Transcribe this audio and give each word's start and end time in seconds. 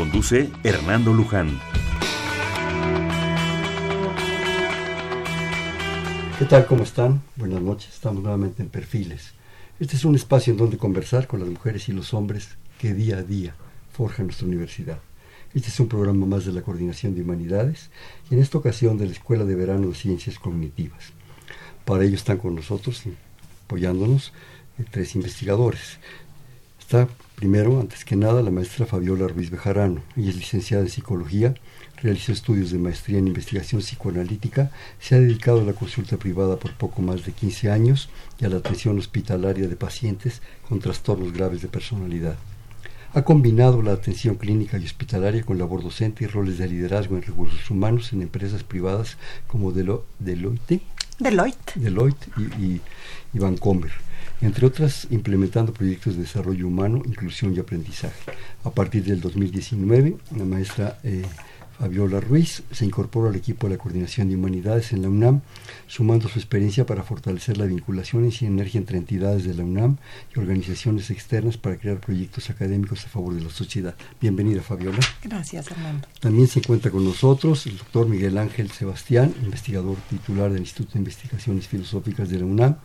Conduce 0.00 0.48
Hernando 0.64 1.12
Luján. 1.12 1.60
¿Qué 6.38 6.46
tal? 6.46 6.64
¿Cómo 6.64 6.84
están? 6.84 7.20
Buenas 7.36 7.60
noches. 7.60 7.92
Estamos 7.92 8.22
nuevamente 8.22 8.62
en 8.62 8.70
Perfiles. 8.70 9.34
Este 9.78 9.96
es 9.96 10.06
un 10.06 10.14
espacio 10.14 10.52
en 10.52 10.56
donde 10.56 10.78
conversar 10.78 11.26
con 11.26 11.40
las 11.40 11.50
mujeres 11.50 11.86
y 11.90 11.92
los 11.92 12.14
hombres 12.14 12.56
que 12.78 12.94
día 12.94 13.18
a 13.18 13.22
día 13.22 13.54
forjan 13.92 14.28
nuestra 14.28 14.46
universidad. 14.46 15.00
Este 15.52 15.68
es 15.68 15.78
un 15.78 15.88
programa 15.88 16.24
más 16.24 16.46
de 16.46 16.52
la 16.52 16.62
Coordinación 16.62 17.14
de 17.14 17.20
Humanidades 17.20 17.90
y 18.30 18.36
en 18.36 18.40
esta 18.40 18.56
ocasión 18.56 18.96
de 18.96 19.04
la 19.04 19.12
Escuela 19.12 19.44
de 19.44 19.54
Verano 19.54 19.88
de 19.88 19.94
Ciencias 19.94 20.38
Cognitivas. 20.38 21.12
Para 21.84 22.04
ello 22.04 22.14
están 22.14 22.38
con 22.38 22.54
nosotros, 22.54 23.02
apoyándonos, 23.66 24.32
eh, 24.78 24.84
tres 24.90 25.14
investigadores. 25.14 25.98
Está 26.78 27.06
primero, 27.40 27.80
antes 27.80 28.04
que 28.04 28.16
nada, 28.16 28.42
la 28.42 28.50
maestra 28.50 28.84
Fabiola 28.84 29.26
Ruiz 29.26 29.48
Bejarano. 29.48 30.02
Ella 30.14 30.28
es 30.28 30.36
licenciada 30.36 30.82
en 30.82 30.90
Psicología, 30.90 31.54
realizó 32.02 32.32
estudios 32.32 32.70
de 32.70 32.78
maestría 32.78 33.16
en 33.16 33.28
investigación 33.28 33.80
psicoanalítica, 33.80 34.70
se 35.00 35.14
ha 35.14 35.20
dedicado 35.20 35.62
a 35.62 35.64
la 35.64 35.72
consulta 35.72 36.18
privada 36.18 36.58
por 36.58 36.74
poco 36.74 37.00
más 37.00 37.24
de 37.24 37.32
15 37.32 37.70
años 37.70 38.10
y 38.38 38.44
a 38.44 38.50
la 38.50 38.58
atención 38.58 38.98
hospitalaria 38.98 39.68
de 39.68 39.74
pacientes 39.74 40.42
con 40.68 40.80
trastornos 40.80 41.32
graves 41.32 41.62
de 41.62 41.68
personalidad. 41.68 42.36
Ha 43.14 43.22
combinado 43.22 43.80
la 43.80 43.92
atención 43.92 44.34
clínica 44.34 44.76
y 44.76 44.84
hospitalaria 44.84 45.42
con 45.42 45.56
labor 45.56 45.82
docente 45.82 46.24
y 46.24 46.26
roles 46.26 46.58
de 46.58 46.68
liderazgo 46.68 47.16
en 47.16 47.22
recursos 47.22 47.70
humanos 47.70 48.12
en 48.12 48.20
empresas 48.20 48.64
privadas 48.64 49.16
como 49.46 49.72
Deloitte, 49.72 50.82
Deloitte, 51.18 51.72
Deloitte 51.74 52.28
y, 52.36 52.82
y, 53.32 53.38
Vancomer, 53.38 53.92
entre 54.40 54.66
otras 54.66 55.06
implementando 55.10 55.72
proyectos 55.72 56.16
de 56.16 56.22
desarrollo 56.22 56.66
humano, 56.66 57.02
inclusión 57.04 57.54
y 57.54 57.58
aprendizaje. 57.58 58.32
A 58.64 58.70
partir 58.70 59.04
del 59.04 59.20
2019, 59.20 60.16
la 60.36 60.44
maestra 60.44 60.98
eh, 61.02 61.22
Fabiola 61.80 62.20
Ruiz 62.20 62.62
se 62.72 62.84
incorporó 62.84 63.30
al 63.30 63.36
equipo 63.36 63.66
de 63.66 63.74
la 63.74 63.82
Coordinación 63.82 64.28
de 64.28 64.34
Humanidades 64.34 64.92
en 64.92 65.00
la 65.00 65.08
UNAM, 65.08 65.40
sumando 65.86 66.28
su 66.28 66.38
experiencia 66.38 66.84
para 66.84 67.02
fortalecer 67.02 67.56
la 67.56 67.64
vinculación 67.64 68.26
y 68.28 68.32
sinergia 68.32 68.76
entre 68.76 68.98
entidades 68.98 69.44
de 69.44 69.54
la 69.54 69.64
UNAM 69.64 69.96
y 70.36 70.38
organizaciones 70.38 71.08
externas 71.10 71.56
para 71.56 71.78
crear 71.78 71.98
proyectos 71.98 72.50
académicos 72.50 73.06
a 73.06 73.08
favor 73.08 73.34
de 73.34 73.40
la 73.40 73.48
sociedad. 73.48 73.94
Bienvenida, 74.20 74.60
Fabiola. 74.60 74.98
Gracias, 75.22 75.70
Hernando. 75.70 76.06
También 76.20 76.48
se 76.48 76.58
encuentra 76.58 76.90
con 76.90 77.02
nosotros 77.02 77.66
el 77.66 77.78
doctor 77.78 78.06
Miguel 78.06 78.36
Ángel 78.36 78.70
Sebastián, 78.70 79.34
investigador 79.42 79.96
titular 80.10 80.52
del 80.52 80.60
Instituto 80.60 80.92
de 80.92 80.98
Investigaciones 80.98 81.66
Filosóficas 81.66 82.28
de 82.28 82.40
la 82.40 82.44
UNAM, 82.44 82.76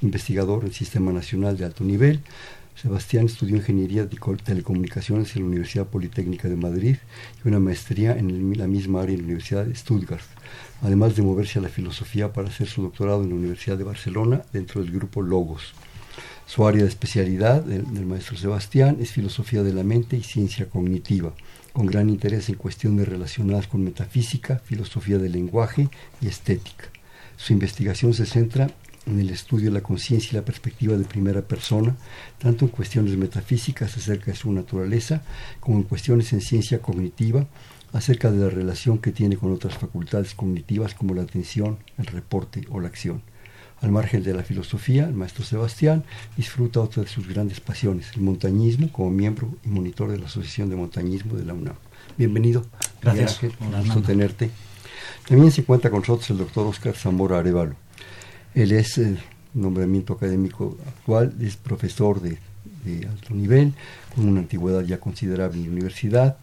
investigador 0.00 0.62
del 0.62 0.72
Sistema 0.72 1.10
Nacional 1.10 1.56
de 1.56 1.64
Alto 1.64 1.82
Nivel, 1.82 2.20
Sebastián 2.76 3.26
estudió 3.26 3.56
Ingeniería 3.56 4.04
de 4.04 4.18
Telecomunicaciones 4.44 5.34
en 5.34 5.42
la 5.42 5.48
Universidad 5.48 5.86
Politécnica 5.86 6.48
de 6.48 6.56
Madrid 6.56 6.96
y 7.44 7.48
una 7.48 7.60
maestría 7.60 8.16
en 8.16 8.58
la 8.58 8.66
misma 8.66 9.02
área 9.02 9.14
en 9.14 9.20
la 9.20 9.26
Universidad 9.26 9.64
de 9.64 9.74
Stuttgart, 9.74 10.24
además 10.82 11.14
de 11.14 11.22
moverse 11.22 11.60
a 11.60 11.62
la 11.62 11.68
filosofía 11.68 12.32
para 12.32 12.48
hacer 12.48 12.66
su 12.66 12.82
doctorado 12.82 13.22
en 13.22 13.30
la 13.30 13.36
Universidad 13.36 13.78
de 13.78 13.84
Barcelona 13.84 14.42
dentro 14.52 14.82
del 14.82 14.92
grupo 14.92 15.22
Logos. 15.22 15.72
Su 16.46 16.66
área 16.66 16.82
de 16.82 16.88
especialidad 16.88 17.62
del, 17.62 18.06
maestro 18.06 18.36
Sebastián 18.36 18.98
es 19.00 19.12
filosofía 19.12 19.62
de 19.62 19.72
la 19.72 19.82
mente 19.82 20.16
y 20.16 20.22
ciencia 20.22 20.68
cognitiva, 20.68 21.32
con 21.72 21.86
gran 21.86 22.10
interés 22.10 22.48
en 22.48 22.56
cuestiones 22.56 23.08
relacionadas 23.08 23.66
con 23.66 23.82
metafísica, 23.82 24.58
filosofía 24.58 25.18
del 25.18 25.32
lenguaje 25.32 25.88
y 26.20 26.26
estética. 26.26 26.90
Su 27.36 27.52
investigación 27.52 28.14
se 28.14 28.26
centra 28.26 28.70
en 29.06 29.20
el 29.20 29.30
estudio 29.30 29.66
de 29.66 29.74
la 29.74 29.82
conciencia 29.82 30.30
y 30.32 30.36
la 30.36 30.44
perspectiva 30.44 30.96
de 30.96 31.04
primera 31.04 31.42
persona, 31.42 31.94
tanto 32.38 32.64
en 32.64 32.70
cuestiones 32.70 33.16
metafísicas 33.16 33.96
acerca 33.96 34.30
de 34.30 34.36
su 34.36 34.52
naturaleza, 34.52 35.22
como 35.60 35.78
en 35.78 35.82
cuestiones 35.84 36.32
en 36.32 36.40
ciencia 36.40 36.80
cognitiva, 36.80 37.46
acerca 37.92 38.30
de 38.30 38.38
la 38.38 38.50
relación 38.50 38.98
que 38.98 39.12
tiene 39.12 39.36
con 39.36 39.52
otras 39.52 39.78
facultades 39.78 40.34
cognitivas 40.34 40.94
como 40.94 41.14
la 41.14 41.22
atención, 41.22 41.78
el 41.96 42.06
reporte 42.06 42.64
o 42.70 42.80
la 42.80 42.88
acción. 42.88 43.22
Al 43.80 43.92
margen 43.92 44.22
de 44.22 44.34
la 44.34 44.42
filosofía, 44.42 45.04
el 45.04 45.14
maestro 45.14 45.44
Sebastián 45.44 46.04
disfruta 46.36 46.80
otra 46.80 47.02
de 47.02 47.08
sus 47.08 47.28
grandes 47.28 47.60
pasiones, 47.60 48.10
el 48.14 48.22
montañismo, 48.22 48.90
como 48.90 49.10
miembro 49.10 49.54
y 49.64 49.68
monitor 49.68 50.10
de 50.10 50.18
la 50.18 50.26
Asociación 50.26 50.70
de 50.70 50.76
Montañismo 50.76 51.34
de 51.34 51.44
la 51.44 51.54
UNAM. 51.54 51.74
Bienvenido. 52.16 52.64
Gracias. 53.02 53.40
Un 53.42 53.84
gusto 53.84 54.02
tenerte. 54.02 54.50
También 55.28 55.52
se 55.52 55.60
encuentra 55.60 55.90
con 55.90 56.00
nosotros 56.00 56.28
el 56.30 56.38
doctor 56.38 56.66
Oscar 56.66 56.94
Zamora 56.94 57.38
Arevalo. 57.38 57.83
Él 58.54 58.72
es 58.72 59.00
nombramiento 59.54 60.14
académico 60.14 60.76
actual, 60.86 61.34
es 61.40 61.56
profesor 61.56 62.20
de, 62.20 62.38
alto 63.08 63.34
nivel, 63.34 63.72
con 64.14 64.28
una 64.28 64.40
antigüedad 64.40 64.82
ya 64.82 64.98
considerable 64.98 65.58
en 65.58 65.66
la 65.66 65.72
universidad, 65.72 66.38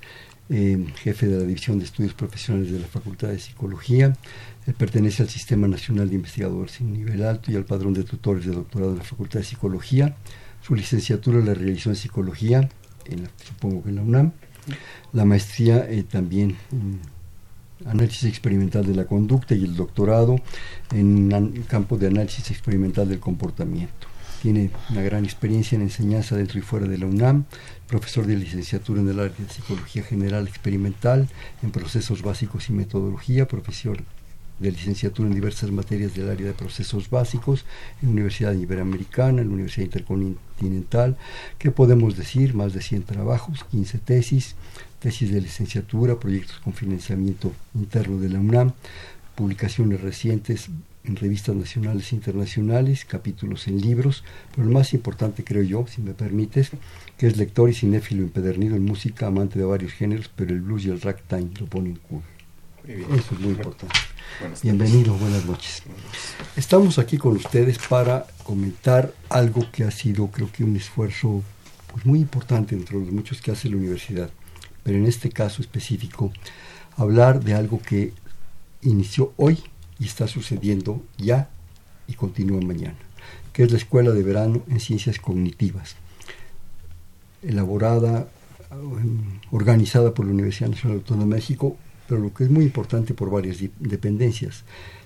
eh, 0.50 0.86
jefe 0.96 1.28
de 1.28 1.38
la 1.38 1.44
División 1.44 1.80
de 1.80 1.86
Estudios 1.86 2.14
Profesionales 2.14 2.72
de 2.72 2.80
la 2.80 2.88
Facultad 2.88 3.30
de 3.30 3.40
Psicología, 3.40 4.14
pertenece 4.78 5.24
al 5.24 5.30
Sistema 5.30 5.68
Nacional 5.68 6.10
de 6.10 6.16
Investigadores 6.16 6.82
en 6.82 6.94
nivel 6.94 7.24
alto 7.24 7.52
y 7.52 7.56
al 7.56 7.66
padrón 7.66 7.94
de 7.94 8.04
tutores 8.04 8.46
de 8.46 8.52
doctorado 8.52 8.92
de 8.92 9.00
la 9.00 9.04
Facultad 9.04 9.40
de 9.40 9.46
Psicología. 9.46 10.16
Su 10.62 10.76
licenciatura 10.76 11.40
la 11.40 11.54
realizó 11.54 11.90
en 11.90 11.96
Psicología, 11.96 12.70
en 13.06 13.28
supongo 13.44 13.84
que 13.84 13.90
en 13.90 13.96
la 13.96 14.02
UNAM. 14.02 14.32
La 15.14 15.26
maestría 15.26 15.90
eh, 15.90 16.04
también 16.04 16.56
análisis 17.86 18.26
experimental 18.26 18.86
de 18.86 18.96
la 18.96 19.06
conducta 19.06 19.56
y 19.56 19.64
el 19.64 19.76
doctorado 19.76 20.38
en 20.92 21.32
el 21.32 21.66
campo 21.66 21.98
de 21.98 22.08
análisis 22.08 22.52
experimental 22.52 23.10
del 23.10 23.20
comportamiento. 23.20 24.08
Tiene 24.42 24.72
una 24.90 25.02
gran 25.02 25.24
experiencia 25.24 25.76
en 25.76 25.84
enseñanza 25.84 26.36
dentro 26.36 26.58
y 26.58 26.64
fuera 26.64 26.88
de 26.88 26.98
la 26.98 27.06
UNAM, 27.06 27.46
profesor 27.88 28.26
de 28.26 28.36
licenciatura 28.36 29.02
en 29.02 29.10
el 29.10 29.20
área 29.20 29.36
de 29.38 29.50
Psicología 29.50 30.04
General 30.04 30.48
Experimental, 30.48 31.30
en 31.62 31.72
procesos 31.72 32.24
básicos 32.24 32.70
y 32.70 32.74
metodología, 32.74 33.48
profesor 33.48 34.04
de 34.62 34.72
licenciatura 34.72 35.28
en 35.28 35.36
diversas 35.36 35.72
materias 35.72 36.14
del 36.14 36.30
área 36.30 36.48
de 36.48 36.54
procesos 36.54 37.10
básicos 37.10 37.66
en 38.02 38.10
la 38.10 38.14
Universidad 38.14 38.54
Iberoamericana, 38.54 39.42
en 39.42 39.48
la 39.48 39.54
Universidad 39.54 39.86
Intercontinental. 39.86 41.18
¿Qué 41.58 41.72
podemos 41.72 42.16
decir? 42.16 42.54
Más 42.54 42.74
de 42.74 42.82
100 42.82 43.04
trabajos, 43.04 43.66
15 43.72 43.98
tesis, 43.98 44.56
tesis 45.00 45.32
de 45.32 45.42
licenciatura, 45.42 46.20
proyectos 46.20 46.60
con 46.60 46.74
financiamiento 46.74 47.52
interno 47.74 48.18
de 48.20 48.30
la 48.30 48.40
UNAM, 48.40 48.74
publicaciones 49.36 50.02
recientes 50.02 50.70
en 51.04 51.16
revistas 51.16 51.56
nacionales 51.56 52.12
e 52.12 52.16
internacionales, 52.16 53.06
capítulos 53.06 53.68
en 53.68 53.82
libros, 53.82 54.24
pero 54.56 54.68
lo 54.68 54.74
más 54.74 54.94
importante 54.94 55.44
creo 55.44 55.64
yo, 55.64 55.88
si 55.88 56.02
me 56.02 56.14
permites, 56.14 56.70
que 57.18 57.28
es 57.28 57.38
lector 57.38 57.70
y 57.70 57.74
cinéfilo 57.74 58.22
empedernido 58.22 58.76
en 58.76 58.86
música, 58.86 59.28
amante 59.28 59.58
de 59.58 59.66
varios 59.66 59.94
géneros, 59.94 60.30
pero 60.36 60.54
el 60.54 60.62
blues 60.62 60.86
y 60.86 60.90
el 60.90 61.02
ragtime 61.02 61.50
lo 61.60 61.66
ponen 61.66 61.98
cool. 62.08 62.22
Eso 62.88 63.36
es 63.36 63.40
muy 63.40 63.52
importante. 63.52 63.96
Bienvenido, 64.64 65.14
buenas 65.16 65.46
noches. 65.46 65.84
Estamos 66.56 67.00
aquí 67.00 67.18
con 67.18 67.36
ustedes 67.36 67.78
para 67.78 68.26
comentar 68.44 69.14
algo 69.30 69.70
que 69.72 69.84
ha 69.84 69.92
sido, 69.92 70.28
creo 70.28 70.52
que, 70.52 70.64
un 70.64 70.76
esfuerzo 70.76 71.44
pues, 71.92 72.06
muy 72.06 72.20
importante 72.20 72.76
entre 72.76 72.98
los 72.98 73.12
muchos 73.12 73.42
que 73.42 73.52
hace 73.52 73.70
la 73.70 73.78
universidad 73.78 74.30
pero 74.84 74.98
en 74.98 75.06
este 75.06 75.30
caso 75.30 75.62
específico, 75.62 76.32
hablar 76.96 77.44
de 77.44 77.54
algo 77.54 77.80
que 77.82 78.14
inició 78.82 79.34
hoy 79.38 79.60
y 80.00 80.06
está 80.06 80.28
sucediendo 80.28 81.02
ya 81.18 81.50
y 82.08 82.14
continúa 82.14 82.62
mañana, 82.62 82.98
que 83.54 83.64
es 83.64 83.72
la 83.72 83.78
Escuela 83.78 84.12
de 84.12 84.24
Verano 84.24 84.64
en 84.68 84.80
Ciencias 84.80 85.20
Cognitivas, 85.20 85.96
elaborada, 87.44 88.28
organizada 89.52 90.14
por 90.14 90.26
la 90.26 90.32
Universidad 90.32 90.70
Nacional 90.70 90.98
Autónoma 91.00 91.36
de 91.36 91.42
México, 91.42 91.78
pero 92.12 92.24
lo 92.24 92.34
que 92.34 92.44
es 92.44 92.50
muy 92.50 92.66
importante 92.66 93.14
por 93.14 93.30
varias 93.30 93.60
dependencias, 93.80 94.66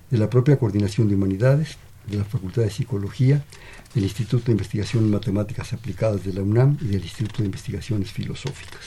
de 0.10 0.18
la 0.18 0.28
propia 0.28 0.58
Coordinación 0.58 1.08
de 1.08 1.14
Humanidades, 1.14 1.78
de 2.08 2.18
la 2.18 2.24
Facultad 2.24 2.64
de 2.64 2.72
Psicología, 2.72 3.46
del 3.94 4.06
Instituto 4.06 4.48
de 4.48 4.54
Investigaciones 4.54 5.12
Matemáticas 5.12 5.72
Aplicadas 5.74 6.24
de 6.26 6.34
la 6.34 6.42
UNAM 6.42 6.80
y 6.82 6.86
del 6.88 7.04
Instituto 7.04 7.44
de 7.44 7.46
Investigaciones 7.46 8.12
Filosóficas. 8.12 8.82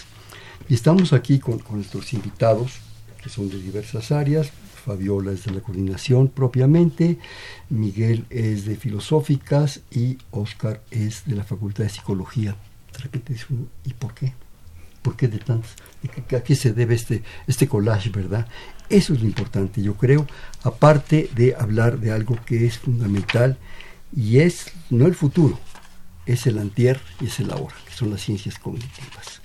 Y 0.68 0.74
estamos 0.74 1.12
aquí 1.12 1.38
con, 1.38 1.62
nuestros 1.70 2.12
invitados, 2.12 2.80
que 3.22 3.28
son 3.28 3.48
de 3.50 3.62
diversas 3.62 4.10
áreas. 4.10 4.50
Fabiola 4.84 5.30
es 5.30 5.44
de 5.44 5.52
la 5.52 5.60
coordinación 5.60 6.26
propiamente, 6.26 7.18
Miguel 7.70 8.24
es 8.30 8.64
de 8.64 8.74
filosóficas 8.74 9.82
y 9.92 10.18
Oscar 10.32 10.82
es 10.90 11.24
de 11.24 11.36
la 11.36 11.44
Facultad 11.44 11.84
de 11.84 11.90
Psicología. 11.90 12.56
¿y 13.84 13.92
por 13.92 14.12
qué? 14.14 14.34
¿Por 15.02 15.16
qué 15.16 15.28
de 15.28 15.38
tantos? 15.38 15.70
¿A 16.36 16.40
qué 16.40 16.54
se 16.54 16.72
debe 16.72 16.94
este, 16.94 17.22
este 17.46 17.68
collage, 17.68 18.10
verdad? 18.10 18.46
Eso 18.88 19.12
es 19.12 19.20
lo 19.20 19.26
importante, 19.26 19.82
yo 19.82 19.94
creo, 19.94 20.26
aparte 20.62 21.30
de 21.34 21.54
hablar 21.58 21.98
de 21.98 22.10
algo 22.10 22.38
que 22.46 22.66
es 22.66 22.78
fundamental 22.78 23.58
y 24.16 24.38
es 24.38 24.72
no 24.90 25.06
el 25.06 25.14
futuro, 25.14 25.58
es 26.24 26.46
el 26.46 26.58
antier 26.58 27.00
y 27.20 27.26
es 27.26 27.38
el 27.40 27.50
ahora, 27.50 27.74
que 27.86 27.92
son 27.92 28.10
las 28.10 28.22
ciencias 28.22 28.58
cognitivas. 28.58 29.42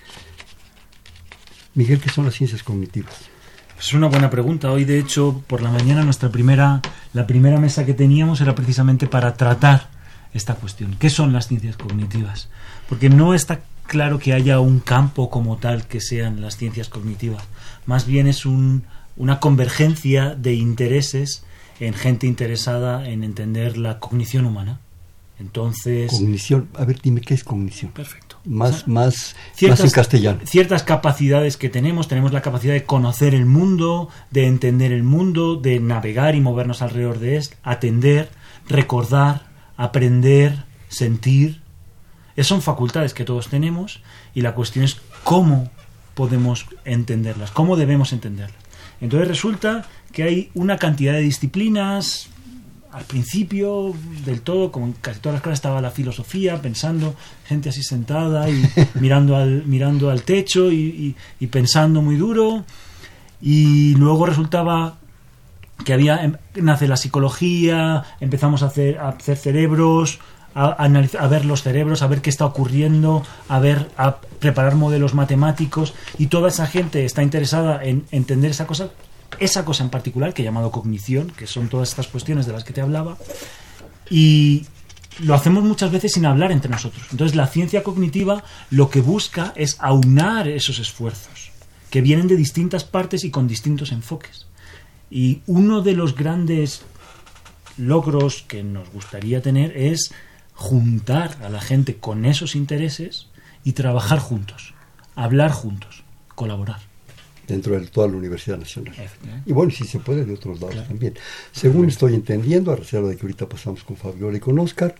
Miguel, 1.75 1.99
¿qué 1.99 2.09
son 2.09 2.25
las 2.25 2.35
ciencias 2.35 2.63
cognitivas? 2.63 3.33
Es 3.79 3.93
una 3.93 4.07
buena 4.07 4.29
pregunta. 4.29 4.71
Hoy, 4.71 4.85
de 4.85 4.97
hecho, 4.97 5.43
por 5.47 5.61
la 5.61 5.69
mañana 5.69 6.03
nuestra 6.03 6.29
primera, 6.29 6.81
la 7.11 7.27
primera 7.27 7.59
mesa 7.59 7.85
que 7.85 7.93
teníamos 7.93 8.39
era 8.39 8.55
precisamente 8.55 9.07
para 9.07 9.33
tratar 9.33 9.89
esta 10.33 10.55
cuestión. 10.55 10.95
¿Qué 10.97 11.09
son 11.09 11.33
las 11.33 11.47
ciencias 11.47 11.75
cognitivas? 11.75 12.47
Porque 12.87 13.09
no 13.09 13.33
está 13.33 13.61
claro 13.93 14.17
que 14.17 14.33
haya 14.33 14.59
un 14.59 14.79
campo 14.79 15.29
como 15.29 15.57
tal 15.57 15.85
que 15.85 16.01
sean 16.01 16.41
las 16.41 16.57
ciencias 16.57 16.89
cognitivas. 16.89 17.43
Más 17.85 18.07
bien 18.07 18.25
es 18.25 18.43
un, 18.43 18.85
una 19.17 19.39
convergencia 19.39 20.33
de 20.33 20.55
intereses 20.55 21.43
en 21.79 21.93
gente 21.93 22.25
interesada 22.25 23.07
en 23.07 23.23
entender 23.23 23.77
la 23.77 23.99
cognición 23.99 24.47
humana. 24.47 24.79
Entonces. 25.39 26.09
Cognición. 26.09 26.69
A 26.73 26.85
ver, 26.85 26.99
dime 27.03 27.21
qué 27.21 27.35
es 27.35 27.43
cognición. 27.43 27.91
Perfecto. 27.91 28.37
Más, 28.45 28.87
más, 28.87 29.35
más 29.61 29.79
en 29.79 29.91
castellano. 29.91 30.39
Ciertas 30.43 30.81
capacidades 30.81 31.55
que 31.55 31.69
tenemos. 31.69 32.07
Tenemos 32.07 32.33
la 32.33 32.41
capacidad 32.41 32.73
de 32.73 32.85
conocer 32.85 33.35
el 33.35 33.45
mundo, 33.45 34.09
de 34.31 34.47
entender 34.47 34.91
el 34.91 35.03
mundo, 35.03 35.55
de 35.55 35.79
navegar 35.79 36.33
y 36.33 36.41
movernos 36.41 36.81
alrededor 36.81 37.19
de 37.19 37.37
él, 37.37 37.43
atender, 37.61 38.31
recordar, 38.67 39.43
aprender, 39.77 40.63
sentir. 40.89 41.61
Esas 42.35 42.47
son 42.47 42.61
facultades 42.61 43.13
que 43.13 43.25
todos 43.25 43.47
tenemos 43.47 44.01
y 44.33 44.41
la 44.41 44.55
cuestión 44.55 44.85
es 44.85 44.97
cómo 45.23 45.69
podemos 46.13 46.65
entenderlas, 46.85 47.51
cómo 47.51 47.75
debemos 47.75 48.13
entenderlas. 48.13 48.57
Entonces 49.01 49.27
resulta 49.27 49.85
que 50.11 50.23
hay 50.23 50.51
una 50.53 50.77
cantidad 50.77 51.13
de 51.13 51.21
disciplinas, 51.21 52.29
al 52.93 53.05
principio 53.05 53.93
del 54.23 54.41
todo, 54.41 54.71
como 54.71 54.85
en 54.85 54.93
casi 54.93 55.19
todas 55.19 55.33
las 55.33 55.41
clases 55.41 55.57
estaba 55.57 55.81
la 55.81 55.89
filosofía, 55.89 56.61
pensando, 56.61 57.15
gente 57.45 57.69
así 57.69 57.81
sentada 57.81 58.49
y 58.49 58.63
mirando 58.99 59.35
al, 59.35 59.65
mirando 59.65 60.11
al 60.11 60.21
techo 60.21 60.71
y, 60.71 61.15
pensando 61.51 62.01
muy 62.01 62.15
duro. 62.15 62.63
Y 63.41 63.95
luego 63.95 64.27
resultaba 64.27 64.97
que 65.83 65.93
había, 65.93 66.23
em, 66.23 66.37
nace 66.55 66.87
la 66.87 66.95
psicología, 66.95 68.03
empezamos 68.19 68.61
a 68.61 68.67
hacer, 68.67 68.99
a 68.99 69.09
hacer 69.09 69.37
cerebros, 69.37 70.19
a, 70.55 70.71
a, 70.71 71.27
ver 71.27 71.45
los 71.45 71.63
cerebros, 71.63 72.01
a 72.01 72.07
ver 72.07 72.21
qué 72.21 72.29
está 72.29 72.45
ocurriendo, 72.45 73.23
a 73.47 73.59
ver, 73.59 73.89
a 73.97 74.17
preparar 74.17 74.75
modelos 74.75 75.13
matemáticos 75.13 75.93
y 76.17 76.27
toda 76.27 76.49
esa 76.49 76.67
gente 76.67 77.05
está 77.05 77.23
interesada 77.23 77.83
en 77.83 78.05
entender 78.11 78.51
esa 78.51 78.67
cosa 78.67 78.89
esa 79.39 79.65
cosa 79.65 79.83
en 79.83 79.89
particular, 79.89 80.33
que 80.33 80.41
he 80.41 80.45
llamado 80.45 80.71
cognición, 80.71 81.31
que 81.31 81.47
son 81.47 81.69
todas 81.69 81.89
estas 81.89 82.07
cuestiones 82.07 82.45
de 82.45 82.53
las 82.53 82.63
que 82.63 82.73
te 82.73 82.81
hablaba, 82.81 83.17
y 84.09 84.65
lo 85.19 85.33
hacemos 85.33 85.63
muchas 85.63 85.91
veces 85.91 86.13
sin 86.13 86.25
hablar 86.25 86.51
entre 86.51 86.69
nosotros. 86.69 87.07
Entonces 87.11 87.35
la 87.35 87.47
ciencia 87.47 87.83
cognitiva 87.83 88.43
lo 88.69 88.89
que 88.89 89.01
busca 89.01 89.53
es 89.55 89.77
aunar 89.79 90.47
esos 90.47 90.79
esfuerzos, 90.79 91.51
que 91.89 92.01
vienen 92.01 92.27
de 92.27 92.35
distintas 92.35 92.83
partes 92.83 93.23
y 93.23 93.31
con 93.31 93.47
distintos 93.47 93.91
enfoques. 93.91 94.47
Y 95.09 95.41
uno 95.45 95.81
de 95.81 95.93
los 95.93 96.15
grandes 96.15 96.81
logros 97.77 98.43
que 98.47 98.63
nos 98.63 98.89
gustaría 98.91 99.41
tener 99.41 99.75
es 99.77 100.11
juntar 100.53 101.37
a 101.43 101.49
la 101.49 101.61
gente 101.61 101.95
con 101.95 102.25
esos 102.25 102.55
intereses 102.55 103.27
y 103.63 103.73
trabajar 103.73 104.19
juntos, 104.19 104.73
hablar 105.15 105.51
juntos, 105.51 106.03
colaborar 106.35 106.79
dentro 107.47 107.79
de 107.79 107.87
toda 107.87 108.07
la 108.07 108.17
Universidad 108.17 108.57
Nacional. 108.57 108.93
Y 109.45 109.53
bueno, 109.53 109.71
si 109.71 109.85
se 109.85 109.99
puede 109.99 110.25
de 110.25 110.33
otros 110.33 110.59
lados 110.61 110.87
también. 110.87 111.13
Según 111.51 111.87
estoy 111.87 112.13
entendiendo, 112.15 112.71
a 112.71 112.75
reserva 112.75 113.09
de 113.09 113.15
que 113.17 113.23
ahorita 113.23 113.47
pasamos 113.47 113.83
con 113.83 113.97
Fabiola 113.97 114.37
y 114.37 114.39
con 114.39 114.57
Oscar, 114.59 114.95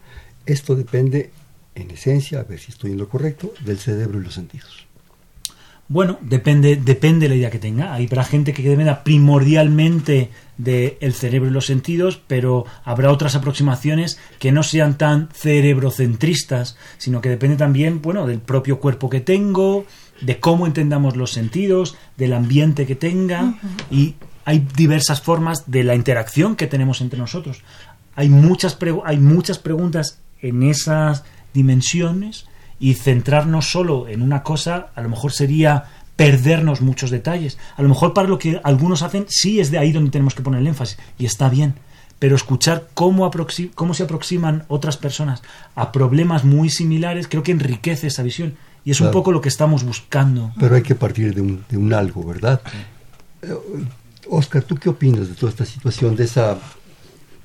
esto 0.46 0.76
depende, 0.76 1.32
en 1.76 1.92
esencia, 1.92 2.42
a 2.42 2.44
ver 2.44 2.60
si 2.60 2.72
estoy 2.72 2.92
en 2.92 2.98
lo 2.98 3.08
correcto, 3.08 3.54
del 3.66 3.78
cerebro 3.78 4.20
y 4.20 4.24
los 4.24 4.34
sentidos. 4.34 4.86
Bueno, 5.88 6.18
depende, 6.22 6.76
depende 6.76 7.26
de 7.26 7.30
la 7.30 7.36
idea 7.36 7.52
que 7.52 7.60
tenga. 7.60 7.94
Hay 7.94 8.08
para 8.08 8.24
gente 8.24 8.54
que 8.54 8.64
dependa 8.64 9.04
primordialmente 9.04 10.30
del 10.58 11.14
cerebro 11.14 11.50
y 11.50 11.54
los 11.54 11.66
sentidos, 11.66 12.22
pero 12.28 12.66
habrá 12.84 13.12
otras 13.12 13.36
aproximaciones 13.36 14.20
que 14.40 14.52
no 14.52 14.64
sean 14.64 14.98
tan 14.98 15.30
cerebrocentristas, 15.34 16.78
sino 16.98 17.22
que 17.22 17.30
depende 17.30 17.58
también, 17.58 18.02
bueno, 18.02 18.28
del 18.28 18.40
propio 18.40 18.80
cuerpo 18.80 19.10
que 19.10 19.22
tengo, 19.22 19.86
de 20.22 20.40
cómo 20.40 20.68
entendamos 20.68 21.16
los 21.16 21.32
sentidos, 21.32 21.96
del 22.18 22.34
ambiente 22.34 22.86
que 22.86 22.96
tenga 22.96 23.56
y 23.90 24.16
hay 24.46 24.68
diversas 24.76 25.22
formas 25.22 25.72
de 25.72 25.84
la 25.84 25.96
interacción 25.96 26.56
que 26.56 26.68
tenemos 26.68 27.02
entre 27.02 27.20
nosotros. 27.20 27.64
Hay 28.16 28.30
muchas, 28.30 28.78
hay 29.06 29.18
muchas 29.18 29.58
preguntas 29.58 30.20
en 30.42 30.64
esas 30.64 31.24
dimensiones 31.54 32.46
y 32.80 32.96
centrarnos 32.96 33.70
solo 33.70 34.08
en 34.08 34.22
una 34.22 34.44
cosa 34.44 34.90
a 34.96 35.02
lo 35.02 35.10
mejor 35.10 35.32
sería 35.32 35.86
perdernos 36.16 36.82
muchos 36.82 37.10
detalles. 37.10 37.58
A 37.76 37.82
lo 37.82 37.90
mejor 37.90 38.14
para 38.14 38.28
lo 38.28 38.38
que 38.38 38.60
algunos 38.64 39.02
hacen 39.02 39.26
sí 39.28 39.60
es 39.60 39.72
de 39.72 39.80
ahí 39.80 39.92
donde 39.92 40.12
tenemos 40.12 40.36
que 40.36 40.44
poner 40.44 40.62
el 40.62 40.68
énfasis 40.68 40.98
y 41.18 41.26
está 41.26 41.50
bien. 41.50 41.76
Pero 42.20 42.36
escuchar 42.36 42.88
cómo, 42.94 43.30
cómo 43.76 43.94
se 43.94 44.04
aproximan 44.04 44.64
otras 44.68 44.98
personas 44.98 45.42
a 45.76 45.92
problemas 45.92 46.46
muy 46.46 46.70
similares 46.70 47.28
creo 47.28 47.44
que 47.44 47.52
enriquece 47.52 48.08
esa 48.08 48.24
visión 48.24 48.56
y 48.86 48.92
es 48.92 49.02
un 49.02 49.12
poco 49.12 49.32
lo 49.32 49.42
que 49.42 49.50
estamos 49.50 49.84
buscando. 49.84 50.52
Pero 50.60 50.76
hay 50.76 50.84
que 50.84 50.96
partir 50.96 51.34
de 51.34 51.42
un, 51.42 51.64
de 51.70 51.78
un 51.78 51.94
algo, 51.94 52.24
¿verdad? 52.24 52.62
Oscar, 54.30 54.62
eh, 54.62 54.66
¿tú 54.68 54.76
qué 54.76 54.90
opinas 54.90 55.28
de 55.30 55.36
toda 55.36 55.50
esta 55.50 55.66
situación, 55.66 56.16
de 56.16 56.26
esa 56.26 56.58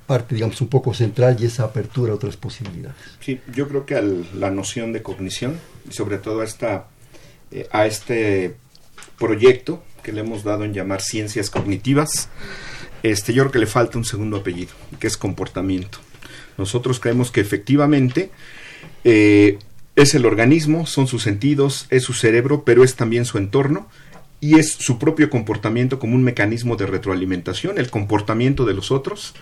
parte, 0.07 0.35
digamos, 0.35 0.61
un 0.61 0.69
poco 0.69 0.95
central 0.95 1.37
y 1.39 1.47
esa 1.47 1.65
apertura 1.65 2.13
a 2.13 2.17
otras 2.17 2.37
posibilidades? 2.37 2.97
Sí, 3.21 3.41
yo 3.55 3.69
creo 3.69 3.87
que 3.87 4.25
la 4.35 4.51
noción 4.51 4.93
de 4.93 5.03
cognición, 5.03 5.59
y 5.89 5.93
sobre 5.93 6.19
todo 6.19 6.41
a, 6.41 6.45
esta, 6.45 6.87
eh, 7.51 7.69
a 7.73 7.87
este 7.87 8.57
proyecto 9.19 9.83
que 10.03 10.13
le 10.13 10.21
hemos 10.21 10.45
dado 10.45 10.65
en 10.65 10.73
llamar 10.73 11.03
ciencias 11.03 11.51
cognitivas, 11.51 12.29
este, 13.03 13.33
yo 13.33 13.43
creo 13.45 13.53
que 13.53 13.59
le 13.59 13.67
falta 13.67 13.99
un 13.99 14.05
segundo 14.05 14.39
apellido, 14.39 14.73
que 14.99 15.07
es 15.07 15.17
comportamiento. 15.17 15.99
Nosotros 16.57 17.01
creemos 17.01 17.31
que 17.31 17.41
efectivamente 17.41 18.31
eh, 19.05 19.59
es 19.97 20.15
el 20.15 20.27
organismo, 20.27 20.87
son 20.87 21.07
sus 21.07 21.23
sentidos, 21.23 21.87
es 21.91 22.03
su 22.03 22.13
cerebro, 22.13 22.65
pero 22.65 22.85
es 22.85 22.97
también 22.97 23.25
su 23.25 23.39
entorno 23.39 23.89
y 24.41 24.59
es 24.59 24.73
su 24.73 24.99
propio 24.99 25.31
comportamiento 25.31 25.99
como 25.99 26.15
un 26.15 26.23
mecanismo 26.23 26.77
de 26.77 26.87
retroalimentación, 26.87 27.79
el 27.79 27.91
comportamiento 27.91 28.65
de 28.65 28.75
los 28.75 28.91
otros. 28.91 29.35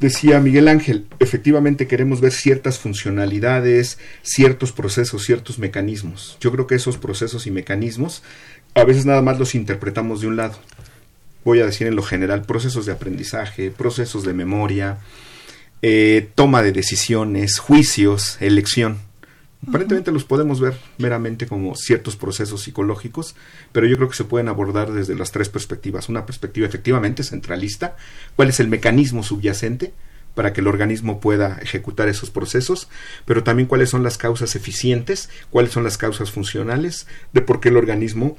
Decía 0.00 0.38
Miguel 0.38 0.68
Ángel, 0.68 1.06
efectivamente 1.18 1.88
queremos 1.88 2.20
ver 2.20 2.30
ciertas 2.30 2.78
funcionalidades, 2.78 3.98
ciertos 4.22 4.70
procesos, 4.70 5.24
ciertos 5.24 5.58
mecanismos. 5.58 6.36
Yo 6.40 6.52
creo 6.52 6.68
que 6.68 6.76
esos 6.76 6.98
procesos 6.98 7.48
y 7.48 7.50
mecanismos 7.50 8.22
a 8.74 8.84
veces 8.84 9.06
nada 9.06 9.22
más 9.22 9.40
los 9.40 9.56
interpretamos 9.56 10.20
de 10.20 10.28
un 10.28 10.36
lado. 10.36 10.56
Voy 11.44 11.60
a 11.60 11.66
decir 11.66 11.88
en 11.88 11.96
lo 11.96 12.04
general, 12.04 12.42
procesos 12.42 12.86
de 12.86 12.92
aprendizaje, 12.92 13.72
procesos 13.72 14.22
de 14.22 14.34
memoria, 14.34 14.98
eh, 15.82 16.28
toma 16.36 16.62
de 16.62 16.70
decisiones, 16.70 17.58
juicios, 17.58 18.36
elección. 18.40 19.07
Aparentemente 19.66 20.12
los 20.12 20.24
podemos 20.24 20.60
ver 20.60 20.78
meramente 20.98 21.46
como 21.46 21.74
ciertos 21.74 22.16
procesos 22.16 22.62
psicológicos, 22.62 23.34
pero 23.72 23.86
yo 23.86 23.96
creo 23.96 24.08
que 24.08 24.16
se 24.16 24.24
pueden 24.24 24.48
abordar 24.48 24.92
desde 24.92 25.16
las 25.16 25.32
tres 25.32 25.48
perspectivas. 25.48 26.08
Una 26.08 26.26
perspectiva 26.26 26.66
efectivamente 26.66 27.24
centralista, 27.24 27.96
cuál 28.36 28.48
es 28.48 28.60
el 28.60 28.68
mecanismo 28.68 29.22
subyacente 29.22 29.92
para 30.34 30.52
que 30.52 30.60
el 30.60 30.68
organismo 30.68 31.18
pueda 31.18 31.58
ejecutar 31.60 32.08
esos 32.08 32.30
procesos, 32.30 32.88
pero 33.24 33.42
también 33.42 33.66
cuáles 33.66 33.90
son 33.90 34.04
las 34.04 34.18
causas 34.18 34.54
eficientes, 34.54 35.28
cuáles 35.50 35.72
son 35.72 35.82
las 35.82 35.98
causas 35.98 36.30
funcionales 36.30 37.08
de 37.32 37.40
por 37.40 37.58
qué 37.58 37.70
el 37.70 37.76
organismo 37.76 38.36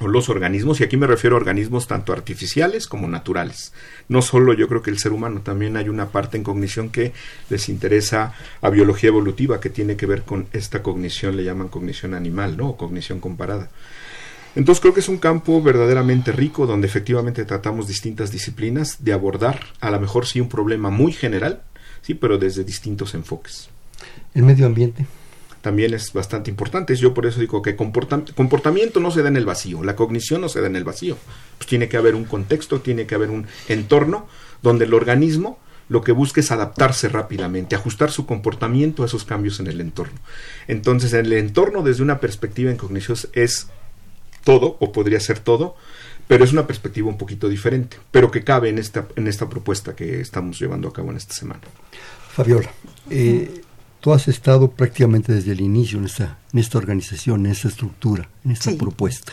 los 0.00 0.28
organismos, 0.28 0.80
y 0.80 0.84
aquí 0.84 0.96
me 0.96 1.06
refiero 1.06 1.36
a 1.36 1.40
organismos 1.40 1.86
tanto 1.86 2.12
artificiales 2.12 2.86
como 2.86 3.08
naturales. 3.08 3.72
No 4.08 4.22
solo 4.22 4.52
yo 4.52 4.68
creo 4.68 4.82
que 4.82 4.90
el 4.90 4.98
ser 4.98 5.12
humano, 5.12 5.40
también 5.40 5.76
hay 5.76 5.88
una 5.88 6.10
parte 6.10 6.36
en 6.36 6.44
cognición 6.44 6.90
que 6.90 7.12
les 7.50 7.68
interesa 7.68 8.34
a 8.60 8.70
biología 8.70 9.08
evolutiva 9.08 9.60
que 9.60 9.70
tiene 9.70 9.96
que 9.96 10.06
ver 10.06 10.22
con 10.22 10.46
esta 10.52 10.82
cognición, 10.82 11.36
le 11.36 11.44
llaman 11.44 11.68
cognición 11.68 12.14
animal, 12.14 12.56
¿no? 12.56 12.70
O 12.70 12.76
cognición 12.76 13.20
comparada. 13.20 13.70
Entonces 14.54 14.80
creo 14.80 14.94
que 14.94 15.00
es 15.00 15.08
un 15.08 15.18
campo 15.18 15.62
verdaderamente 15.62 16.32
rico 16.32 16.66
donde 16.66 16.86
efectivamente 16.86 17.44
tratamos 17.44 17.86
distintas 17.86 18.30
disciplinas 18.30 19.04
de 19.04 19.12
abordar 19.12 19.60
a 19.80 19.90
lo 19.90 20.00
mejor 20.00 20.26
sí 20.26 20.40
un 20.40 20.48
problema 20.48 20.90
muy 20.90 21.12
general, 21.12 21.62
sí, 22.02 22.14
pero 22.14 22.38
desde 22.38 22.64
distintos 22.64 23.14
enfoques. 23.14 23.68
El 24.34 24.44
medio 24.44 24.66
ambiente 24.66 25.06
también 25.60 25.94
es 25.94 26.12
bastante 26.12 26.50
importante. 26.50 26.94
Yo 26.96 27.14
por 27.14 27.26
eso 27.26 27.40
digo 27.40 27.62
que 27.62 27.76
comportamiento 27.76 29.00
no 29.00 29.10
se 29.10 29.22
da 29.22 29.28
en 29.28 29.36
el 29.36 29.46
vacío, 29.46 29.82
la 29.84 29.96
cognición 29.96 30.40
no 30.40 30.48
se 30.48 30.60
da 30.60 30.66
en 30.66 30.76
el 30.76 30.84
vacío. 30.84 31.16
Pues 31.58 31.68
tiene 31.68 31.88
que 31.88 31.96
haber 31.96 32.14
un 32.14 32.24
contexto, 32.24 32.80
tiene 32.80 33.06
que 33.06 33.14
haber 33.14 33.30
un 33.30 33.46
entorno 33.68 34.28
donde 34.62 34.84
el 34.84 34.94
organismo 34.94 35.58
lo 35.88 36.02
que 36.02 36.12
busca 36.12 36.40
es 36.40 36.50
adaptarse 36.50 37.08
rápidamente, 37.08 37.74
ajustar 37.74 38.10
su 38.10 38.26
comportamiento 38.26 39.02
a 39.02 39.06
esos 39.06 39.24
cambios 39.24 39.58
en 39.60 39.68
el 39.68 39.80
entorno. 39.80 40.18
Entonces, 40.66 41.12
en 41.14 41.26
el 41.26 41.32
entorno, 41.32 41.82
desde 41.82 42.02
una 42.02 42.20
perspectiva 42.20 42.70
en 42.70 42.76
cognición, 42.76 43.16
es 43.32 43.68
todo 44.44 44.76
o 44.80 44.92
podría 44.92 45.18
ser 45.20 45.38
todo, 45.38 45.76
pero 46.26 46.44
es 46.44 46.52
una 46.52 46.66
perspectiva 46.66 47.08
un 47.08 47.16
poquito 47.16 47.48
diferente, 47.48 47.96
pero 48.10 48.30
que 48.30 48.44
cabe 48.44 48.68
en 48.68 48.78
esta, 48.78 49.08
en 49.16 49.26
esta 49.26 49.48
propuesta 49.48 49.96
que 49.96 50.20
estamos 50.20 50.60
llevando 50.60 50.88
a 50.88 50.92
cabo 50.92 51.10
en 51.10 51.16
esta 51.16 51.34
semana. 51.34 51.62
Fabiola, 52.32 52.70
eh, 53.10 53.62
tú 54.00 54.12
has 54.12 54.28
estado 54.28 54.70
prácticamente 54.70 55.32
desde 55.32 55.52
el 55.52 55.60
inicio 55.60 55.98
en 55.98 56.04
esta, 56.06 56.38
en 56.52 56.58
esta 56.58 56.78
organización, 56.78 57.46
en 57.46 57.52
esta 57.52 57.68
estructura, 57.68 58.28
en 58.44 58.52
esta 58.52 58.70
Sí. 58.70 58.76
propuesta. 58.76 59.32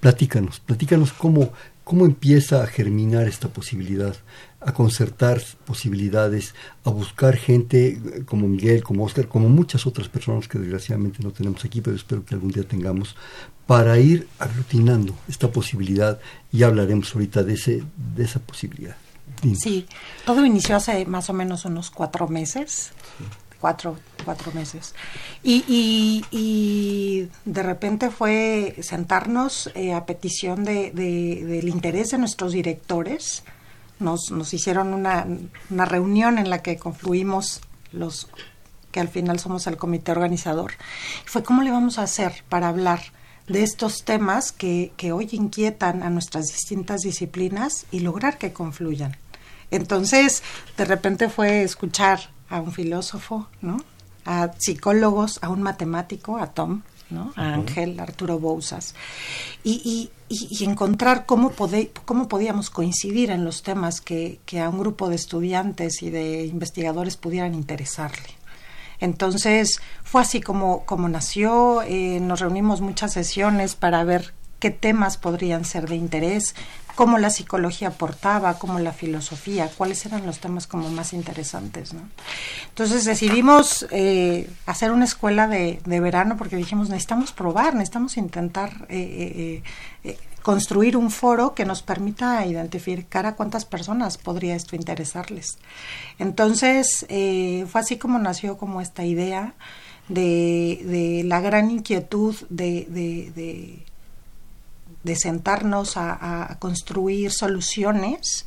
Platícanos, 0.00 0.60
platícanos 0.60 1.12
cómo, 1.12 1.52
cómo 1.84 2.06
empieza 2.06 2.62
a 2.62 2.66
germinar 2.66 3.28
esta 3.28 3.48
posibilidad, 3.48 4.16
a 4.60 4.72
concertar 4.72 5.40
posibilidades, 5.66 6.54
a 6.84 6.90
buscar 6.90 7.36
gente 7.36 7.88
eh, 7.88 8.22
como 8.24 8.46
Miguel, 8.48 8.82
como 8.82 9.04
Oscar, 9.04 9.28
como 9.28 9.48
muchas 9.48 9.86
otras 9.86 10.08
personas 10.08 10.48
que 10.48 10.58
desgraciadamente 10.58 11.22
no 11.22 11.30
tenemos 11.32 11.64
aquí, 11.64 11.80
pero 11.80 11.96
espero 11.96 12.24
que 12.24 12.34
algún 12.34 12.50
día 12.50 12.64
tengamos, 12.64 13.16
para 13.66 13.98
ir 13.98 14.26
aglutinando 14.38 15.14
esta 15.28 15.50
posibilidad 15.52 16.18
y 16.52 16.62
hablaremos 16.64 17.14
ahorita 17.14 17.42
de, 17.44 17.54
ese, 17.54 17.82
de 18.16 18.24
esa 18.24 18.40
posibilidad. 18.40 18.96
Dinos. 19.42 19.58
Sí, 19.62 19.86
todo 20.26 20.44
inició 20.44 20.76
hace 20.76 21.06
más 21.06 21.30
o 21.30 21.32
menos 21.32 21.64
unos 21.64 21.90
cuatro 21.90 22.26
meses. 22.28 22.90
Cuatro, 23.60 23.98
cuatro 24.24 24.52
meses. 24.52 24.94
Y, 25.42 26.24
y, 26.30 27.28
de 27.44 27.62
repente 27.62 28.10
fue 28.10 28.76
sentarnos 28.80 29.70
eh, 29.74 29.92
a 29.92 30.06
petición 30.06 30.64
de- 30.64 30.90
del 30.92 31.68
interés 31.68 32.10
de 32.10 32.18
nuestros 32.18 32.52
directores. 32.52 33.42
Nos, 33.98 34.30
nos 34.30 34.54
hicieron 34.54 34.94
una, 34.94 35.26
una 35.68 35.84
reunión 35.84 36.38
en 36.38 36.48
la 36.48 36.62
que 36.62 36.78
confluimos 36.78 37.60
los 37.92 38.28
que 38.92 39.00
al 39.00 39.08
final 39.08 39.38
somos 39.38 39.66
el 39.66 39.76
comité 39.76 40.12
organizador. 40.12 40.72
Fue 41.26 41.42
cómo 41.42 41.62
le 41.62 41.70
vamos 41.70 41.98
a 41.98 42.02
hacer 42.04 42.42
para 42.48 42.68
hablar 42.68 43.00
de 43.46 43.62
estos 43.62 44.04
temas 44.04 44.52
que, 44.52 44.92
que 44.96 45.12
hoy 45.12 45.28
inquietan 45.32 46.02
a 46.02 46.08
nuestras 46.10 46.46
distintas 46.46 47.02
disciplinas 47.02 47.84
y 47.90 48.00
lograr 48.00 48.38
que 48.38 48.52
confluyan. 48.54 49.16
Entonces, 49.70 50.42
de 50.76 50.84
repente 50.86 51.28
fue 51.28 51.62
escuchar 51.62 52.30
a 52.50 52.60
un 52.60 52.72
filósofo, 52.72 53.48
¿no? 53.62 53.78
A 54.26 54.50
psicólogos, 54.58 55.38
a 55.42 55.48
un 55.48 55.62
matemático, 55.62 56.36
a 56.36 56.48
Tom, 56.48 56.82
¿no? 57.08 57.32
A 57.36 57.54
Ángel, 57.54 57.98
Arturo 57.98 58.38
Bouzas. 58.38 58.94
Y, 59.64 59.80
y- 59.84 60.10
y- 60.28 60.48
y 60.60 60.64
encontrar 60.64 61.24
cómo, 61.26 61.50
pode- 61.52 61.90
cómo 62.04 62.28
podíamos 62.28 62.68
coincidir 62.70 63.30
en 63.30 63.44
los 63.44 63.62
temas 63.62 64.00
que, 64.00 64.40
que 64.46 64.60
a 64.60 64.68
un 64.68 64.78
grupo 64.78 65.08
de 65.08 65.16
estudiantes 65.16 66.02
y 66.02 66.10
de 66.10 66.44
investigadores 66.46 67.16
pudieran 67.16 67.54
interesarle. 67.54 68.28
Entonces 69.00 69.80
fue 70.04 70.20
así 70.20 70.40
como, 70.40 70.84
como 70.84 71.08
nació, 71.08 71.82
eh, 71.82 72.20
nos 72.20 72.40
reunimos 72.40 72.80
muchas 72.80 73.12
sesiones 73.14 73.74
para 73.74 74.04
ver 74.04 74.34
qué 74.60 74.70
temas 74.70 75.16
podrían 75.16 75.64
ser 75.64 75.88
de 75.88 75.96
interés, 75.96 76.54
cómo 76.94 77.18
la 77.18 77.30
psicología 77.30 77.88
aportaba, 77.88 78.58
cómo 78.58 78.78
la 78.78 78.92
filosofía, 78.92 79.70
cuáles 79.76 80.04
eran 80.06 80.26
los 80.26 80.38
temas 80.38 80.66
como 80.66 80.90
más 80.90 81.12
interesantes. 81.12 81.94
¿no? 81.94 82.02
Entonces 82.68 83.04
decidimos 83.04 83.86
eh, 83.90 84.50
hacer 84.66 84.92
una 84.92 85.06
escuela 85.06 85.48
de, 85.48 85.80
de 85.84 86.00
verano 86.00 86.36
porque 86.36 86.56
dijimos 86.56 86.88
necesitamos 86.88 87.32
probar, 87.32 87.74
necesitamos 87.74 88.16
intentar 88.16 88.86
eh, 88.88 88.98
eh, 89.00 89.62
eh, 90.04 90.18
construir 90.42 90.96
un 90.96 91.10
foro 91.10 91.54
que 91.54 91.64
nos 91.64 91.82
permita 91.82 92.44
identificar 92.46 93.26
a 93.26 93.34
cuántas 93.34 93.64
personas 93.64 94.16
podría 94.18 94.56
esto 94.56 94.76
interesarles. 94.76 95.58
Entonces, 96.18 97.06
eh, 97.08 97.66
fue 97.70 97.80
así 97.80 97.98
como 97.98 98.18
nació 98.18 98.56
como 98.56 98.80
esta 98.80 99.04
idea 99.04 99.54
de, 100.08 100.80
de 100.84 101.22
la 101.24 101.40
gran 101.40 101.70
inquietud 101.70 102.34
de, 102.48 102.86
de, 102.88 103.84
de, 105.02 105.16
sentarnos 105.16 105.96
a, 105.96 106.56
construir 106.58 107.30
soluciones 107.32 108.46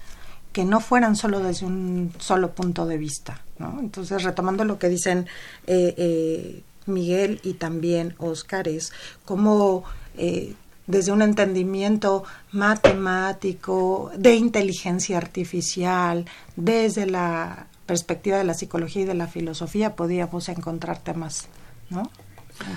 que 0.51 0.65
no 0.65 0.79
fueran 0.79 1.15
solo 1.15 1.39
desde 1.39 1.65
un 1.65 2.13
solo 2.19 2.51
punto 2.51 2.85
de 2.85 2.97
vista. 2.97 3.41
¿no? 3.57 3.79
Entonces, 3.79 4.23
retomando 4.23 4.65
lo 4.65 4.77
que 4.77 4.89
dicen 4.89 5.27
eh, 5.65 5.95
eh, 5.97 6.63
Miguel 6.85 7.39
y 7.43 7.53
también 7.53 8.15
Oscar, 8.19 8.67
es 8.67 8.91
cómo 9.25 9.83
eh, 10.17 10.53
desde 10.87 11.11
un 11.11 11.21
entendimiento 11.21 12.23
matemático, 12.51 14.11
de 14.17 14.35
inteligencia 14.35 15.17
artificial, 15.17 16.25
desde 16.55 17.05
la 17.05 17.67
perspectiva 17.85 18.37
de 18.37 18.43
la 18.43 18.53
psicología 18.53 19.03
y 19.03 19.05
de 19.05 19.13
la 19.13 19.27
filosofía, 19.27 19.95
podíamos 19.95 20.49
encontrar 20.49 20.99
temas, 20.99 21.47
¿no? 21.89 22.09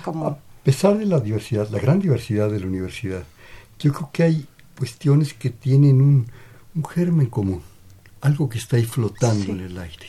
Como 0.05 0.27
A 0.27 0.39
pesar 0.63 0.99
de 0.99 1.07
la 1.07 1.21
diversidad, 1.21 1.69
la 1.71 1.79
gran 1.79 1.99
diversidad 2.01 2.51
de 2.51 2.61
la 2.61 2.67
universidad, 2.67 3.23
yo 3.79 3.93
creo 3.93 4.11
que 4.13 4.23
hay 4.23 4.47
cuestiones 4.79 5.35
que 5.35 5.51
tienen 5.51 6.01
un, 6.01 6.27
un 6.75 6.85
germen 6.85 7.27
común, 7.27 7.63
algo 8.21 8.49
que 8.49 8.59
está 8.59 8.77
ahí 8.77 8.85
flotando 8.85 9.45
Sí. 9.45 9.51
en 9.51 9.61
el 9.61 9.79
aire, 9.79 10.07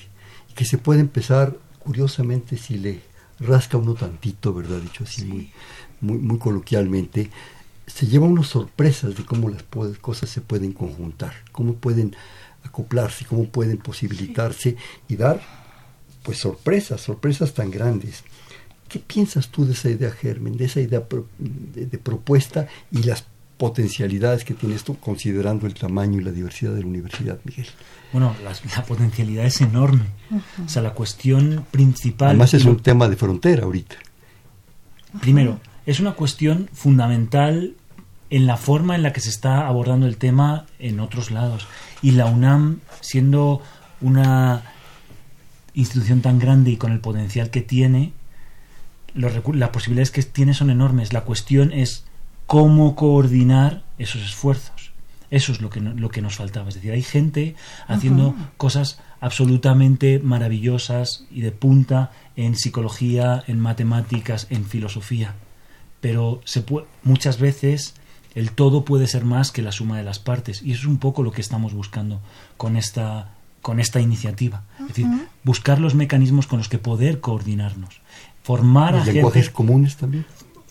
y 0.50 0.54
que 0.54 0.66
se 0.66 0.78
puede 0.78 1.00
empezar, 1.02 1.58
curiosamente, 1.80 2.58
si 2.58 2.78
le 2.78 3.02
rasca 3.40 3.78
uno 3.78 3.94
tantito, 3.94 4.54
¿verdad? 4.54 4.80
Dicho 4.82 5.04
así 5.04 5.24
muy, 5.26 5.52
muy, 6.02 6.18
muy 6.18 6.38
coloquialmente, 6.40 7.30
se 7.86 8.08
lleva 8.08 8.26
unas 8.26 8.48
sorpresas 8.48 9.16
de 9.16 9.24
cómo 9.26 9.50
las 9.50 9.64
cosas 10.02 10.30
se 10.30 10.42
pueden 10.42 10.74
conjuntar, 10.74 11.34
cómo 11.52 11.76
pueden 11.76 12.16
acoplarse, 12.64 13.26
cómo 13.26 13.46
pueden 13.50 13.78
posibilitarse 13.78 14.76
y 15.08 15.16
dar 15.16 15.42
pues 16.24 16.40
sorpresas, 16.40 17.00
sorpresas 17.00 17.54
tan 17.54 17.72
grandes. 17.72 18.24
¿Qué 18.90 19.00
piensas 19.00 19.48
tú 19.50 19.66
de 19.66 19.72
esa 19.74 19.90
idea 19.90 20.12
germen, 20.12 20.58
de 20.58 20.66
esa 20.66 20.82
idea 20.82 21.08
pro- 21.08 21.28
de, 21.38 21.86
de 21.86 21.98
propuesta 21.98 22.68
y 22.92 23.04
las 23.04 23.24
potencialidades 23.58 24.44
que 24.44 24.54
tiene 24.54 24.76
esto, 24.76 24.96
considerando 24.96 25.66
el 25.68 25.74
tamaño 25.74 26.20
y 26.20 26.24
la 26.24 26.32
diversidad 26.32 26.74
de 26.74 26.82
la 26.82 26.88
universidad, 26.88 27.40
Miguel? 27.44 27.66
Bueno, 28.14 28.36
la, 28.44 28.52
la 28.76 28.84
potencialidad 28.84 29.46
es 29.46 29.62
enorme. 29.62 30.04
O 30.64 30.70
sea, 30.70 30.82
la 30.82 30.94
cuestión 30.94 31.66
principal... 31.72 32.30
Además 32.30 32.54
es 32.54 32.66
lo- 32.66 32.72
un 32.72 32.80
tema 32.82 33.08
de 33.10 33.16
frontera 33.16 33.64
ahorita. 33.64 33.96
Primero, 35.22 35.60
es 35.86 36.00
una 36.00 36.14
cuestión 36.14 36.70
fundamental 36.74 37.74
en 38.30 38.46
la 38.46 38.58
forma 38.58 38.96
en 38.96 39.04
la 39.04 39.14
que 39.14 39.22
se 39.22 39.30
está 39.30 39.68
abordando 39.68 40.06
el 40.06 40.18
tema 40.18 40.66
en 40.80 41.00
otros 41.00 41.32
lados. 41.32 41.66
Y 42.02 42.12
la 42.12 42.26
UNAM, 42.28 42.80
siendo 43.02 43.62
una 44.02 44.64
institución 45.74 46.22
tan 46.22 46.38
grande 46.40 46.72
y 46.72 46.78
con 46.78 46.92
el 46.92 47.00
potencial 47.00 47.50
que 47.50 47.62
tiene, 47.62 48.12
los 49.14 49.32
las 49.56 49.70
posibilidades 49.70 50.12
que 50.12 50.22
tiene 50.24 50.54
son 50.54 50.70
enormes. 50.70 51.14
La 51.14 51.22
cuestión 51.22 51.72
es 51.72 52.04
cómo 52.48 52.96
coordinar 52.96 53.84
esos 54.00 54.24
esfuerzos. 54.24 54.92
Eso 55.30 55.52
es 55.52 55.62
lo 55.62 55.70
que, 55.70 55.82
no- 55.82 55.94
lo 55.94 56.10
que 56.10 56.22
nos 56.22 56.36
faltaba. 56.38 56.70
Es 56.70 56.76
decir, 56.76 56.92
hay 56.94 57.04
gente 57.04 57.56
haciendo 57.88 58.34
cosas 58.56 59.00
absolutamente 59.20 60.20
maravillosas 60.20 61.26
y 61.30 61.42
de 61.42 61.52
punta 61.52 62.12
en 62.36 62.56
psicología, 62.56 63.44
en 63.48 63.60
matemáticas, 63.60 64.48
en 64.50 64.66
filosofía. 64.66 65.36
Pero 66.00 66.42
se 66.46 66.64
muchas 67.04 67.40
veces 67.40 67.96
el 68.36 68.52
todo 68.52 68.86
puede 68.86 69.08
ser 69.08 69.26
más 69.26 69.52
que 69.52 69.62
la 69.62 69.72
suma 69.72 69.98
de 69.98 70.04
las 70.04 70.20
partes. 70.20 70.62
Y 70.62 70.72
eso 70.72 70.82
es 70.82 70.88
un 70.88 70.98
poco 71.00 71.24
lo 71.24 71.32
que 71.32 71.42
estamos 71.42 71.74
buscando 71.74 72.22
con 72.56 72.78
esta, 72.78 73.32
con 73.62 73.80
esta 73.80 74.00
iniciativa. 74.00 74.64
Es 74.80 74.88
decir, 74.90 75.08
buscar 75.44 75.80
los 75.80 75.96
mecanismos 75.96 76.48
con 76.48 76.60
los 76.60 76.70
que 76.70 76.78
poder 76.78 77.20
coordinarnos. 77.20 78.00
Formar 78.44 78.94
a 78.94 78.98
Los 78.98 79.06
gente 79.06 79.14
lenguajes 79.16 79.50
comunes 79.50 79.98
también. 79.98 80.26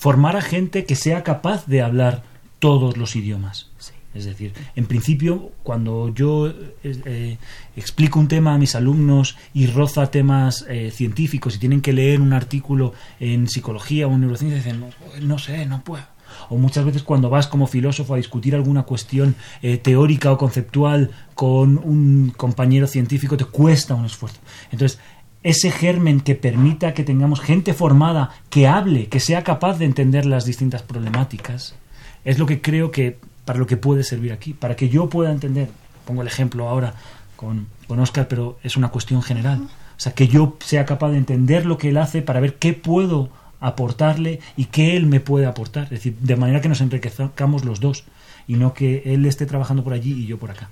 Formar 0.06 0.36
a 0.36 0.40
gente 0.40 0.84
que 0.84 0.94
sea 0.94 1.25
capaz 1.25 1.66
de 1.66 1.82
hablar 1.82 2.22
todos 2.60 2.96
los 2.96 3.16
idiomas. 3.16 3.72
Es 4.14 4.25
decir, 4.25 4.52
en 4.76 4.86
principio, 4.86 5.50
cuando 5.64 6.14
yo 6.14 6.46
eh, 6.46 6.54
eh, 6.84 7.38
explico 7.75 8.20
un 8.20 8.28
tema 8.28 8.54
a 8.54 8.58
mis 8.58 8.76
alumnos 8.76 9.36
y 9.52 9.66
roza 9.66 10.08
temas 10.12 10.64
eh, 10.68 10.92
científicos 10.92 11.56
y 11.56 11.58
tienen 11.58 11.80
que 11.80 11.92
leer 11.92 12.20
un 12.20 12.32
artículo 12.34 12.92
en 13.18 13.48
psicología 13.48 14.06
o 14.06 14.12
en 14.12 14.20
neurociencia, 14.20 14.58
dicen, 14.58 14.78
no, 14.78 14.90
no 15.22 15.38
sé, 15.40 15.66
no 15.66 15.82
puedo. 15.82 16.04
O 16.48 16.56
muchas 16.56 16.84
veces 16.84 17.02
cuando 17.02 17.30
vas 17.30 17.46
como 17.46 17.66
filósofo 17.66 18.14
a 18.14 18.16
discutir 18.16 18.54
alguna 18.54 18.84
cuestión 18.84 19.34
eh, 19.62 19.78
teórica 19.78 20.32
o 20.32 20.38
conceptual 20.38 21.10
con 21.34 21.78
un 21.78 22.32
compañero 22.36 22.86
científico, 22.86 23.36
te 23.36 23.44
cuesta 23.44 23.94
un 23.94 24.06
esfuerzo. 24.06 24.38
Entonces, 24.70 24.98
ese 25.46 25.70
germen 25.70 26.20
que 26.20 26.34
permita 26.34 26.92
que 26.92 27.04
tengamos 27.04 27.40
gente 27.40 27.72
formada, 27.72 28.30
que 28.50 28.66
hable, 28.66 29.06
que 29.06 29.20
sea 29.20 29.44
capaz 29.44 29.78
de 29.78 29.84
entender 29.84 30.26
las 30.26 30.44
distintas 30.44 30.82
problemáticas, 30.82 31.76
es 32.24 32.40
lo 32.40 32.46
que 32.46 32.60
creo 32.60 32.90
que 32.90 33.16
para 33.44 33.60
lo 33.60 33.68
que 33.68 33.76
puede 33.76 34.02
servir 34.02 34.32
aquí, 34.32 34.54
para 34.54 34.74
que 34.74 34.88
yo 34.88 35.08
pueda 35.08 35.30
entender, 35.30 35.68
pongo 36.04 36.22
el 36.22 36.26
ejemplo 36.26 36.68
ahora 36.68 36.94
con, 37.36 37.68
con 37.86 38.00
Oscar, 38.00 38.26
pero 38.26 38.58
es 38.64 38.76
una 38.76 38.88
cuestión 38.88 39.22
general, 39.22 39.60
o 39.62 40.00
sea, 40.00 40.14
que 40.14 40.26
yo 40.26 40.56
sea 40.64 40.84
capaz 40.84 41.10
de 41.10 41.18
entender 41.18 41.64
lo 41.64 41.78
que 41.78 41.90
él 41.90 41.98
hace 41.98 42.22
para 42.22 42.40
ver 42.40 42.56
qué 42.56 42.72
puedo 42.72 43.30
aportarle 43.60 44.40
y 44.56 44.64
qué 44.64 44.96
él 44.96 45.06
me 45.06 45.20
puede 45.20 45.46
aportar, 45.46 45.84
es 45.84 45.90
decir, 45.90 46.16
de 46.18 46.34
manera 46.34 46.60
que 46.60 46.68
nos 46.68 46.80
enriquezcamos 46.80 47.64
los 47.64 47.78
dos 47.78 48.02
y 48.48 48.54
no 48.54 48.74
que 48.74 49.04
él 49.06 49.24
esté 49.26 49.46
trabajando 49.46 49.84
por 49.84 49.92
allí 49.92 50.12
y 50.12 50.26
yo 50.26 50.38
por 50.38 50.50
acá. 50.50 50.70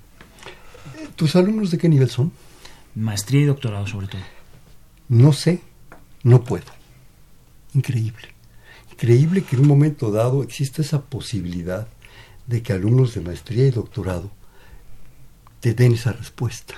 ¿Tus 1.15 1.37
alumnos 1.37 1.71
de 1.71 1.79
qué 1.79 1.89
nivel 1.89 2.11
son? 2.11 2.33
Maestría 2.97 3.43
y 3.43 3.45
doctorado 3.45 3.87
sobre 3.87 4.09
todo. 4.09 4.21
No 5.09 5.33
sé, 5.33 5.61
no 6.23 6.45
puedo. 6.45 6.73
Increíble. 7.75 8.29
increíble 8.93 9.43
que 9.43 9.57
en 9.57 9.63
un 9.63 9.69
momento 9.69 10.13
dado 10.13 10.43
exista 10.43 10.81
esa 10.81 11.03
posibilidad 11.03 11.89
de 12.47 12.63
que 12.63 12.73
alumnos 12.73 13.15
de 13.15 13.21
maestría 13.21 13.67
y 13.67 13.71
doctorado 13.71 14.31
te 15.61 15.75
den 15.75 15.95
esa 15.95 16.13
respuesta. 16.13 16.75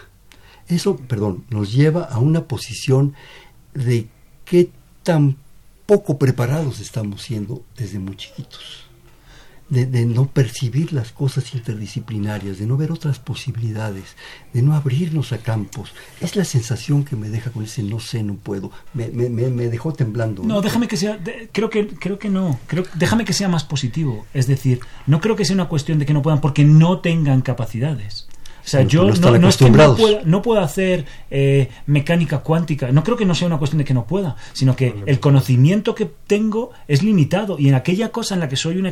Eso, 0.69 0.97
perdón, 0.97 1.45
nos 1.51 1.73
lleva 1.73 2.05
a 2.05 2.19
una 2.19 2.49
posición 2.49 3.15
de 3.75 4.09
qué 4.45 4.71
tan 5.03 5.37
poco 5.87 6.19
preparados 6.19 6.81
estamos 6.81 7.23
siendo 7.23 7.65
desde 7.77 7.99
muy 7.99 8.17
chiquitos. 8.17 8.86
De, 9.69 10.07
no 10.07 10.29
percibir 10.29 10.93
las 10.93 11.11
cosas 11.11 11.53
interdisciplinarias, 11.53 12.59
de 12.59 12.67
no 12.67 12.77
ver 12.77 12.93
otras 12.93 13.19
posibilidades, 13.19 14.15
de 14.53 14.63
no 14.63 14.75
abrirnos 14.75 15.33
a 15.33 15.39
campos. 15.39 15.93
Es 16.21 16.37
la 16.37 16.45
sensación 16.45 17.05
que 17.05 17.17
me 17.17 17.31
deja 17.31 17.51
con 17.51 17.65
ese 17.65 17.83
no 17.83 17.99
sé, 17.99 18.23
no 18.23 18.35
puedo. 18.35 18.71
Me, 18.95 19.09
me, 19.09 19.29
me 19.29 19.69
dejó 19.69 19.93
temblando. 19.93 20.45
No, 20.45 20.61
déjame 20.61 20.87
que 20.87 20.97
sea, 20.97 21.19
creo 21.51 21.69
que 21.69 21.89
creo 21.89 22.19
que 22.19 22.29
no. 22.29 22.61
Creo, 22.69 22.85
déjame 22.95 23.25
que 23.25 23.33
sea 23.33 23.49
más 23.49 23.65
positivo. 23.65 24.25
Es 24.35 24.47
decir, 24.47 24.81
no 25.07 25.21
creo 25.21 25.35
que 25.35 25.45
sea 25.45 25.55
una 25.55 25.69
cuestión 25.69 25.99
de 25.99 26.07
que 26.07 26.15
no 26.15 26.23
puedan 26.23 26.41
porque 26.41 26.65
no 26.65 27.01
tengan 27.01 27.43
capacidades. 27.43 28.29
O 28.67 28.69
sea, 28.69 28.83
yo 28.83 29.09
no, 29.09 29.39
no, 29.39 29.49
es 29.49 29.57
que 29.57 29.71
no 29.71 29.95
pueda, 29.95 30.23
no 30.25 30.43
pueda 30.43 30.65
hacer 30.65 31.05
eh, 31.31 31.71
mecánica 31.87 32.39
cuántica. 32.41 32.91
No 32.91 33.05
creo 33.05 33.17
que 33.17 33.25
no 33.25 33.37
sea 33.37 33.47
una 33.47 33.59
cuestión 33.59 33.79
de 33.79 33.85
que 33.85 33.95
no 33.95 34.09
pueda, 34.09 34.35
sino 34.55 34.75
que 34.75 34.93
el 35.07 35.21
conocimiento 35.21 35.95
que 35.95 36.11
tengo 36.27 36.73
es 36.89 37.05
limitado 37.05 37.61
y 37.61 37.69
en 37.69 37.77
aquella 37.77 38.09
cosa 38.11 38.35
en 38.35 38.41
la 38.41 38.49
que 38.49 38.57
soy 38.57 38.79
un, 38.79 38.91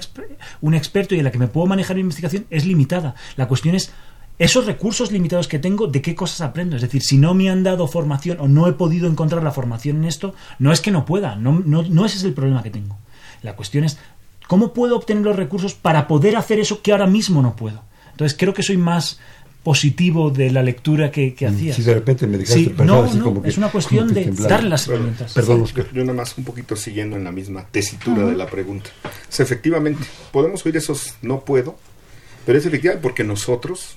un 0.60 0.74
experto 0.74 1.16
y 1.16 1.18
en 1.18 1.24
la 1.24 1.32
que 1.32 1.40
me 1.40 1.48
puedo 1.48 1.66
manejar 1.66 1.96
mi 1.96 2.02
investigación 2.02 2.46
es 2.50 2.64
limitada. 2.64 3.16
La 3.34 3.48
cuestión 3.48 3.74
es 3.74 3.92
esos 4.38 4.64
recursos 4.66 5.10
limitados 5.10 5.48
que 5.48 5.58
tengo, 5.58 5.88
¿de 5.88 6.00
qué 6.00 6.14
cosas 6.14 6.40
aprendo? 6.42 6.76
Es 6.76 6.82
decir, 6.82 7.02
si 7.02 7.18
no 7.18 7.34
me 7.34 7.50
han 7.50 7.64
dado 7.64 7.88
formación 7.88 8.38
o 8.40 8.46
no 8.46 8.68
he 8.68 8.74
podido 8.74 9.08
encontrar 9.08 9.42
la 9.42 9.50
formación 9.50 9.96
en 9.96 10.04
esto, 10.04 10.36
no 10.60 10.70
es 10.70 10.80
que 10.80 10.92
no 10.92 11.04
pueda, 11.04 11.34
no, 11.34 11.62
no, 11.66 11.82
no 11.82 12.06
ese 12.06 12.18
es 12.18 12.24
el 12.24 12.34
problema 12.34 12.62
que 12.62 12.70
tengo. 12.70 12.96
La 13.42 13.56
cuestión 13.56 13.82
es, 13.82 13.98
¿cómo 14.46 14.72
puedo 14.72 14.94
obtener 14.94 15.24
los 15.24 15.34
recursos 15.34 15.74
para 15.74 16.06
poder 16.06 16.36
hacer 16.36 16.60
eso 16.60 16.80
que 16.80 16.92
ahora 16.92 17.08
mismo 17.08 17.42
no 17.42 17.56
puedo? 17.56 17.82
Entonces 18.12 18.38
creo 18.38 18.54
que 18.54 18.62
soy 18.62 18.76
más 18.76 19.18
positivo 19.64 20.30
de 20.30 20.50
la 20.50 20.62
lectura 20.62 21.10
que, 21.10 21.34
que 21.34 21.48
mm, 21.48 21.54
hacías. 21.54 21.76
Si 21.76 21.82
de 21.82 21.94
repente 21.94 22.26
me 22.26 22.36
dejaste 22.36 22.64
sí, 22.64 22.74
no, 22.78 23.06
no, 23.12 23.42
es 23.44 23.56
una 23.56 23.70
cuestión 23.70 24.12
de 24.12 24.26
darle 24.26 24.68
las 24.68 24.86
herramientas. 24.86 25.32
Perdón, 25.32 25.64
Yo 25.92 26.02
nada 26.02 26.12
más 26.12 26.36
un 26.36 26.44
poquito 26.44 26.76
siguiendo 26.76 27.16
en 27.16 27.24
la 27.24 27.32
misma 27.32 27.66
tesitura 27.70 28.26
de 28.26 28.36
la 28.36 28.46
pregunta. 28.46 28.90
efectivamente, 29.36 30.04
podemos 30.30 30.64
oír 30.66 30.76
esos 30.76 31.14
no 31.22 31.40
puedo, 31.40 31.76
pero 32.44 32.58
es 32.58 32.66
efectivamente 32.66 33.02
porque 33.02 33.24
nosotros, 33.24 33.96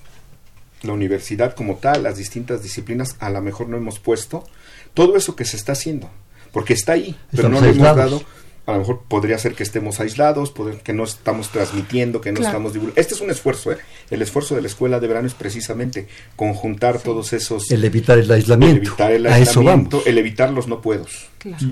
la 0.84 0.94
universidad 0.94 1.54
como 1.54 1.76
tal, 1.76 2.04
las 2.04 2.18
distintas 2.18 2.64
disciplinas, 2.64 3.18
a 3.20 3.30
lo 3.30 3.42
mejor 3.42 3.68
no 3.68 3.76
hemos 3.76 4.00
puesto 4.00 4.46
todo 4.94 5.18
eso 5.18 5.36
que 5.36 5.44
se 5.44 5.58
está 5.58 5.74
haciendo, 5.74 6.10
porque 6.54 6.74
está 6.74 6.94
ahí, 6.94 7.16
pero 7.36 7.50
no 7.50 7.60
lo 7.60 7.68
hemos 7.68 7.96
dado 7.96 8.22
a 8.68 8.74
lo 8.74 8.80
mejor 8.80 9.02
podría 9.08 9.38
ser 9.40 9.56
que 9.56 9.64
estemos 9.64 10.02
aislados, 10.02 10.54
que 10.84 10.92
no 10.92 11.06
estamos 11.06 11.50
transmitiendo, 11.52 12.20
que 12.20 12.34
no 12.34 12.42
estamos 12.42 12.74
divulgando. 12.74 13.00
Este 13.00 13.14
es 13.14 13.22
un 13.22 13.32
esfuerzo, 13.32 13.72
¿eh? 13.72 13.78
El 14.12 14.22
esfuerzo 14.22 14.56
de 14.56 14.62
la 14.62 14.68
escuela 14.68 15.00
de 15.00 15.08
verano 15.08 15.26
es 15.26 15.34
precisamente 15.34 16.10
conjuntar 16.36 17.00
todos 17.00 17.32
esos... 17.32 17.72
El 17.72 17.86
evitar 17.86 18.20
el 18.20 18.30
aislamiento. 18.30 18.82
El 18.82 18.88
evitar 18.88 19.12
el 19.12 19.26
aislamiento, 19.26 20.04
el 20.06 20.18
evitar 20.18 20.52
los 20.52 20.68
no 20.68 20.82
puedos. 20.82 21.30
Claro. 21.38 21.66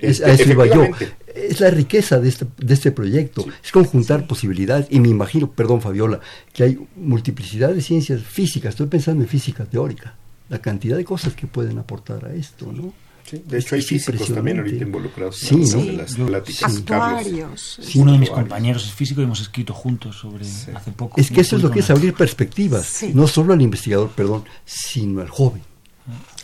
es, 0.00 0.20
a 0.20 0.32
eso 0.32 0.50
iba 0.50 0.66
yo. 0.66 0.84
Es 1.32 1.60
la 1.60 1.70
riqueza 1.70 2.18
de 2.18 2.28
este, 2.28 2.46
de 2.58 2.74
este 2.74 2.90
proyecto, 2.90 3.46
es 3.64 3.70
conjuntar 3.70 4.26
posibilidades. 4.26 4.88
Y 4.90 4.98
me 4.98 5.10
imagino, 5.10 5.48
perdón 5.48 5.80
Fabiola, 5.80 6.18
que 6.52 6.64
hay 6.64 6.88
multiplicidad 6.96 7.72
de 7.72 7.82
ciencias 7.82 8.20
físicas, 8.20 8.70
estoy 8.70 8.88
pensando 8.88 9.22
en 9.22 9.28
física 9.28 9.64
teórica, 9.64 10.16
la 10.48 10.60
cantidad 10.60 10.96
de 10.96 11.04
cosas 11.04 11.34
que 11.34 11.46
pueden 11.46 11.78
aportar 11.78 12.24
a 12.24 12.34
esto, 12.34 12.72
¿no? 12.72 12.92
De 13.32 13.58
hecho, 13.58 13.74
hay 13.74 13.82
físicos 13.82 14.32
también 14.32 14.58
ahorita 14.58 14.84
involucrados 14.84 15.50
en 15.50 15.96
las 15.96 16.14
pláticas. 16.14 16.76
Actuarios. 16.76 17.80
Uno 17.94 18.12
de 18.12 18.18
mis 18.18 18.30
compañeros 18.30 18.84
es 18.84 18.92
físico 18.92 19.20
y 19.20 19.24
hemos 19.24 19.40
escrito 19.40 19.72
juntos 19.72 20.16
sobre 20.16 20.44
hace 20.44 20.92
poco. 20.92 21.20
Es 21.20 21.30
que 21.30 21.40
eso 21.40 21.56
es 21.56 21.62
lo 21.62 21.70
que 21.70 21.80
es 21.80 21.90
abrir 21.90 22.14
perspectivas, 22.14 23.02
no 23.14 23.26
solo 23.26 23.52
al 23.52 23.62
investigador, 23.62 24.10
perdón, 24.10 24.44
sino 24.64 25.20
al 25.20 25.28
joven. 25.28 25.62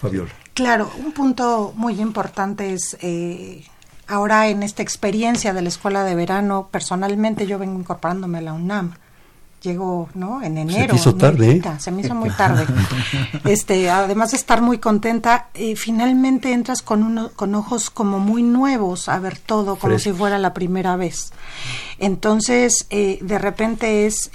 Fabiola. 0.00 0.30
Claro, 0.54 0.90
un 0.98 1.12
punto 1.12 1.72
muy 1.76 2.00
importante 2.00 2.72
es 2.72 2.96
eh, 3.00 3.64
ahora 4.06 4.48
en 4.48 4.62
esta 4.62 4.82
experiencia 4.82 5.52
de 5.52 5.62
la 5.62 5.68
escuela 5.68 6.04
de 6.04 6.14
verano, 6.14 6.68
personalmente 6.70 7.46
yo 7.46 7.58
vengo 7.58 7.78
incorporándome 7.78 8.38
a 8.38 8.42
la 8.42 8.52
UNAM 8.52 8.94
llegó 9.62 10.08
no 10.14 10.42
en 10.42 10.58
enero 10.58 10.94
se 10.94 11.00
hizo 11.00 11.14
tarde. 11.14 11.52
¿eh? 11.52 11.62
se 11.78 11.90
me 11.90 12.02
hizo 12.02 12.14
muy 12.14 12.30
tarde. 12.30 12.66
Este 13.44 13.90
además 13.90 14.32
de 14.32 14.36
estar 14.36 14.60
muy 14.62 14.78
contenta 14.78 15.48
eh, 15.54 15.76
finalmente 15.76 16.52
entras 16.52 16.82
con 16.82 17.02
uno, 17.02 17.30
con 17.34 17.54
ojos 17.54 17.90
como 17.90 18.18
muy 18.18 18.42
nuevos 18.42 19.08
a 19.08 19.18
ver 19.18 19.38
todo 19.38 19.76
como 19.76 19.98
si 19.98 20.12
fuera 20.12 20.38
la 20.38 20.54
primera 20.54 20.96
vez. 20.96 21.32
Entonces 21.98 22.86
eh, 22.90 23.18
de 23.20 23.38
repente 23.38 24.06
es 24.06 24.30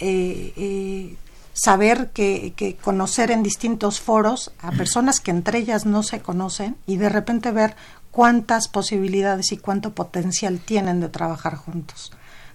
saber 1.53 2.09
que, 2.12 2.53
que 2.55 2.75
conocer 2.75 3.31
en 3.31 3.43
distintos 3.43 3.99
foros 3.99 4.51
a 4.62 4.71
personas 4.71 5.19
que 5.19 5.31
entre 5.31 5.59
ellas 5.59 5.86
no 5.86 6.03
se 6.03 6.21
conocen 6.21 6.75
y 6.88 6.97
de 6.97 7.09
repente 7.09 7.51
ver 7.51 7.75
cuántas 8.12 8.67
posibilidades 8.67 9.51
y 9.51 9.57
cuánto 9.57 9.91
potencial 9.93 10.59
tienen 10.59 10.99
de 10.99 11.09
trabajar 11.09 11.55
juntos 11.55 12.12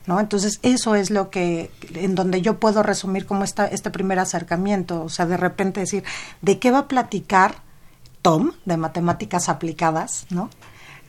¿no? 0.08 0.18
Entonces, 0.18 0.58
eso 0.62 0.94
es 0.94 1.10
lo 1.10 1.28
que, 1.28 1.70
en 1.94 2.14
donde 2.14 2.40
yo 2.40 2.58
puedo 2.58 2.82
resumir 2.82 3.26
como 3.26 3.44
esta, 3.44 3.66
este 3.66 3.90
primer 3.90 4.18
acercamiento, 4.18 5.04
o 5.04 5.10
sea, 5.10 5.26
de 5.26 5.36
repente 5.36 5.80
decir, 5.80 6.02
¿de 6.40 6.58
qué 6.58 6.70
va 6.70 6.78
a 6.78 6.88
platicar 6.88 7.56
Tom 8.22 8.52
de 8.64 8.78
matemáticas 8.78 9.50
aplicadas, 9.50 10.26
¿no? 10.30 10.48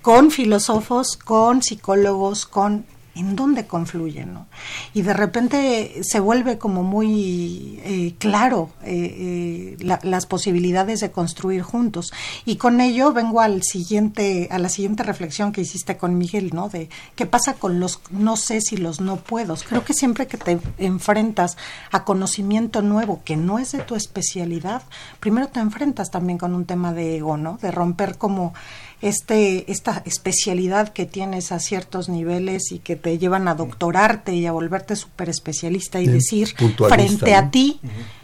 Con 0.01 0.31
filósofos, 0.31 1.15
con 1.15 1.63
psicólogos, 1.63 2.45
con 2.45 2.85
en 3.15 3.35
dónde 3.35 3.67
confluyen, 3.67 4.33
¿no? 4.33 4.47
Y 4.93 5.01
de 5.01 5.13
repente 5.13 6.01
se 6.03 6.19
vuelve 6.19 6.57
como 6.57 6.83
muy 6.83 7.79
eh, 7.83 8.15
claro 8.17 8.69
eh, 8.83 9.77
eh, 9.79 9.99
las 10.03 10.25
posibilidades 10.25 10.99
de 10.99 11.11
construir 11.11 11.61
juntos. 11.61 12.11
Y 12.45 12.57
con 12.57 12.81
ello 12.81 13.11
vengo 13.13 13.41
al 13.41 13.63
siguiente, 13.63 14.47
a 14.51 14.59
la 14.59 14.69
siguiente 14.69 15.03
reflexión 15.03 15.51
que 15.51 15.61
hiciste 15.61 15.97
con 15.97 16.17
Miguel, 16.17 16.51
¿no? 16.53 16.69
De 16.69 16.89
qué 17.15 17.25
pasa 17.25 17.53
con 17.55 17.79
los 17.79 18.01
no 18.11 18.37
sé 18.37 18.61
si 18.61 18.77
los 18.77 19.01
no 19.01 19.17
puedo. 19.17 19.55
Creo 19.67 19.83
que 19.83 19.93
siempre 19.93 20.27
que 20.27 20.37
te 20.37 20.59
enfrentas 20.77 21.57
a 21.91 22.03
conocimiento 22.03 22.81
nuevo 22.81 23.21
que 23.23 23.35
no 23.35 23.59
es 23.59 23.71
de 23.71 23.79
tu 23.79 23.95
especialidad, 23.95 24.83
primero 25.19 25.47
te 25.47 25.59
enfrentas 25.59 26.11
también 26.11 26.37
con 26.37 26.53
un 26.53 26.65
tema 26.65 26.93
de 26.93 27.17
ego, 27.17 27.37
¿no? 27.37 27.57
De 27.61 27.71
romper 27.71 28.17
como 28.17 28.53
este, 29.01 29.71
esta 29.71 30.01
especialidad 30.05 30.89
que 30.89 31.05
tienes 31.05 31.51
a 31.51 31.59
ciertos 31.59 32.09
niveles 32.09 32.71
y 32.71 32.79
que 32.79 32.95
te 32.95 33.17
llevan 33.17 33.47
a 33.47 33.55
doctorarte 33.55 34.33
y 34.33 34.45
a 34.45 34.51
volverte 34.51 34.95
súper 34.95 35.29
especialista 35.29 36.01
y 36.01 36.07
decir 36.07 36.53
frente 36.89 37.35
a 37.35 37.49
ti, 37.51 37.79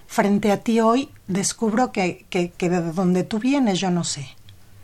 frente 0.08 0.52
a 0.52 0.62
ti 0.62 0.80
hoy, 0.80 1.10
descubro 1.28 1.92
que, 1.92 2.26
que, 2.30 2.52
que 2.52 2.70
de 2.70 2.82
donde 2.92 3.24
tú 3.24 3.40
vienes 3.40 3.80
yo 3.80 3.92
no 3.92 4.04
sé 4.04 4.28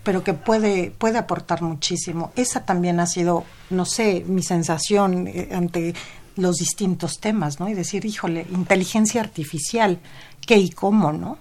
pero 0.04 0.23
que 0.23 0.34
puede, 0.34 0.91
puede 0.91 1.17
aportar 1.17 1.62
muchísimo. 1.62 2.32
Esa 2.36 2.65
también 2.65 2.99
ha 2.99 3.06
sido, 3.06 3.43
no 3.69 3.86
sé, 3.86 4.23
mi 4.27 4.41
sensación 4.41 5.27
eh, 5.27 5.49
ante 5.51 5.93
los 6.36 6.58
distintos 6.58 7.19
temas, 7.19 7.60
¿no? 7.60 7.69
Y 7.69 7.73
decir, 7.73 8.06
híjole, 8.06 8.47
inteligencia 8.51 9.21
artificial, 9.21 9.99
¿qué 10.45 10.58
y 10.58 10.69
cómo, 10.69 11.12
no? 11.12 11.38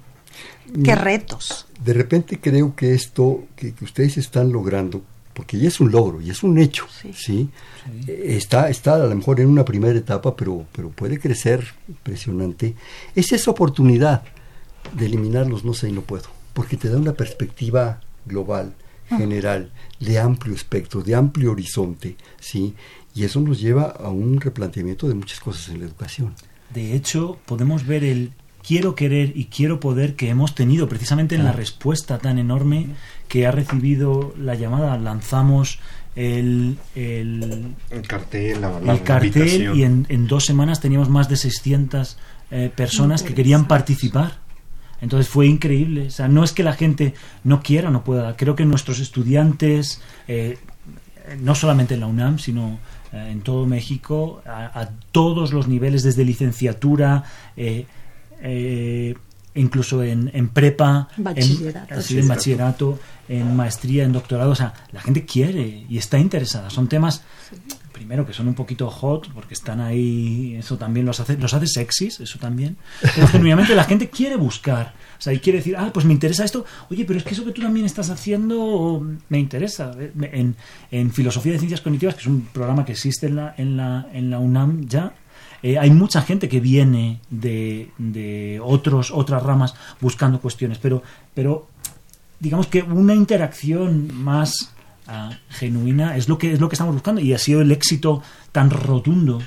¿Qué 0.85 0.94
retos? 0.94 1.66
De 1.85 1.92
repente 1.92 2.38
creo 2.40 2.74
que 2.76 2.94
esto 2.94 3.44
que, 3.57 3.74
ustedes 3.81 4.18
están 4.18 4.53
logrando, 4.53 5.03
porque 5.35 5.59
ya 5.59 5.68
es 5.68 5.81
un 5.81 5.90
logro, 5.90 6.20
y 6.20 6.31
es 6.31 6.42
un 6.42 6.59
hecho, 6.59 6.87
¿sí? 7.14 7.48
Eh, 8.07 8.37
está, 8.37 8.68
está 8.68 8.94
a 8.94 8.98
lo 8.98 9.14
mejor 9.14 9.40
en 9.40 9.48
una 9.48 9.64
primera 9.64 9.98
etapa, 9.98 10.37
pero, 10.37 10.66
pero 10.72 10.90
puede 10.90 11.18
crecer 11.18 11.66
impresionante. 11.88 12.74
Es 13.14 13.33
esa 13.33 13.50
oportunidad 13.50 14.22
de 14.94 15.07
eliminar 15.07 15.46
los 15.46 15.64
no 15.64 15.74
sé 15.74 15.88
y 15.88 15.92
no 15.92 16.03
puedo, 16.03 16.29
porque 16.53 16.76
te 16.76 16.88
da 16.88 16.98
una 16.98 17.14
perspectiva 17.14 18.00
global, 18.26 18.74
general, 19.09 19.72
de 19.98 20.18
amplio 20.20 20.55
espectro, 20.55 21.03
de 21.03 21.16
amplio 21.16 21.53
horizonte, 21.53 22.16
¿sí? 22.38 22.74
Y 23.14 23.24
eso 23.24 23.40
nos 23.40 23.61
lleva 23.61 23.85
a 23.85 24.09
un 24.09 24.40
replanteamiento 24.40 25.09
de 25.09 25.14
muchas 25.14 25.40
cosas 25.40 25.68
en 25.70 25.81
la 25.81 25.87
educación. 25.87 26.35
De 26.72 26.94
hecho, 26.94 27.38
podemos 27.46 27.85
ver 27.85 28.05
el 28.05 28.33
quiero 28.66 28.94
querer 28.94 29.32
y 29.34 29.46
quiero 29.46 29.80
poder 29.80 30.16
que 30.16 30.28
hemos 30.28 30.54
tenido 30.54 30.88
precisamente 30.88 31.34
en 31.34 31.44
la 31.44 31.52
respuesta 31.52 32.18
tan 32.18 32.38
enorme 32.38 32.88
que 33.28 33.46
ha 33.46 33.50
recibido 33.50 34.34
la 34.38 34.54
llamada. 34.54 34.98
Lanzamos 34.98 35.78
el, 36.16 36.76
el, 36.94 37.74
cartel, 38.06 38.64
el 38.86 39.02
cartel 39.02 39.76
y 39.76 39.84
en, 39.84 40.06
en, 40.08 40.26
dos 40.26 40.44
semanas 40.44 40.80
teníamos 40.80 41.08
más 41.08 41.28
de 41.28 41.36
600 41.36 42.18
eh, 42.50 42.70
personas 42.74 43.22
que 43.22 43.34
querían 43.34 43.66
participar. 43.66 44.38
Entonces 45.00 45.28
fue 45.28 45.46
increíble. 45.46 46.08
O 46.08 46.10
sea, 46.10 46.28
no 46.28 46.44
es 46.44 46.52
que 46.52 46.62
la 46.62 46.74
gente 46.74 47.14
no 47.44 47.62
quiera 47.62 47.88
o 47.88 47.92
no 47.92 48.04
pueda. 48.04 48.36
Creo 48.36 48.54
que 48.54 48.66
nuestros 48.66 48.98
estudiantes, 48.98 50.02
eh, 50.28 50.58
no 51.40 51.54
solamente 51.54 51.94
en 51.94 52.00
la 52.00 52.06
UNAM, 52.06 52.38
sino 52.38 52.78
eh, 53.12 53.28
en 53.30 53.40
todo 53.40 53.66
México, 53.66 54.42
a, 54.44 54.78
a, 54.78 54.90
todos 55.12 55.52
los 55.52 55.68
niveles, 55.68 56.02
desde 56.02 56.24
licenciatura, 56.24 57.24
eh, 58.42 59.14
incluso 59.55 60.03
en, 60.03 60.31
en 60.33 60.48
prepa, 60.48 61.09
bachillerato, 61.16 61.94
en, 61.94 62.18
en 62.18 62.29
bachillerato, 62.29 62.98
en 63.29 63.57
maestría, 63.57 64.05
en 64.05 64.12
doctorado. 64.12 64.50
O 64.53 64.55
sea, 64.55 64.74
la 64.92 65.00
gente 65.00 65.24
quiere 65.24 65.85
y 65.88 65.98
está 65.98 66.18
interesada. 66.18 66.70
Son 66.70 66.88
temas. 66.88 67.22
primero 67.92 68.24
que 68.24 68.33
son 68.33 68.48
un 68.48 68.55
poquito 68.55 68.88
hot 68.88 69.31
porque 69.35 69.53
están 69.53 69.79
ahí 69.79 70.57
eso 70.59 70.79
también 70.79 71.05
los 71.05 71.20
hace 71.20 71.37
los 71.37 71.53
hace 71.53 71.66
sexys 71.66 72.20
eso 72.20 72.38
también 72.38 72.79
pero 73.14 73.26
genuinamente 73.29 73.74
la 73.74 73.85
gente 73.85 74.09
quiere 74.09 74.37
buscar 74.37 74.94
o 75.18 75.20
sea 75.20 75.35
y 75.35 75.38
quiere 75.38 75.59
decir 75.59 75.76
ah 75.76 75.90
pues 75.92 76.07
me 76.07 76.14
interesa 76.14 76.46
esto 76.46 76.64
oye 76.88 77.05
pero 77.05 77.18
es 77.18 77.24
que 77.26 77.35
eso 77.35 77.44
que 77.44 77.53
tú 77.53 77.61
también 77.61 77.85
estás 77.85 78.09
haciendo 78.09 79.07
me 79.29 79.38
interesa 79.38 79.92
en, 80.33 80.57
en 80.90 81.12
filosofía 81.12 81.53
de 81.53 81.59
ciencias 81.59 81.83
cognitivas 81.83 82.14
que 82.14 82.22
es 82.22 82.26
un 82.26 82.46
programa 82.46 82.87
que 82.87 82.92
existe 82.92 83.26
en 83.26 83.37
la 83.37 83.55
en 83.59 83.76
la 83.76 84.07
en 84.14 84.31
la 84.31 84.38
UNAM 84.38 84.87
ya 84.87 85.12
eh, 85.62 85.79
hay 85.79 85.90
mucha 85.90 86.22
gente 86.22 86.48
que 86.48 86.61
viene 86.61 87.20
de, 87.31 87.90
de 87.98 88.61
otros 88.62 89.11
otras 89.11 89.42
ramas 89.42 89.74
buscando 90.00 90.40
cuestiones 90.40 90.79
pero 90.79 91.03
pero 91.35 91.68
digamos 92.38 92.66
que 92.66 92.83
una 92.83 93.14
interacción 93.14 94.14
más 94.14 94.72
genuina 95.48 96.16
es 96.16 96.29
lo 96.29 96.38
que 96.38 96.53
es 96.53 96.61
lo 96.61 96.68
que 96.68 96.74
estamos 96.74 96.94
buscando 96.94 97.20
y 97.20 97.33
ha 97.33 97.38
sido 97.38 97.62
el 97.62 97.72
éxito 97.72 98.22
tan 98.53 98.70
rotundo 98.70 99.40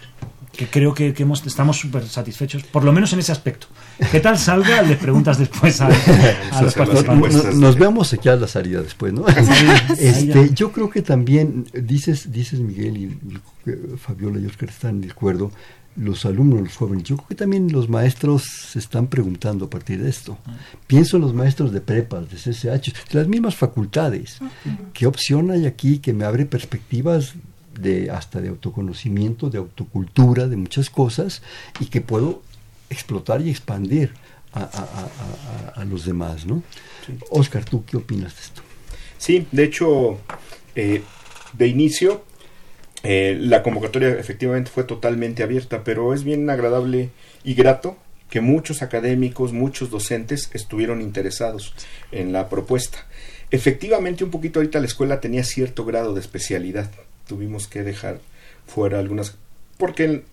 que 0.56 0.68
creo 0.68 0.94
que, 0.94 1.14
hemos, 1.18 1.46
estamos 1.48 1.78
súper 1.78 2.08
satisfechos, 2.08 2.64
por 2.64 2.84
lo 2.84 2.94
menos 2.94 3.12
en 3.14 3.20
ese 3.20 3.32
aspecto. 3.32 3.68
¿Qué 4.12 4.20
tal 4.20 4.38
salga? 4.38 4.84
Le 4.84 4.96
preguntas 4.96 5.40
después 5.40 5.82
a, 5.82 5.90
los 6.62 6.76
participantes. 6.76 7.56
Nos, 7.56 7.76
vemos 7.76 8.14
aquí 8.14 8.30
a 8.30 8.36
la 8.36 8.48
salida 8.48 8.82
después, 8.82 9.14
¿no? 9.14 9.26
este, 10.00 10.52
yo 10.54 10.72
creo 10.72 10.92
que 10.92 11.02
también, 11.02 11.66
dices, 11.74 12.32
dices 12.32 12.60
Miguel 12.60 12.98
y, 12.98 13.98
Fabiola 13.98 14.40
y 14.40 14.46
Oscar 14.46 14.70
están 14.70 15.02
de 15.02 15.10
acuerdo, 15.10 15.52
los 15.96 16.26
alumnos, 16.26 16.62
los 16.62 16.76
jóvenes. 16.76 17.04
Yo 17.04 17.18
creo 17.18 17.28
que 17.28 17.36
también 17.36 17.72
los 17.72 17.90
maestros 17.90 18.44
se 18.44 18.80
están 18.80 19.08
preguntando 19.08 19.66
a 19.66 19.70
partir 19.70 20.02
de 20.02 20.10
esto. 20.10 20.38
Pienso 20.88 21.18
en 21.18 21.24
los 21.24 21.34
maestros 21.34 21.72
de 21.72 21.82
prepa, 21.82 22.22
de 22.22 22.36
CCH, 22.36 22.94
de 23.12 23.20
las 23.20 23.28
mismas 23.28 23.56
facultades. 23.56 24.40
¿Qué 24.94 25.06
opción 25.06 25.52
hay 25.52 25.66
aquí 25.66 26.00
que 26.00 26.14
me 26.14 26.26
abre 26.26 26.46
perspectivas 26.46 27.36
de 27.80 28.12
hasta 28.12 28.40
de 28.40 28.50
autoconocimiento, 28.50 29.50
de 29.50 29.58
autocultura, 29.58 30.48
de 30.48 30.58
muchas 30.58 30.90
cosas 30.90 31.42
y 31.80 31.86
que 31.86 32.02
puedo 32.02 32.42
explotar 32.90 33.42
y 33.42 33.50
expandir 33.50 34.14
a, 34.54 35.84
los 35.90 36.06
demás, 36.06 36.46
¿no? 36.46 36.62
Oscar, 37.32 37.66
¿tú 37.66 37.84
qué 37.86 37.98
opinas 37.98 38.36
de 38.36 38.42
esto? 38.42 38.62
Sí, 39.18 39.48
de 39.52 39.64
hecho, 39.64 40.20
eh, 40.76 41.02
de 41.54 41.68
inicio 41.68 42.24
eh, 43.04 43.38
la 43.40 43.64
convocatoria 43.64 44.10
efectivamente 44.10 44.72
fue 44.72 44.86
totalmente 44.86 45.44
abierta, 45.44 45.84
pero 45.84 46.14
es 46.14 46.24
bien 46.24 46.50
agradable 46.50 47.10
y 47.44 47.54
grato 47.54 47.98
que 48.30 48.40
muchos 48.40 48.82
académicos, 48.82 49.54
muchos 49.54 49.92
docentes 49.92 50.50
estuvieron 50.54 51.02
interesados 51.02 51.76
en 52.12 52.32
la 52.32 52.50
propuesta. 52.50 53.06
Efectivamente, 53.52 54.24
un 54.24 54.32
poquito 54.32 54.60
ahorita 54.60 54.80
la 54.80 54.88
escuela 54.88 55.20
tenía 55.20 55.44
cierto 55.44 55.86
grado 55.86 56.14
de 56.14 56.22
especialidad. 56.22 56.90
Tuvimos 57.28 57.68
que 57.68 57.84
dejar 57.84 58.20
fuera 58.66 58.98
algunas, 58.98 59.38
porque 59.78 60.24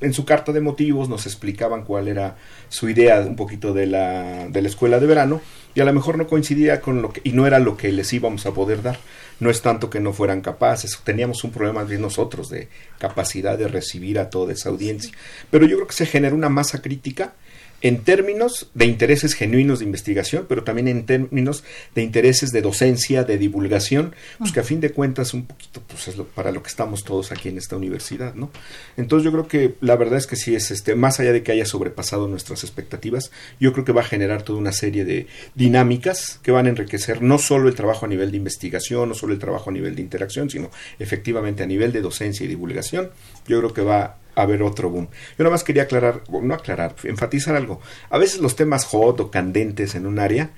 en, 0.00 0.14
su 0.14 0.24
carta 0.24 0.52
de 0.52 0.60
motivos 0.60 1.08
nos 1.08 1.26
explicaban 1.26 1.84
cuál 1.84 2.06
era 2.06 2.36
su 2.68 2.88
idea 2.88 3.18
un 3.20 3.34
poquito 3.34 3.72
de 3.72 3.86
la, 3.86 4.48
de 4.48 4.62
la 4.62 4.68
escuela 4.68 5.00
de 5.00 5.06
verano 5.06 5.40
y 5.74 5.80
a 5.80 5.84
lo 5.84 5.92
mejor 5.92 6.18
no 6.18 6.26
coincidía 6.26 6.80
con 6.80 7.02
lo 7.02 7.12
que, 7.12 7.20
y 7.24 7.32
no 7.32 7.46
era 7.46 7.58
lo 7.58 7.76
que 7.76 7.90
les 7.90 8.12
íbamos 8.12 8.46
a 8.46 8.52
poder 8.52 8.82
dar 8.82 8.98
no 9.40 9.50
es 9.50 9.62
tanto 9.62 9.90
que 9.90 10.00
no 10.00 10.12
fueran 10.12 10.42
capaces, 10.42 10.98
teníamos 11.02 11.42
un 11.44 11.50
problema 11.50 11.84
de 11.84 11.98
nosotros 11.98 12.48
de 12.50 12.68
capacidad 12.98 13.58
de 13.58 13.68
recibir 13.68 14.18
a 14.18 14.30
toda 14.30 14.52
esa 14.52 14.68
audiencia. 14.68 15.12
Pero 15.50 15.66
yo 15.66 15.76
creo 15.76 15.88
que 15.88 15.94
se 15.94 16.06
generó 16.06 16.36
una 16.36 16.48
masa 16.48 16.80
crítica 16.82 17.34
en 17.82 18.02
términos 18.02 18.70
de 18.74 18.86
intereses 18.86 19.34
genuinos 19.34 19.78
de 19.78 19.86
investigación, 19.86 20.46
pero 20.48 20.64
también 20.64 20.88
en 20.88 21.06
términos 21.06 21.64
de 21.94 22.02
intereses 22.02 22.50
de 22.50 22.62
docencia, 22.62 23.24
de 23.24 23.38
divulgación, 23.38 24.14
pues 24.38 24.52
que 24.52 24.60
a 24.60 24.64
fin 24.64 24.80
de 24.80 24.90
cuentas 24.90 25.34
un 25.34 25.46
poquito 25.46 25.82
pues 25.86 26.08
es 26.08 26.16
para 26.34 26.52
lo 26.52 26.62
que 26.62 26.68
estamos 26.68 27.04
todos 27.04 27.32
aquí 27.32 27.48
en 27.48 27.58
esta 27.58 27.76
universidad, 27.76 28.34
¿no? 28.34 28.50
Entonces 28.96 29.24
yo 29.24 29.32
creo 29.32 29.48
que 29.48 29.74
la 29.80 29.96
verdad 29.96 30.18
es 30.18 30.26
que 30.26 30.36
sí 30.36 30.54
es 30.54 30.70
este 30.70 30.94
más 30.94 31.20
allá 31.20 31.32
de 31.32 31.42
que 31.42 31.52
haya 31.52 31.66
sobrepasado 31.66 32.28
nuestras 32.28 32.64
expectativas, 32.64 33.30
yo 33.58 33.72
creo 33.72 33.84
que 33.84 33.92
va 33.92 34.02
a 34.02 34.04
generar 34.04 34.42
toda 34.42 34.58
una 34.58 34.72
serie 34.72 35.04
de 35.04 35.26
dinámicas 35.54 36.40
que 36.42 36.52
van 36.52 36.66
a 36.66 36.70
enriquecer 36.70 37.22
no 37.22 37.38
solo 37.38 37.68
el 37.68 37.74
trabajo 37.74 38.06
a 38.06 38.08
nivel 38.08 38.30
de 38.30 38.36
investigación, 38.36 39.08
no 39.08 39.14
solo 39.14 39.32
el 39.32 39.38
trabajo 39.38 39.70
a 39.70 39.72
nivel 39.72 39.96
de 39.96 40.02
interacción, 40.02 40.50
sino 40.50 40.70
efectivamente 40.98 41.62
a 41.62 41.66
nivel 41.66 41.92
de 41.92 42.00
docencia 42.00 42.44
y 42.44 42.48
divulgación. 42.48 43.10
Yo 43.46 43.58
creo 43.58 43.72
que 43.72 43.82
va 43.82 44.19
haber 44.34 44.62
otro 44.62 44.90
boom. 44.90 45.08
Yo 45.38 45.44
nada 45.44 45.50
más 45.50 45.64
quería 45.64 45.84
aclarar, 45.84 46.22
no 46.30 46.54
aclarar, 46.54 46.94
enfatizar 47.04 47.56
algo. 47.56 47.80
A 48.10 48.18
veces 48.18 48.40
los 48.40 48.56
temas 48.56 48.84
hot 48.84 49.20
o 49.20 49.30
candentes 49.30 49.94
en 49.94 50.06
un 50.06 50.18
área, 50.18 50.50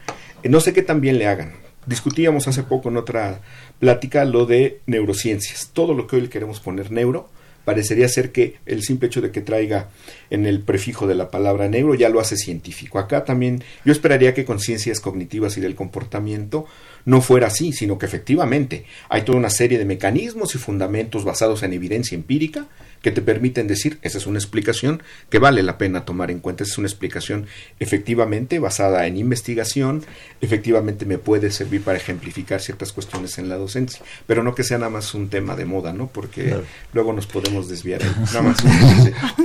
eh, 0.43 0.49
no 0.49 0.61
sé 0.61 0.73
qué 0.73 0.83
también 0.83 1.19
le 1.19 1.27
hagan. 1.27 1.55
Discutíamos 1.87 2.47
hace 2.47 2.63
poco 2.63 2.91
en 2.91 2.97
otra 2.97 3.41
plática 3.81 4.25
lo 4.25 4.47
de 4.47 4.81
neurociencias. 4.87 5.71
Todo 5.73 5.95
lo 5.95 6.07
que 6.07 6.17
hoy 6.17 6.23
le 6.23 6.29
queremos 6.29 6.61
poner 6.61 6.93
neuro, 6.93 7.29
parecería 7.65 8.09
ser 8.09 8.33
que 8.33 8.57
el 8.67 8.83
simple 8.83 9.09
hecho 9.09 9.21
de 9.21 9.31
que 9.31 9.41
traiga 9.41 9.91
en 10.31 10.47
el 10.47 10.61
prefijo 10.61 11.07
de 11.07 11.15
la 11.15 11.31
palabra 11.31 11.69
neuro 11.69 11.95
ya 11.95 12.09
lo 12.09 12.21
hace 12.21 12.37
científico. 12.37 12.99
Acá 12.99 13.25
también 13.25 13.63
yo 13.85 13.93
esperaría 13.93 14.35
que 14.35 14.45
con 14.45 14.61
ciencias 14.61 15.01
cognitivas 15.01 15.57
y 15.57 15.61
del 15.61 15.75
comportamiento 15.75 16.67
no 17.05 17.21
fuera 17.21 17.49
así, 17.49 17.73
sino 17.73 17.99
que 17.99 18.07
efectivamente 18.07 18.85
hay 19.09 19.23
toda 19.23 19.39
una 19.39 19.51
serie 19.51 19.79
de 19.79 19.85
mecanismos 19.85 20.55
y 20.55 20.59
fundamentos 20.59 21.25
basados 21.25 21.63
en 21.63 21.73
evidencia 21.73 22.15
empírica 22.15 22.69
que 23.03 23.11
te 23.11 23.21
permiten 23.21 23.67
decir, 23.67 23.99
esa 24.03 24.19
es 24.19 24.27
una 24.27 24.39
explicación 24.39 25.03
que 25.29 25.41
vale 25.41 25.63
la 25.63 25.77
pena 25.77 26.05
tomar 26.05 26.31
en 26.31 26.39
cuenta, 26.39 26.63
esa 26.63 26.75
es 26.75 26.79
una 26.79 26.87
explicación 26.87 27.47
efectivamente 27.81 28.61
basada 28.61 29.07
en 29.07 29.17
investigación, 29.17 30.05
efectivamente 30.41 31.05
me 31.05 31.19
puede 31.19 31.51
servir 31.51 31.83
para 31.83 31.99
ejemplificar 31.99 32.61
ciertas 32.61 32.93
cuestiones 32.93 33.39
en 33.39 33.49
la 33.49 33.57
docencia, 33.57 34.05
pero 34.27 34.43
no 34.43 34.55
que 34.55 34.63
sea 34.63 34.79
nada 34.79 34.91
más 34.91 35.15
un 35.15 35.29
tema 35.29 35.57
de 35.57 35.65
moda, 35.65 35.93
¿no? 35.93 36.07
Porque 36.07 36.57
luego 36.93 37.13
nos 37.13 37.27
podemos 37.27 37.69
desviar. 37.69 38.01
Nada 38.33 38.43
más. 38.43 38.59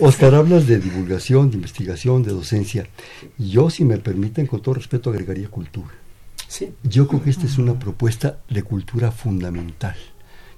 Oscar, 0.02 0.36
hablas 0.36 0.67
de 0.67 0.80
divulgación, 0.80 1.50
de 1.50 1.58
investigación, 1.58 2.24
de 2.24 2.32
docencia. 2.32 2.88
Yo, 3.38 3.70
si 3.70 3.84
me 3.84 3.98
permiten, 3.98 4.46
con 4.46 4.62
todo 4.62 4.76
respeto, 4.76 5.10
agregaría 5.10 5.48
cultura. 5.48 5.93
Sí. 6.47 6.73
Yo 6.83 7.07
creo 7.07 7.23
que 7.23 7.29
esta 7.29 7.45
es 7.45 7.57
una 7.57 7.77
propuesta 7.77 8.39
de 8.49 8.63
cultura 8.63 9.12
fundamental. 9.12 9.95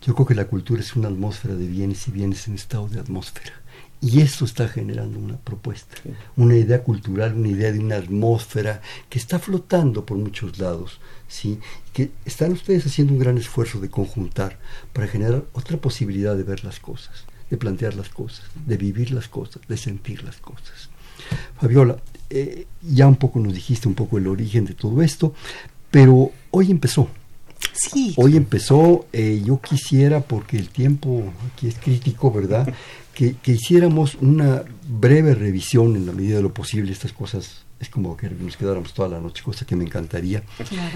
Yo 0.01 0.15
creo 0.15 0.27
que 0.27 0.35
la 0.35 0.45
cultura 0.45 0.81
es 0.81 0.95
una 0.95 1.09
atmósfera 1.09 1.55
de 1.55 1.67
bienes 1.67 2.07
y 2.07 2.11
bienes 2.11 2.47
en 2.47 2.55
estado 2.55 2.87
de 2.87 2.99
atmósfera. 2.99 3.53
Y 4.01 4.21
esto 4.21 4.45
está 4.45 4.69
generando 4.69 5.19
una 5.19 5.37
propuesta, 5.37 5.97
una 6.37 6.55
idea 6.55 6.83
cultural, 6.83 7.33
una 7.33 7.49
idea 7.49 7.73
de 7.73 7.79
una 7.79 7.97
atmósfera 7.97 8.81
que 9.09 9.19
está 9.19 9.39
flotando 9.39 10.05
por 10.05 10.17
muchos 10.17 10.57
lados, 10.57 11.01
¿sí? 11.27 11.59
que 11.91 12.11
están 12.23 12.53
ustedes 12.53 12.85
haciendo 12.85 13.11
un 13.11 13.19
gran 13.19 13.37
esfuerzo 13.37 13.81
de 13.81 13.89
conjuntar 13.89 14.57
para 14.93 15.07
generar 15.07 15.43
otra 15.51 15.77
posibilidad 15.77 16.37
de 16.37 16.43
ver 16.43 16.63
las 16.63 16.79
cosas, 16.79 17.25
de 17.49 17.57
plantear 17.57 17.93
las 17.95 18.07
cosas, 18.07 18.45
de 18.65 18.77
vivir 18.77 19.11
las 19.11 19.27
cosas, 19.27 19.61
de 19.67 19.75
sentir 19.75 20.23
las 20.23 20.37
cosas. 20.37 20.89
Fabiola, 21.59 21.97
eh, 22.29 22.67
ya 22.81 23.05
un 23.05 23.17
poco 23.17 23.39
nos 23.39 23.53
dijiste 23.53 23.89
un 23.89 23.95
poco 23.95 24.17
el 24.17 24.27
origen 24.27 24.63
de 24.63 24.75
todo 24.75 25.01
esto, 25.01 25.33
pero 25.91 26.31
hoy 26.51 26.71
empezó, 26.71 27.07
Hoy 28.15 28.35
empezó, 28.35 29.05
eh, 29.13 29.41
yo 29.45 29.59
quisiera, 29.59 30.21
porque 30.21 30.57
el 30.57 30.69
tiempo 30.69 31.33
aquí 31.51 31.67
es 31.67 31.75
crítico, 31.75 32.31
¿verdad? 32.31 32.73
Que, 33.19 33.35
que, 33.35 33.51
hiciéramos 33.51 34.15
una 34.21 34.63
breve 34.87 35.35
revisión 35.35 35.97
en 35.97 36.05
la 36.05 36.13
medida 36.13 36.37
de 36.37 36.41
lo 36.41 36.53
posible, 36.53 36.93
estas 36.93 37.11
cosas 37.11 37.65
es 37.79 37.89
como 37.89 38.17
que 38.17 38.29
nos 38.29 38.57
quedáramos 38.57 38.93
toda 38.93 39.07
la 39.07 39.21
noche, 39.21 39.41
cosa 39.41 39.65
que 39.65 39.75
me 39.75 39.85
encantaría, 39.85 40.43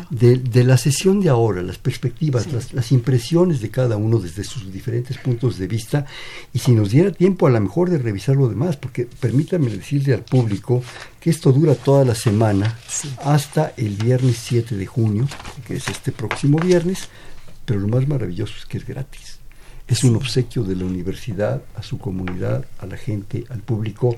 de, 0.09 0.63
la 0.63 0.77
sesión 0.77 1.21
de 1.21 1.29
ahora, 1.29 1.61
las 1.61 1.77
perspectivas, 1.77 2.47
las, 2.73 2.91
impresiones 2.91 3.61
de 3.61 3.69
cada 3.69 3.95
uno 3.95 4.19
desde 4.19 4.43
sus 4.43 4.71
diferentes 4.71 5.17
puntos 5.17 5.57
de 5.57 5.67
vista, 5.67 6.05
y 6.51 6.59
si 6.59 6.73
nos 6.73 6.91
diera 6.91 7.11
tiempo 7.11 7.47
a 7.47 7.51
lo 7.51 7.61
mejor 7.61 7.89
de 7.89 7.97
revisar 7.99 8.35
lo 8.35 8.49
demás, 8.49 8.75
porque 8.75 9.05
permítanme 9.05 9.69
decirle 9.69 10.13
al 10.13 10.23
público 10.23 10.83
que 11.21 11.29
esto 11.29 11.53
dura 11.53 11.75
toda 11.75 12.03
la 12.03 12.15
semana 12.15 12.77
hasta 13.23 13.73
el 13.77 13.95
viernes 13.95 14.37
7 14.43 14.75
de 14.75 14.85
junio, 14.85 15.27
que 15.65 15.77
es 15.77 15.87
este 15.87 16.11
próximo 16.11 16.59
viernes, 16.59 17.07
pero 17.65 17.79
lo 17.79 17.87
más 17.87 18.05
maravilloso 18.07 18.55
es 18.57 18.65
que 18.65 18.77
es 18.77 18.85
gratis. 18.85 19.39
Es 19.87 20.03
un 20.03 20.15
obsequio 20.15 20.63
de 20.63 20.75
la 20.75 20.85
universidad 20.85 21.61
a 21.75 21.83
su 21.83 21.97
comunidad, 21.97 22.65
a 22.79 22.85
la 22.85 22.97
gente, 22.97 23.45
al 23.49 23.59
público 23.59 24.17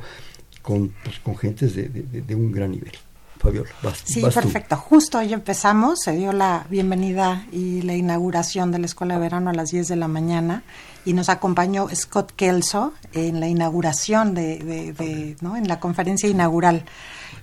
con, 0.65 0.93
pues, 1.04 1.19
con 1.19 1.38
gentes 1.38 1.75
de, 1.75 1.88
de, 1.88 2.36
un 2.36 2.51
gran 2.51 2.71
nivel. 2.71 2.91
Fabiola, 3.38 3.69
vas, 3.84 4.01
Sí, 4.04 4.21
perfecto. 4.21 4.75
Justo 4.75 5.19
hoy 5.19 5.32
empezamos, 5.32 5.99
se 6.04 6.13
dio 6.13 6.32
la 6.32 6.65
bienvenida 6.69 7.45
y 7.51 7.84
la 7.84 7.93
inauguración 7.93 8.71
de 8.71 8.80
la 8.80 8.88
Escuela 8.88 9.13
de 9.15 9.19
Verano 9.19 9.51
a 9.51 9.54
las 9.54 9.69
10 9.69 9.88
de 9.88 9.95
la 9.95 10.08
mañana 10.08 10.63
y 11.06 11.13
nos 11.13 11.30
acompañó 11.30 11.88
Scott 11.93 12.32
Kelso 12.36 12.93
en 13.13 13.39
la 13.39 13.47
inauguración 13.47 14.34
de, 14.34 15.36
¿no? 15.41 15.56
en 15.56 15.67
la 15.67 15.80
conferencia 15.80 16.28
inaugural. 16.28 16.86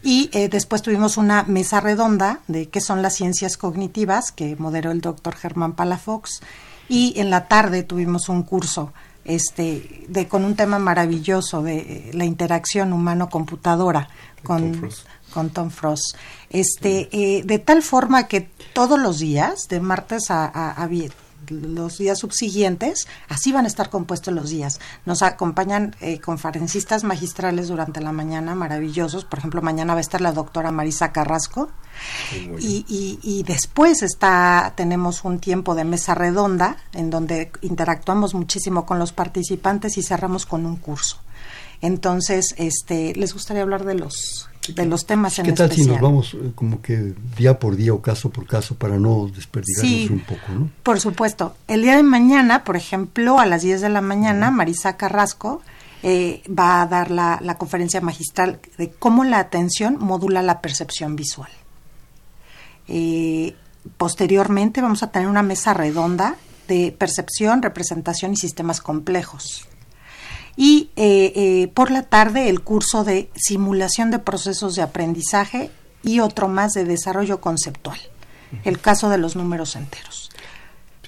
Y 0.02 0.28
eh, 0.32 0.48
después 0.48 0.82
tuvimos 0.82 1.16
una 1.16 1.44
mesa 1.44 1.80
redonda 1.80 2.40
de 2.48 2.68
qué 2.70 2.80
son 2.80 3.02
las 3.02 3.14
ciencias 3.14 3.56
cognitivas 3.56 4.32
que 4.32 4.56
moderó 4.56 4.90
el 4.90 5.00
doctor 5.00 5.36
Germán 5.36 5.74
Palafox. 5.74 6.40
Y 6.88 7.14
en 7.20 7.30
la 7.30 7.46
tarde 7.46 7.84
tuvimos 7.84 8.28
un 8.28 8.42
curso 8.42 8.92
este, 9.24 10.04
de, 10.08 10.28
con 10.28 10.44
un 10.44 10.56
tema 10.56 10.78
maravilloso 10.78 11.62
de 11.62 11.78
eh, 11.78 12.10
la 12.12 12.24
interacción 12.24 12.92
humano-computadora 12.92 14.08
con, 14.42 14.90
con 15.32 15.50
Tom 15.50 15.70
Frost. 15.70 16.16
Este, 16.50 17.08
eh, 17.12 17.42
de 17.44 17.58
tal 17.58 17.82
forma 17.82 18.28
que 18.28 18.48
todos 18.72 18.98
los 18.98 19.18
días, 19.18 19.68
de 19.68 19.80
martes 19.80 20.30
a, 20.30 20.88
los 21.52 21.98
días 21.98 22.18
subsiguientes, 22.18 23.06
así 23.28 23.52
van 23.52 23.64
a 23.64 23.68
estar 23.68 23.90
compuestos 23.90 24.34
los 24.34 24.50
días. 24.50 24.80
Nos 25.06 25.22
acompañan 25.22 25.94
eh, 26.00 26.20
conferencistas 26.20 27.04
magistrales 27.04 27.68
durante 27.68 28.00
la 28.00 28.12
mañana, 28.12 28.54
maravillosos. 28.54 29.24
Por 29.24 29.38
ejemplo, 29.38 29.62
mañana 29.62 29.94
va 29.94 29.98
a 29.98 30.00
estar 30.00 30.20
la 30.20 30.32
doctora 30.32 30.70
Marisa 30.70 31.12
Carrasco. 31.12 31.70
Y, 32.58 32.84
y, 32.88 33.18
y, 33.22 33.42
después 33.42 34.02
está, 34.02 34.72
tenemos 34.76 35.24
un 35.24 35.38
tiempo 35.38 35.74
de 35.74 35.84
mesa 35.84 36.14
redonda 36.14 36.76
en 36.94 37.10
donde 37.10 37.52
interactuamos 37.60 38.34
muchísimo 38.34 38.86
con 38.86 38.98
los 38.98 39.12
participantes 39.12 39.98
y 39.98 40.02
cerramos 40.02 40.46
con 40.46 40.66
un 40.66 40.76
curso. 40.76 41.18
Entonces, 41.82 42.54
este, 42.56 43.14
les 43.14 43.34
gustaría 43.34 43.62
hablar 43.62 43.84
de 43.84 43.94
los 43.94 44.48
de 44.68 44.86
los 44.86 45.06
temas 45.06 45.38
en 45.38 45.46
¿Qué 45.46 45.52
tal 45.52 45.70
especial. 45.70 45.86
si 45.86 45.92
nos 45.92 46.00
vamos 46.00 46.34
eh, 46.34 46.52
como 46.54 46.80
que 46.80 47.14
día 47.36 47.58
por 47.58 47.76
día 47.76 47.92
o 47.92 48.00
caso 48.00 48.30
por 48.30 48.46
caso 48.46 48.76
para 48.76 48.98
no 48.98 49.28
desperdigarnos 49.34 49.90
Sí, 49.90 50.08
un 50.10 50.20
poco, 50.20 50.52
¿no? 50.52 50.70
Por 50.82 51.00
supuesto. 51.00 51.56
El 51.66 51.82
día 51.82 51.96
de 51.96 52.02
mañana, 52.02 52.64
por 52.64 52.76
ejemplo, 52.76 53.38
a 53.38 53.46
las 53.46 53.62
10 53.62 53.80
de 53.80 53.88
la 53.88 54.00
mañana, 54.00 54.50
Marisa 54.50 54.96
Carrasco 54.96 55.62
eh, 56.02 56.42
va 56.48 56.82
a 56.82 56.86
dar 56.86 57.10
la, 57.10 57.38
la 57.42 57.58
conferencia 57.58 58.00
magistral 58.00 58.60
de 58.78 58.90
cómo 58.90 59.24
la 59.24 59.38
atención 59.38 59.96
modula 59.98 60.42
la 60.42 60.60
percepción 60.60 61.16
visual. 61.16 61.50
Eh, 62.88 63.54
posteriormente 63.96 64.82
vamos 64.82 65.02
a 65.02 65.10
tener 65.10 65.28
una 65.28 65.42
mesa 65.42 65.74
redonda 65.74 66.36
de 66.68 66.94
percepción, 66.96 67.62
representación 67.62 68.32
y 68.32 68.36
sistemas 68.36 68.80
complejos. 68.80 69.66
Y 70.56 70.90
eh, 70.96 71.32
eh, 71.34 71.68
por 71.74 71.90
la 71.90 72.02
tarde 72.02 72.48
el 72.48 72.60
curso 72.60 73.04
de 73.04 73.30
simulación 73.34 74.10
de 74.10 74.18
procesos 74.18 74.74
de 74.74 74.82
aprendizaje 74.82 75.70
y 76.02 76.20
otro 76.20 76.48
más 76.48 76.72
de 76.72 76.84
desarrollo 76.84 77.40
conceptual. 77.40 77.98
El 78.64 78.78
caso 78.80 79.08
de 79.08 79.16
los 79.18 79.34
números 79.34 79.76
enteros. 79.76 80.30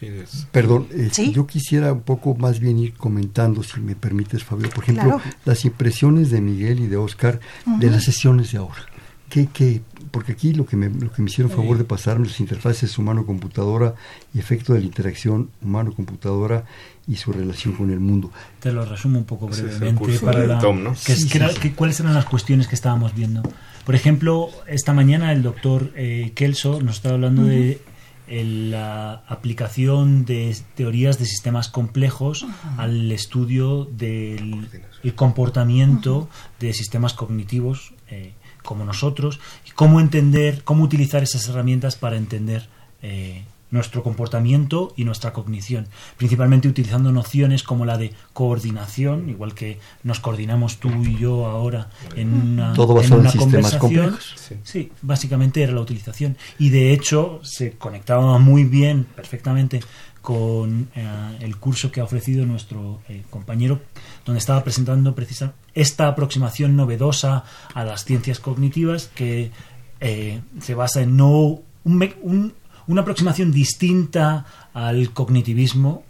Sí, 0.00 0.09
Perdón, 0.50 0.88
eh, 0.92 1.11
¿Sí? 1.12 1.30
yo 1.33 1.46
quisiera 1.46 1.92
un 1.92 2.00
poco 2.00 2.35
más 2.35 2.59
bien 2.59 2.78
ir 2.78 2.94
comentando, 2.94 3.62
si 3.62 3.80
me 3.80 3.94
permites, 3.94 4.42
Fabio, 4.42 4.68
por 4.70 4.85
ejemplo, 4.85 5.18
Claro. 5.20 5.37
las 5.44 5.64
impresiones 5.64 6.30
de 6.30 6.40
Miguel 6.40 6.80
y 6.80 6.87
de 6.88 6.96
Oscar 6.96 7.38
de 7.66 7.90
las 7.90 8.04
sesiones 8.04 8.50
de 8.52 8.59
ahora. 8.59 8.87
¿Qué, 9.28 9.48
qué? 9.52 9.83
Porque 10.14 10.33
aquí 10.33 10.53
lo 10.55 10.64
que, 10.64 10.77
me, 10.77 10.88
lo 10.88 11.11
que 11.12 11.20
me 11.22 11.29
hicieron 11.29 11.50
favor 11.53 11.77
de 11.77 11.83
pasarme 11.85 12.27
las 12.29 12.38
interfaces 12.38 12.96
humano-computadora 12.98 13.94
y 14.33 14.38
efecto 14.38 14.72
de 14.72 14.79
la 14.81 14.87
interacción 14.87 15.50
humano-computadora 15.61 16.64
y 17.09 17.16
su 17.16 17.33
relación 17.33 17.74
con 17.74 17.90
el 17.90 17.98
mundo. 17.98 18.31
Te 18.61 18.72
lo 18.72 18.85
resumo 18.85 19.18
un 19.18 19.24
poco 19.24 19.48
brevemente. 19.48 20.18
para 20.20 20.40
de 20.40 20.46
la- 20.46 20.59
Tom, 20.61 20.83
¿no? 20.85 20.92
que 21.05 21.12
es- 21.14 21.22
Sí, 21.22 21.29
que 21.29 21.38
era- 21.38 21.48
sí, 21.48 21.55
sí. 21.57 21.61
que- 21.61 21.72
¿Cuáles 21.74 21.98
eran 22.00 22.14
las 22.14 22.27
cuestiones 22.27 22.68
que 22.68 22.77
estábamos 22.77 23.14
viendo? 23.14 23.42
Por 23.85 23.94
ejemplo, 23.96 24.50
esta 24.68 24.92
mañana 24.94 25.33
el 25.33 25.42
doctor 25.42 25.92
eh, 25.96 26.31
Kelso 26.37 26.81
nos 26.81 26.96
estaba 26.96 27.16
hablando 27.16 27.44
de 27.44 27.81
el- 28.29 28.70
la 28.70 29.24
aplicación 29.27 30.24
de 30.24 30.57
teorías 30.77 31.18
de 31.18 31.27
sistemas 31.27 31.68
complejos 31.68 32.46
al 32.79 33.11
estudio 33.12 33.85
del 33.85 34.68
el 35.03 35.14
comportamiento 35.14 36.29
de 36.61 36.72
sistemas 36.72 37.12
cognitivos 37.14 37.92
eh, 38.09 38.33
como 38.64 38.85
nosotros 38.85 39.40
y 39.66 39.70
cómo 39.70 40.00
entender, 40.00 40.64
cómo 40.64 40.85
utilizar 40.85 41.22
esas 41.22 41.48
herramientas 41.48 41.96
para 41.96 42.16
entender 42.16 42.68
eh, 43.03 43.44
nuestro 43.70 44.05
comportamiento 44.05 44.94
y 44.96 45.05
nuestra 45.05 45.33
cognición, 45.33 45.88
principalmente 46.16 46.68
utilizando 46.68 47.11
nociones 47.11 47.64
como 47.64 47.85
la 47.85 47.98
de 47.98 48.12
coordinación, 48.33 49.29
igual 49.29 49.55
que 49.55 49.81
nos 50.05 50.20
coordinamos 50.20 50.79
tú 50.79 50.90
y 51.05 51.18
yo 51.18 51.46
ahora 51.46 51.90
en 52.14 52.33
una, 52.33 52.72
Todo 52.72 52.92
en 52.92 52.96
basado 52.98 53.14
en 53.16 53.20
una 53.22 53.31
sistemas 53.31 53.74
conversación. 53.77 53.81
complejos. 53.81 54.35
Sí. 54.37 54.55
Sí, 54.62 54.92
básicamente 55.03 55.62
era 55.62 55.72
la 55.72 55.81
utilización. 55.81 56.37
Y 56.59 56.70
de 56.70 56.92
hecho 56.92 57.40
se 57.42 57.72
conectaba 57.72 58.38
muy 58.38 58.62
bien, 58.62 59.05
perfectamente, 59.16 59.81
con 60.22 60.88
eh, 60.94 61.37
el 61.40 61.57
curso 61.57 61.90
que 61.90 62.00
ha 62.00 62.05
ofrecido 62.05 62.46
nuestro 62.46 63.00
eh, 63.09 63.24
compañero, 63.29 63.81
donde 64.24 64.38
estaba 64.38 64.62
presentando 64.62 65.14
precisa 65.16 65.53
esta 65.74 66.08
aproximación 66.08 66.76
novedosa 66.76 67.44
a 67.74 67.84
las 67.84 68.04
ciencias 68.04 68.38
cognitivas 68.40 69.10
que 69.14 69.50
eh, 70.00 70.40
se 70.60 70.74
basa 70.74 71.02
en 71.02 71.16
no 71.16 71.30
un 71.84 72.10
un- 72.22 72.52
una 72.87 73.00
aproximación 73.02 73.50
distinta 73.52 74.44
al 74.74 75.10
cognitivismo. 75.12 76.02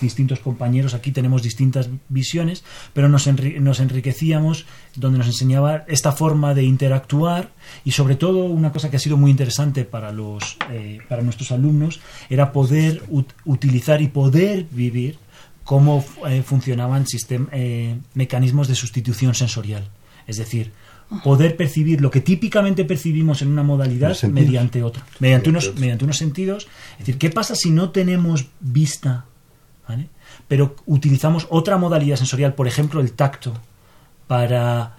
Distintos 0.00 0.40
compañeros 0.40 0.94
aquí 0.94 1.10
tenemos 1.12 1.42
distintas 1.42 1.88
visiones, 2.08 2.64
pero 2.92 3.08
nos, 3.08 3.26
enri- 3.26 3.58
nos 3.60 3.80
enriquecíamos 3.80 4.66
donde 4.94 5.18
nos 5.18 5.26
enseñaba 5.26 5.84
esta 5.88 6.12
forma 6.12 6.54
de 6.54 6.64
interactuar 6.64 7.50
y 7.84 7.90
sobre 7.92 8.16
todo 8.16 8.44
una 8.44 8.72
cosa 8.72 8.90
que 8.90 8.96
ha 8.96 9.00
sido 9.00 9.16
muy 9.16 9.30
interesante 9.30 9.84
para 9.84 10.10
los 10.12 10.56
eh, 10.70 11.00
para 11.08 11.22
nuestros 11.22 11.50
alumnos 11.52 12.00
era 12.30 12.52
poder 12.52 13.04
ut- 13.08 13.32
utilizar 13.44 14.00
y 14.02 14.08
poder 14.08 14.66
vivir 14.70 15.18
cómo 15.66 16.02
eh, 16.26 16.42
funcionaban 16.42 17.04
sistem- 17.04 17.48
eh, 17.52 17.98
mecanismos 18.14 18.68
de 18.68 18.74
sustitución 18.74 19.34
sensorial. 19.34 19.90
Es 20.26 20.38
decir, 20.38 20.72
poder 21.22 21.56
percibir 21.56 22.00
lo 22.00 22.10
que 22.10 22.20
típicamente 22.20 22.84
percibimos 22.84 23.42
en 23.42 23.48
una 23.48 23.62
modalidad 23.62 24.14
mediante 24.32 24.82
otra, 24.82 25.04
mediante 25.20 25.50
unos, 25.50 25.74
Mediante 25.78 26.04
unos 26.04 26.16
sentidos. 26.16 26.66
Es 26.92 26.98
decir, 27.00 27.18
¿qué 27.18 27.28
pasa 27.30 27.54
si 27.54 27.70
no 27.70 27.90
tenemos 27.90 28.46
vista? 28.60 29.26
¿vale? 29.88 30.08
Pero 30.48 30.74
utilizamos 30.86 31.46
otra 31.50 31.76
modalidad 31.76 32.16
sensorial, 32.16 32.54
por 32.54 32.66
ejemplo, 32.66 33.00
el 33.00 33.12
tacto, 33.12 33.52
para 34.26 34.96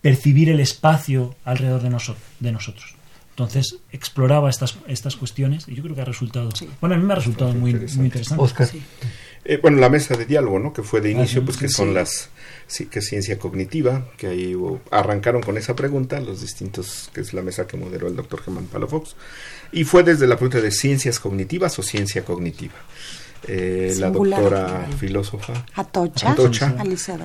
percibir 0.00 0.48
el 0.50 0.60
espacio 0.60 1.34
alrededor 1.44 1.82
de, 1.82 1.90
noso- 1.90 2.16
de 2.38 2.52
nosotros. 2.52 2.94
Entonces 3.30 3.76
exploraba 3.90 4.50
estas, 4.50 4.76
estas 4.86 5.16
cuestiones 5.16 5.66
y 5.66 5.74
yo 5.74 5.82
creo 5.82 5.94
que 5.94 6.02
ha 6.02 6.04
resultado. 6.04 6.50
Bueno, 6.80 6.94
a 6.94 6.98
mí 6.98 7.04
me 7.04 7.12
ha 7.12 7.16
resultado 7.16 7.52
muy, 7.54 7.72
muy 7.74 8.06
interesante. 8.06 8.42
Oscar, 8.42 8.68
Eh, 9.44 9.58
bueno, 9.60 9.78
la 9.78 9.88
mesa 9.88 10.16
de 10.16 10.26
diálogo, 10.26 10.58
¿no? 10.58 10.72
Que 10.72 10.82
fue 10.82 11.00
de 11.00 11.10
inicio, 11.10 11.44
pues 11.44 11.56
que 11.56 11.68
son 11.68 11.88
sí. 11.88 11.94
las 11.94 12.28
sí, 12.66 12.86
que 12.86 12.98
es 13.00 13.06
ciencia 13.08 13.38
cognitiva, 13.38 14.06
que 14.16 14.28
ahí 14.28 14.54
hubo- 14.54 14.80
arrancaron 14.90 15.42
con 15.42 15.56
esa 15.56 15.74
pregunta, 15.74 16.20
los 16.20 16.40
distintos, 16.40 17.10
que 17.14 17.20
es 17.22 17.32
la 17.32 17.42
mesa 17.42 17.66
que 17.66 17.76
moderó 17.76 18.06
el 18.06 18.14
doctor 18.16 18.42
Germán 18.42 18.66
Palafox, 18.66 19.16
y 19.72 19.84
fue 19.84 20.04
desde 20.04 20.26
la 20.28 20.36
pregunta 20.36 20.60
de 20.60 20.70
ciencias 20.70 21.18
cognitivas 21.18 21.76
o 21.78 21.82
ciencia 21.82 22.24
cognitiva. 22.24 22.74
Eh, 23.48 23.94
la 23.98 24.10
doctora 24.10 24.86
filósofa 24.98 25.66
Atocha, 26.32 26.68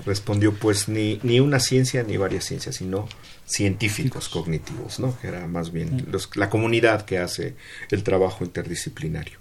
respondió 0.05 0.53
pues 0.53 0.87
ni, 0.87 1.19
ni 1.23 1.41
una 1.41 1.59
ciencia 1.59 2.03
ni 2.03 2.15
varias 2.15 2.45
ciencias, 2.45 2.75
sino 2.77 3.07
científicos 3.45 4.29
cognitivos, 4.29 4.99
¿no? 5.01 5.17
Que 5.19 5.27
era 5.27 5.45
más 5.47 5.71
bien 5.73 6.07
los- 6.09 6.29
la 6.37 6.49
comunidad 6.49 7.03
que 7.05 7.19
hace 7.19 7.55
el 7.91 8.03
trabajo 8.03 8.45
interdisciplinario. 8.45 9.37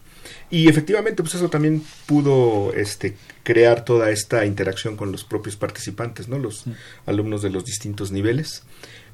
Y 0.51 0.69
efectivamente, 0.69 1.23
pues 1.23 1.35
eso 1.35 1.49
también 1.49 1.83
pudo 2.07 2.73
este, 2.75 3.17
crear 3.43 3.85
toda 3.85 4.11
esta 4.11 4.45
interacción 4.47 4.97
con 4.97 5.11
los 5.11 5.25
propios 5.25 5.57
participantes, 5.57 6.29
¿no? 6.29 6.39
Los 6.39 6.65
alumnos 7.07 7.43
de 7.43 7.51
los 7.51 7.65
distintos 7.65 8.13
niveles. 8.13 8.63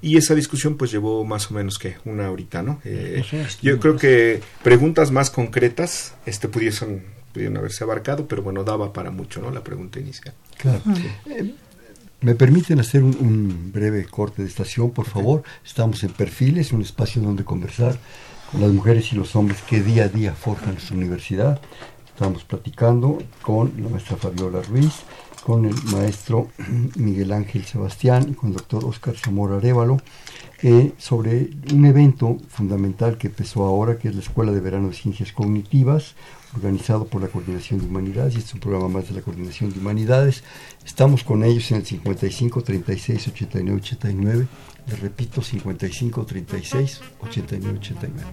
Y 0.02 0.16
esa 0.16 0.34
discusión 0.34 0.76
pues 0.76 0.90
llevó 0.90 1.24
más 1.24 1.50
o 1.50 1.54
menos 1.54 1.78
que 1.78 1.96
una 2.04 2.30
horita, 2.30 2.62
¿no? 2.62 2.80
Eh, 2.84 3.22
Eso 3.24 3.36
es, 3.36 3.58
yo 3.60 3.78
creo 3.78 3.94
pues. 3.94 4.02
que 4.02 4.42
preguntas 4.62 5.10
más 5.10 5.30
concretas 5.30 6.14
este, 6.26 6.48
pudiesen, 6.48 7.04
pudieron 7.32 7.56
haberse 7.58 7.84
abarcado, 7.84 8.26
pero 8.26 8.42
bueno, 8.42 8.64
daba 8.64 8.92
para 8.92 9.10
mucho, 9.10 9.40
¿no? 9.40 9.50
La 9.50 9.62
pregunta 9.62 10.00
inicial. 10.00 10.34
claro. 10.58 10.82
Eh, 11.26 11.54
¿Me 12.22 12.34
permiten 12.34 12.78
hacer 12.80 13.02
un, 13.02 13.16
un 13.18 13.72
breve 13.72 14.04
corte 14.04 14.42
de 14.42 14.48
estación, 14.48 14.90
por 14.90 15.06
favor? 15.06 15.42
Estamos 15.64 16.02
en 16.04 16.10
Perfiles, 16.10 16.70
un 16.70 16.82
espacio 16.82 17.22
donde 17.22 17.44
conversar 17.44 17.92
con 17.92 18.00
las 18.58 18.72
mujeres 18.72 19.12
y 19.12 19.16
los 19.16 19.36
hombres 19.36 19.62
que 19.62 19.82
día 19.82 20.04
a 20.04 20.08
día 20.08 20.34
forjan 20.34 20.72
nuestra 20.72 20.96
universidad. 20.96 21.60
Estamos 22.06 22.44
platicando 22.44 23.18
con 23.42 23.72
la 23.78 23.88
maestra 23.88 24.16
Fabiola 24.16 24.60
Ruiz, 24.62 24.92
con 25.44 25.64
el 25.64 25.74
maestro 25.84 26.48
Miguel 26.96 27.32
Ángel 27.32 27.64
Sebastián 27.64 28.26
y 28.30 28.34
con 28.34 28.50
el 28.50 28.56
doctor 28.56 28.84
Oscar 28.84 29.16
Zamora 29.16 29.56
Arevalo 29.56 29.98
eh, 30.62 30.92
sobre 30.98 31.50
un 31.72 31.86
evento 31.86 32.36
fundamental 32.48 33.16
que 33.16 33.28
empezó 33.28 33.64
ahora, 33.64 33.98
que 33.98 34.08
es 34.08 34.14
la 34.14 34.20
Escuela 34.20 34.52
de 34.52 34.60
Verano 34.60 34.88
de 34.88 34.94
Ciencias 34.94 35.32
Cognitivas, 35.32 36.14
organizado 36.54 37.06
por 37.06 37.22
la 37.22 37.28
Coordinación 37.28 37.80
de 37.80 37.86
Humanidades, 37.86 38.34
y 38.34 38.38
es 38.38 38.52
un 38.52 38.60
programa 38.60 38.88
más 38.88 39.08
de 39.08 39.14
la 39.14 39.22
Coordinación 39.22 39.72
de 39.72 39.78
Humanidades. 39.78 40.42
Estamos 40.84 41.24
con 41.24 41.44
ellos 41.44 41.70
en 41.70 41.78
el 41.78 41.86
55 41.86 42.62
36 42.62 43.28
89 43.28 43.80
89. 43.80 44.46
Les 44.88 44.96
repito, 44.96 45.42
55 45.42 46.18
36 46.24 47.00
89 47.22 47.74
89. 47.80 48.24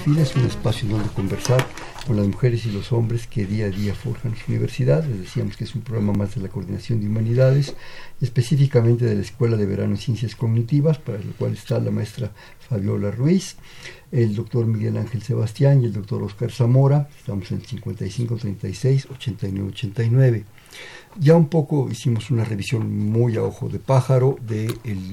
Perfiles, 0.00 0.34
un 0.34 0.46
espacio 0.46 0.86
en 0.86 0.92
donde 0.92 1.10
conversar 1.10 1.66
con 2.06 2.16
las 2.16 2.26
mujeres 2.26 2.64
y 2.64 2.70
los 2.70 2.90
hombres 2.90 3.26
que 3.26 3.44
día 3.44 3.66
a 3.66 3.68
día 3.68 3.94
forjan 3.94 4.34
su 4.34 4.50
universidad. 4.50 5.04
Les 5.04 5.20
decíamos 5.20 5.58
que 5.58 5.64
es 5.64 5.74
un 5.74 5.82
programa 5.82 6.14
más 6.14 6.34
de 6.34 6.40
la 6.40 6.48
Coordinación 6.48 7.00
de 7.00 7.06
Humanidades, 7.06 7.74
específicamente 8.18 9.04
de 9.04 9.16
la 9.16 9.20
Escuela 9.20 9.58
de 9.58 9.66
Verano 9.66 9.92
en 9.92 9.98
Ciencias 9.98 10.34
Cognitivas, 10.34 10.96
para 10.96 11.18
lo 11.18 11.32
cual 11.32 11.52
está 11.52 11.78
la 11.80 11.90
maestra 11.90 12.32
Fabiola 12.66 13.10
Ruiz, 13.10 13.56
el 14.10 14.34
doctor 14.34 14.66
Miguel 14.66 14.96
Ángel 14.96 15.20
Sebastián 15.20 15.82
y 15.82 15.84
el 15.84 15.92
doctor 15.92 16.22
Oscar 16.22 16.50
Zamora. 16.50 17.10
Estamos 17.18 17.52
en 17.52 17.60
5536 17.60 19.06
8989. 19.10 20.44
Ya 21.18 21.34
un 21.34 21.48
poco 21.48 21.88
hicimos 21.90 22.30
una 22.30 22.44
revisión 22.44 23.10
muy 23.10 23.36
a 23.36 23.42
ojo 23.42 23.68
de 23.68 23.80
pájaro 23.80 24.38
de 24.46 24.68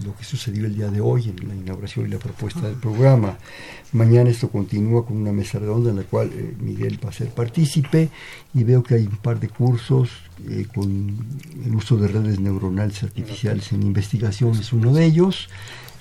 lo 0.05 0.15
que 0.15 0.23
sucedió 0.23 0.67
el 0.67 0.75
día 0.75 0.89
de 0.89 1.01
hoy 1.01 1.33
en 1.35 1.47
la 1.47 1.55
inauguración 1.55 2.05
y 2.05 2.09
la 2.09 2.19
propuesta 2.19 2.61
del 2.61 2.75
programa. 2.75 3.37
Mañana 3.93 4.29
esto 4.29 4.49
continúa 4.49 5.05
con 5.05 5.17
una 5.17 5.31
mesa 5.31 5.57
redonda 5.57 5.89
en 5.89 5.95
la 5.95 6.03
cual 6.03 6.29
eh, 6.33 6.55
Miguel 6.59 7.03
va 7.03 7.09
a 7.09 7.13
ser 7.13 7.29
partícipe 7.29 8.09
y 8.53 8.63
veo 8.63 8.83
que 8.83 8.95
hay 8.95 9.07
un 9.07 9.17
par 9.17 9.39
de 9.39 9.49
cursos 9.49 10.11
eh, 10.47 10.67
con 10.73 11.17
el 11.65 11.75
uso 11.75 11.97
de 11.97 12.07
redes 12.07 12.39
neuronales 12.39 13.01
artificiales 13.01 13.71
en 13.71 13.81
investigación, 13.81 14.51
es 14.51 14.71
uno 14.73 14.93
de 14.93 15.03
ellos. 15.03 15.49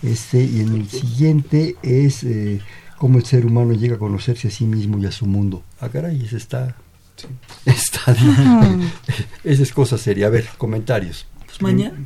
Este, 0.03 0.45
y 0.45 0.61
en 0.61 0.75
el 0.75 0.89
siguiente 0.89 1.77
es 1.83 2.23
eh, 2.23 2.61
cómo 2.99 3.17
el 3.17 3.25
ser 3.25 3.47
humano 3.47 3.73
llega 3.73 3.97
a 3.97 3.99
conocerse 3.99 4.49
a 4.49 4.51
sí 4.51 4.67
mismo 4.67 4.99
y 4.99 5.07
a 5.07 5.11
su 5.11 5.25
mundo. 5.27 5.63
Ah, 5.81 5.89
caray, 5.89 6.23
ese 6.23 6.37
está 6.37 6.77
Está 7.65 8.17
Esa 9.45 9.63
es 9.63 9.73
cosa 9.73 9.99
seria. 9.99 10.27
A 10.27 10.31
ver, 10.31 10.49
comentarios. 10.59 11.27
Pues 11.47 11.63
mañana, 11.63 11.97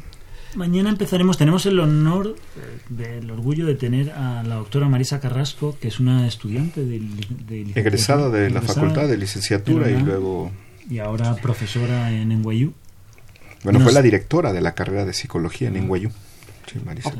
mañana 0.54 0.90
empezaremos. 0.90 1.38
Tenemos 1.38 1.66
el 1.66 1.80
honor, 1.80 2.36
del 2.88 3.30
orgullo 3.30 3.66
de 3.66 3.74
tener 3.74 4.10
a 4.12 4.42
la 4.42 4.56
doctora 4.56 4.88
Marisa 4.88 5.20
Carrasco, 5.20 5.76
que 5.80 5.88
es 5.88 6.00
una 6.00 6.26
estudiante 6.26 6.84
de, 6.84 7.00
egresada 7.74 8.30
de 8.30 8.50
la 8.50 8.62
Facultad 8.62 9.08
de 9.08 9.16
Licenciatura 9.16 9.90
y 9.90 10.00
luego. 10.00 10.50
Y 10.88 10.98
ahora 10.98 11.36
profesora 11.36 12.10
en 12.12 12.28
NYU. 12.42 12.72
Bueno, 13.62 13.80
fue 13.80 13.92
la 13.92 14.02
directora 14.02 14.52
de 14.52 14.60
la 14.60 14.74
carrera 14.74 15.04
de 15.04 15.12
psicología 15.12 15.68
en 15.68 15.86
NYU. 15.86 16.10
Marisa 16.78 17.12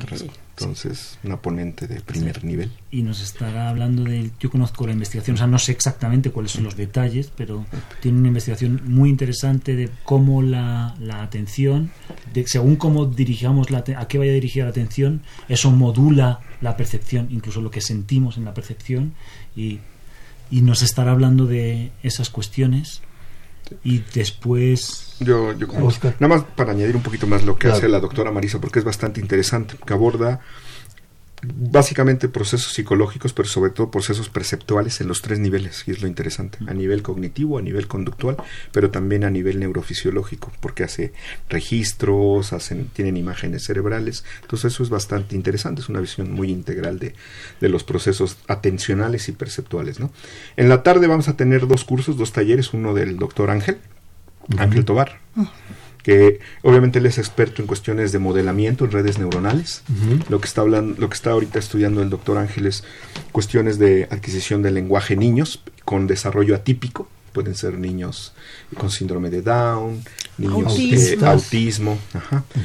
Entonces, 0.50 1.18
una 1.24 1.36
ponente 1.40 1.86
de 1.86 2.00
primer 2.00 2.44
nivel. 2.44 2.70
Y 2.90 3.02
nos 3.02 3.20
estará 3.20 3.68
hablando 3.68 4.04
de. 4.04 4.30
Yo 4.38 4.50
conozco 4.50 4.86
la 4.86 4.92
investigación, 4.92 5.34
o 5.34 5.38
sea, 5.38 5.46
no 5.46 5.58
sé 5.58 5.72
exactamente 5.72 6.30
cuáles 6.30 6.52
son 6.52 6.64
los 6.64 6.76
detalles, 6.76 7.32
pero 7.36 7.66
tiene 8.00 8.18
una 8.18 8.28
investigación 8.28 8.82
muy 8.84 9.10
interesante 9.10 9.74
de 9.76 9.90
cómo 10.04 10.42
la, 10.42 10.94
la 11.00 11.22
atención, 11.22 11.90
de, 12.32 12.46
según 12.46 12.76
cómo 12.76 13.06
dirigamos 13.06 13.70
la, 13.70 13.84
a 13.96 14.08
qué 14.08 14.18
vaya 14.18 14.32
dirigida 14.32 14.64
la 14.64 14.70
atención, 14.70 15.22
eso 15.48 15.70
modula 15.70 16.40
la 16.60 16.76
percepción, 16.76 17.28
incluso 17.30 17.60
lo 17.60 17.70
que 17.70 17.80
sentimos 17.80 18.36
en 18.36 18.44
la 18.44 18.54
percepción, 18.54 19.14
y, 19.56 19.80
y 20.50 20.62
nos 20.62 20.82
estará 20.82 21.12
hablando 21.12 21.46
de 21.46 21.92
esas 22.02 22.30
cuestiones 22.30 23.02
y 23.85 24.02
después 24.14 25.16
yo, 25.20 25.52
yo 25.52 25.66
nada 25.68 26.28
más 26.28 26.44
para 26.56 26.72
añadir 26.72 26.96
un 26.96 27.02
poquito 27.02 27.26
más 27.26 27.44
lo 27.44 27.56
que 27.56 27.68
hace 27.68 27.88
la 27.88 28.00
doctora 28.00 28.30
Marisa 28.30 28.61
porque 28.61 28.78
es 28.78 28.85
bastante 28.85 29.20
interesante 29.20 29.76
que 29.85 29.92
aborda 29.92 30.40
básicamente 31.42 32.29
procesos 32.29 32.72
psicológicos, 32.72 33.33
pero 33.33 33.48
sobre 33.48 33.70
todo 33.70 33.90
procesos 33.90 34.29
perceptuales 34.29 35.00
en 35.00 35.09
los 35.09 35.22
tres 35.22 35.38
niveles, 35.38 35.85
y 35.87 35.92
es 35.92 36.03
lo 36.03 36.09
interesante, 36.09 36.59
a 36.66 36.74
nivel 36.74 37.03
cognitivo, 37.03 37.59
a 37.59 37.62
nivel 37.62 37.87
conductual, 37.87 38.37
pero 38.72 38.90
también 38.90 39.24
a 39.24 39.31
nivel 39.31 39.59
neurofisiológico, 39.59 40.53
porque 40.61 40.85
hace 40.85 41.12
registros, 41.48 42.53
hacen, 42.53 42.87
tienen 42.92 43.16
imágenes 43.16 43.64
cerebrales, 43.64 44.24
entonces 44.42 44.72
eso 44.72 44.83
es 44.83 44.90
bastante 44.90 45.35
interesante, 45.35 45.81
es 45.81 45.88
una 45.88 46.00
visión 46.00 46.31
muy 46.33 46.50
integral 46.50 46.98
de, 46.98 47.14
de 47.61 47.68
los 47.68 47.85
procesos 47.85 48.37
atencionales 48.46 49.29
y 49.29 49.33
perceptuales. 49.33 50.00
¿no? 50.00 50.11
En 50.57 50.68
la 50.68 50.83
tarde 50.83 51.07
vamos 51.07 51.29
a 51.29 51.37
tener 51.37 51.66
dos 51.66 51.85
cursos, 51.85 52.16
dos 52.16 52.33
talleres, 52.33 52.74
uno 52.74 52.94
del 52.94 53.16
doctor 53.16 53.50
Ángel, 53.50 53.79
Ángel 54.59 54.85
Tobar. 54.85 55.20
Ah 55.37 55.50
que 56.02 56.40
obviamente 56.62 56.98
él 56.98 57.06
es 57.06 57.18
experto 57.18 57.62
en 57.62 57.68
cuestiones 57.68 58.12
de 58.12 58.18
modelamiento 58.18 58.84
en 58.84 58.90
redes 58.90 59.18
neuronales. 59.18 59.82
Lo 60.28 60.40
que 60.40 60.46
está 60.46 60.62
hablando, 60.62 61.00
lo 61.00 61.08
que 61.08 61.14
está 61.14 61.30
ahorita 61.30 61.58
estudiando 61.58 62.02
el 62.02 62.10
doctor 62.10 62.38
Ángeles, 62.38 62.84
cuestiones 63.32 63.78
de 63.78 64.08
adquisición 64.10 64.62
del 64.62 64.74
lenguaje 64.74 65.16
niños 65.16 65.62
con 65.84 66.06
desarrollo 66.06 66.54
atípico. 66.54 67.08
Pueden 67.32 67.54
ser 67.54 67.78
niños 67.78 68.32
con 68.76 68.90
síndrome 68.90 69.30
de 69.30 69.42
Down, 69.42 70.02
niños 70.36 70.76
de 70.76 71.26
autismo. 71.26 71.98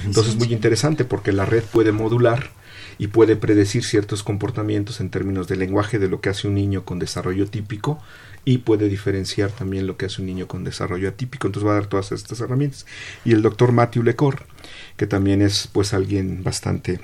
Entonces 0.05 0.33
es 0.33 0.39
muy 0.39 0.51
interesante 0.51 1.05
porque 1.05 1.31
la 1.31 1.45
red 1.45 1.63
puede 1.63 1.91
modular 1.91 2.49
y 2.97 3.07
puede 3.07 3.35
predecir 3.35 3.83
ciertos 3.83 4.23
comportamientos 4.23 5.01
en 5.01 5.09
términos 5.09 5.47
de 5.47 5.57
lenguaje 5.57 5.99
de 5.99 6.07
lo 6.07 6.21
que 6.21 6.29
hace 6.29 6.47
un 6.47 6.55
niño 6.55 6.85
con 6.85 6.97
desarrollo 6.97 7.45
típico 7.47 7.99
y 8.45 8.59
puede 8.59 8.87
diferenciar 8.87 9.51
también 9.51 9.87
lo 9.87 9.97
que 9.97 10.05
hace 10.05 10.21
un 10.21 10.27
niño 10.27 10.47
con 10.47 10.63
desarrollo 10.63 11.09
atípico. 11.09 11.47
Entonces 11.47 11.67
va 11.67 11.73
a 11.73 11.79
dar 11.79 11.87
todas 11.87 12.11
estas 12.11 12.39
herramientas. 12.39 12.85
Y 13.25 13.33
el 13.33 13.41
doctor 13.41 13.71
Matthew 13.71 14.03
Lecor, 14.03 14.43
que 14.95 15.07
también 15.07 15.41
es 15.41 15.67
pues 15.73 15.93
alguien 15.93 16.43
bastante 16.43 16.99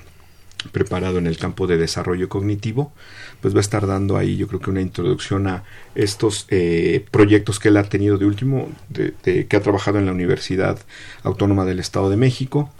preparado 0.70 1.18
en 1.18 1.26
el 1.26 1.38
campo 1.38 1.66
de 1.66 1.76
desarrollo 1.76 2.28
cognitivo, 2.28 2.92
pues 3.40 3.54
va 3.54 3.58
a 3.58 3.62
estar 3.62 3.86
dando 3.86 4.16
ahí 4.16 4.36
yo 4.36 4.46
creo 4.46 4.60
que 4.60 4.70
una 4.70 4.80
introducción 4.80 5.48
a 5.48 5.64
estos 5.96 6.46
eh, 6.50 7.04
proyectos 7.10 7.58
que 7.58 7.68
él 7.68 7.76
ha 7.76 7.84
tenido 7.84 8.16
de 8.18 8.26
último, 8.26 8.70
de, 8.88 9.46
que 9.46 9.56
ha 9.56 9.60
trabajado 9.60 9.98
en 9.98 10.06
la 10.06 10.12
Universidad 10.12 10.78
Autónoma 11.24 11.64
del 11.64 11.80
Estado 11.80 12.10
de 12.10 12.16
México, 12.16 12.70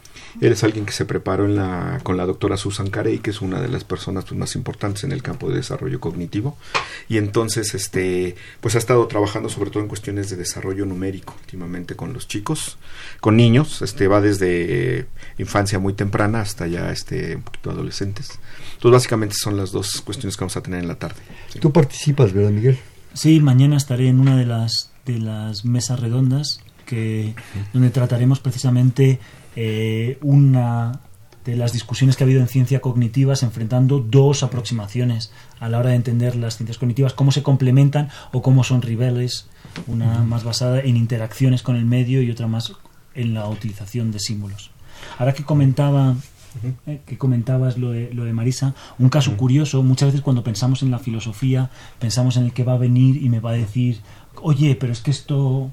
él 0.41 0.53
es 0.53 0.65
alguien 0.65 0.87
que 0.87 0.93
se 0.93 1.05
preparó 1.05 1.45
en 1.45 1.57
la, 1.57 2.01
con 2.03 2.17
la 2.17 2.27
doctora 2.27 2.57
Susan 2.57 2.89
Carey, 2.89 3.19
que 3.19 3.31
es 3.31 3.41
una 3.41 3.61
de 3.61 3.69
las 3.69 3.85
personas 3.85 4.25
pues, 4.25 4.39
más 4.39 4.55
importantes 4.57 5.05
en 5.05 5.13
el 5.13 5.23
campo 5.23 5.49
de 5.49 5.57
desarrollo 5.57 6.01
cognitivo. 6.01 6.57
Y 7.09 7.19
entonces, 7.19 7.75
este, 7.75 8.37
pues 8.61 8.75
ha 8.75 8.79
estado 8.79 9.07
trabajando 9.07 9.49
sobre 9.49 9.71
todo 9.71 9.83
en 9.83 9.89
cuestiones 9.89 10.31
de 10.31 10.37
desarrollo 10.37 10.87
numérico 10.87 11.37
últimamente 11.41 11.95
con 11.95 12.13
los 12.13 12.29
chicos, 12.29 12.79
con 13.21 13.37
niños, 13.37 13.83
este, 13.83 14.09
va 14.09 14.21
desde 14.21 15.07
infancia 15.39 15.79
muy 15.79 15.93
temprana 15.93 16.41
hasta 16.41 16.67
ya 16.67 16.91
este, 16.91 17.37
un 17.37 17.43
poquito 17.43 17.71
adolescentes. 17.71 18.39
Entonces, 18.75 18.93
básicamente 18.93 19.35
son 19.39 19.57
las 19.57 19.73
dos 19.73 20.01
cuestiones 20.01 20.37
que 20.37 20.41
vamos 20.41 20.57
a 20.57 20.63
tener 20.63 20.81
en 20.81 20.89
la 20.89 20.97
tarde. 20.97 21.21
Tú 21.61 21.73
participas, 21.73 22.33
¿verdad, 22.33 22.51
Miguel? 22.51 22.79
Sí, 23.15 23.41
mañana 23.41 23.77
estaré 23.77 24.09
en 24.09 24.21
una 24.21 24.37
de 24.37 24.47
las, 24.47 24.91
de 25.05 25.19
las 25.19 25.65
mesas 25.65 26.01
redondas 26.01 26.61
que, 26.87 27.35
donde 27.73 27.91
trataremos 27.91 28.41
precisamente 28.41 29.21
eh, 29.57 30.19
una 30.23 31.01
de 31.45 31.57
las 31.57 31.73
discusiones 31.73 32.17
que 32.17 32.23
ha 32.23 32.27
habido 32.27 32.41
en 32.41 32.49
ciencia 32.49 32.81
cognitivas 32.81 33.43
enfrentando 33.43 33.99
dos 33.99 34.43
aproximaciones 34.43 35.33
a 35.59 35.69
la 35.69 35.79
hora 35.79 35.91
de 35.91 35.97
entender 35.97 36.37
las 36.37 36.57
ciencias 36.57 36.79
cognitivas, 36.79 37.15
cómo 37.15 37.33
se 37.33 37.43
complementan 37.43 38.11
o 38.33 38.43
cómo 38.43 38.63
son 38.63 38.81
rivales, 38.81 39.49
una 39.87 40.23
más 40.23 40.45
basada 40.45 40.81
en 40.81 40.97
interacciones 40.97 41.63
con 41.63 41.77
el 41.77 41.85
medio 41.85 42.23
y 42.23 42.31
otra 42.31 42.47
más 42.47 42.73
en 43.15 43.35
la 43.35 43.49
utilización 43.49 44.13
de 44.13 44.21
símbolos. 44.21 44.71
Ahora 45.19 45.35
que 45.35 45.45
comentaba 45.45 46.15
eh, 46.87 47.01
que 47.07 47.17
comentabas 47.17 47.79
lo 47.79 47.91
de, 47.91 48.13
lo 48.13 48.25
de 48.25 48.33
Marisa, 48.33 48.75
un 48.99 49.09
caso 49.09 49.37
curioso, 49.37 49.83
muchas 49.83 50.09
veces 50.09 50.21
cuando 50.21 50.45
pensamos 50.45 50.83
en 50.83 50.91
la 50.91 50.99
filosofía, 50.99 51.71
pensamos 51.99 52.37
en 52.37 52.45
el 52.45 52.53
que 52.53 52.63
va 52.63 52.75
a 52.75 52.79
venir 52.79 53.23
y 53.23 53.29
me 53.31 53.41
va 53.41 53.51
a 53.51 53.55
decir, 53.55 54.01
oye, 54.43 54.77
pero 54.77 54.93
es 54.93 55.01
que 55.01 55.11
esto 55.11 55.71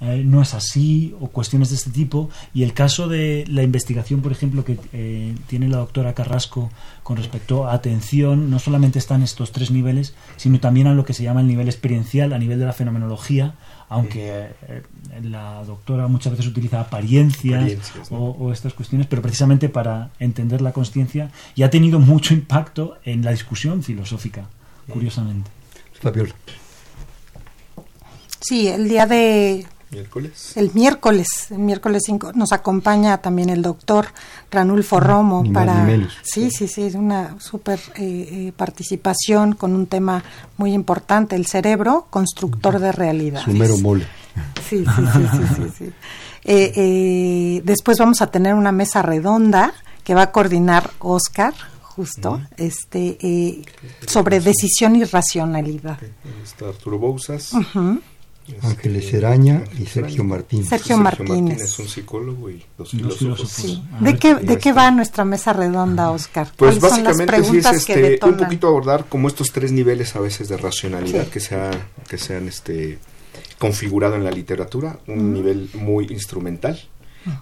eh, 0.00 0.22
no 0.24 0.42
es 0.42 0.52
así 0.52 1.14
o 1.20 1.28
cuestiones 1.28 1.70
de 1.70 1.76
este 1.76 1.90
tipo. 1.90 2.28
Y 2.52 2.62
el 2.62 2.74
caso 2.74 3.08
de 3.08 3.44
la 3.48 3.62
investigación, 3.62 4.20
por 4.20 4.32
ejemplo, 4.32 4.64
que 4.64 4.78
eh, 4.92 5.34
tiene 5.46 5.68
la 5.68 5.78
doctora 5.78 6.14
Carrasco 6.14 6.70
con 7.02 7.16
respecto 7.16 7.66
a 7.66 7.74
atención, 7.74 8.50
no 8.50 8.58
solamente 8.58 8.98
están 8.98 9.22
estos 9.22 9.52
tres 9.52 9.70
niveles, 9.70 10.14
sino 10.36 10.60
también 10.60 10.86
a 10.86 10.94
lo 10.94 11.04
que 11.04 11.14
se 11.14 11.22
llama 11.22 11.40
el 11.40 11.46
nivel 11.46 11.68
experiencial, 11.68 12.32
a 12.32 12.38
nivel 12.38 12.58
de 12.58 12.66
la 12.66 12.72
fenomenología, 12.72 13.54
aunque 13.88 14.48
eh, 14.68 14.82
la 15.22 15.62
doctora 15.64 16.08
muchas 16.08 16.32
veces 16.32 16.46
utiliza 16.46 16.80
apariencias, 16.80 17.92
o, 18.10 18.52
estas 18.52 18.74
cuestiones, 18.74 19.06
pero 19.06 19.22
precisamente 19.22 19.68
para 19.68 20.10
entender 20.18 20.60
la 20.60 20.72
conciencia 20.72 21.30
y 21.54 21.62
ha 21.62 21.70
tenido 21.70 22.00
mucho 22.00 22.34
impacto 22.34 22.98
en 23.04 23.24
la 23.24 23.30
discusión 23.30 23.82
filosófica, 23.82 24.48
curiosamente. 24.88 25.50
Sí, 28.40 28.68
el 28.68 28.88
día 28.88 29.06
de 29.06 29.66
Miércoles. 29.90 30.56
El 30.56 30.72
miércoles, 30.74 31.28
el 31.50 31.58
miércoles 31.58 32.02
5, 32.06 32.32
nos 32.34 32.52
acompaña 32.52 33.18
también 33.18 33.50
el 33.50 33.62
doctor 33.62 34.08
Ranulfo 34.50 34.98
Romo 34.98 35.44
para... 35.52 35.86
Sí, 36.22 36.50
sí, 36.50 36.66
sí, 36.66 36.82
es 36.82 36.96
una 36.96 37.38
súper 37.38 37.78
eh, 37.94 38.28
eh, 38.48 38.52
participación 38.56 39.54
con 39.54 39.74
un 39.74 39.86
tema 39.86 40.24
muy 40.56 40.72
importante, 40.72 41.36
el 41.36 41.46
cerebro 41.46 42.08
constructor 42.10 42.80
de 42.80 42.90
realidad. 42.90 43.42
Su 43.42 43.52
mero 43.52 43.78
mole. 43.78 44.06
Sí, 44.68 44.84
sí, 44.84 45.02
sí, 45.56 45.64
sí, 45.78 45.92
eh, 46.44 47.62
después 47.64 47.98
vamos 47.98 48.20
a 48.22 48.26
tener 48.26 48.54
una 48.54 48.72
mesa 48.72 49.02
redonda 49.02 49.72
que 50.02 50.14
va 50.14 50.22
a 50.22 50.32
coordinar 50.32 50.90
Oscar, 50.98 51.54
justo, 51.80 52.42
este, 52.56 53.64
sobre 54.06 54.40
decisión 54.40 54.96
y 54.96 55.04
racionalidad. 55.04 55.98
Está 56.42 56.68
Arturo 56.68 56.98
Bousas 56.98 57.52
Ángeles 58.62 59.12
Eraña 59.14 59.64
y 59.78 59.86
Sergio 59.86 60.24
Martínez. 60.24 60.68
Sergio 60.68 60.96
Martínez. 60.98 61.62
es 61.62 61.78
un 61.78 61.88
psicólogo 61.88 62.50
y 62.50 62.62
dos 62.78 62.90
filósofos. 62.90 63.18
filósofos. 63.18 63.50
Sí. 63.52 63.82
A 63.92 64.00
¿De 64.04 64.12
qué, 64.18 64.36
¿qué 64.40 64.46
¿De 64.46 64.58
qué 64.58 64.68
está? 64.70 64.82
va 64.82 64.90
nuestra 64.90 65.24
mesa 65.24 65.52
redonda, 65.52 66.10
Oscar? 66.10 66.48
Pues 66.56 66.78
¿Cuáles 66.78 66.94
son 66.94 67.04
las 67.04 67.16
básicamente 67.16 67.50
sí 67.50 67.56
es 67.58 67.88
este, 67.88 68.18
un 68.26 68.36
poquito 68.36 68.68
abordar 68.68 69.06
como 69.08 69.28
estos 69.28 69.50
tres 69.52 69.72
niveles 69.72 70.14
a 70.16 70.20
veces 70.20 70.48
de 70.48 70.56
racionalidad 70.56 71.24
Sí. 71.24 71.30
que 71.30 71.40
se, 71.40 71.54
ha- 71.54 71.88
que 72.08 72.18
se 72.18 72.36
han 72.36 72.48
este, 72.48 72.98
configurado 73.58 74.14
en 74.16 74.24
la 74.24 74.30
literatura, 74.30 74.98
un 75.06 75.32
nivel 75.32 75.70
muy 75.74 76.06
instrumental, 76.10 76.80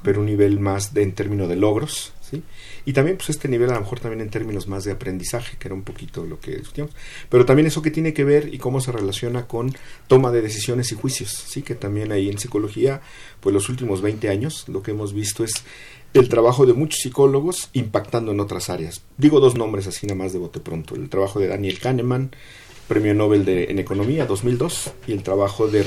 pero 0.03 0.21
un 0.21 0.27
nivel 0.27 0.61
más 0.61 0.95
de, 0.95 1.03
en 1.03 1.13
términos 1.13 1.49
de 1.49 1.57
logros, 1.57 2.13
¿sí? 2.31 2.43
Y 2.87 2.93
también 2.93 3.17
pues 3.17 3.31
este 3.31 3.49
nivel 3.49 3.71
a 3.71 3.75
lo 3.75 3.81
mejor 3.81 4.01
también 4.01 4.21
en 4.21 4.31
términos 4.31 4.69
más 4.69 4.85
de 4.85 4.93
aprendizaje, 4.93 5.57
que 5.59 5.69
era 5.69 5.75
un 5.75 5.83
poquito 5.83 6.25
lo 6.25 6.39
que 6.41 6.57
discutíamos, 6.57 6.95
pero 7.29 7.45
también 7.45 7.67
eso 7.67 7.83
que 7.83 7.91
tiene 7.91 8.13
que 8.13 8.25
ver 8.25 8.53
y 8.53 8.59
cómo 8.59 8.81
se 8.81 8.93
relaciona 8.93 9.47
con 9.47 9.75
toma 10.07 10.31
de 10.31 10.43
decisiones 10.43 10.93
y 10.93 10.95
juicios, 10.95 11.31
sí, 11.31 11.63
que 11.63 11.75
también 11.75 12.13
ahí 12.13 12.29
en 12.29 12.39
psicología, 12.39 13.01
pues 13.41 13.55
los 13.55 13.69
últimos 13.69 14.03
20 14.03 14.29
años 14.29 14.69
lo 14.69 14.83
que 14.83 14.91
hemos 14.91 15.13
visto 15.15 15.45
es 15.45 15.65
el 16.15 16.29
trabajo 16.29 16.65
de 16.65 16.75
muchos 16.75 17.01
psicólogos 17.01 17.71
impactando 17.73 18.31
en 18.31 18.39
otras 18.39 18.71
áreas. 18.71 19.03
Digo 19.19 19.41
dos 19.41 19.57
nombres 19.57 19.89
así 19.89 20.07
nada 20.07 20.17
más 20.17 20.33
de 20.33 20.39
bote 20.39 20.61
pronto. 20.61 20.95
El 20.95 21.09
trabajo 21.09 21.41
de 21.41 21.49
Daniel 21.49 21.81
Kahneman, 21.81 22.31
Premio 22.89 23.15
Nobel 23.15 23.45
de, 23.45 23.65
en 23.65 23.79
Economía 23.79 24.27
2002, 24.27 24.93
y 25.07 25.13
el 25.13 25.23
trabajo 25.23 25.69
de 25.69 25.87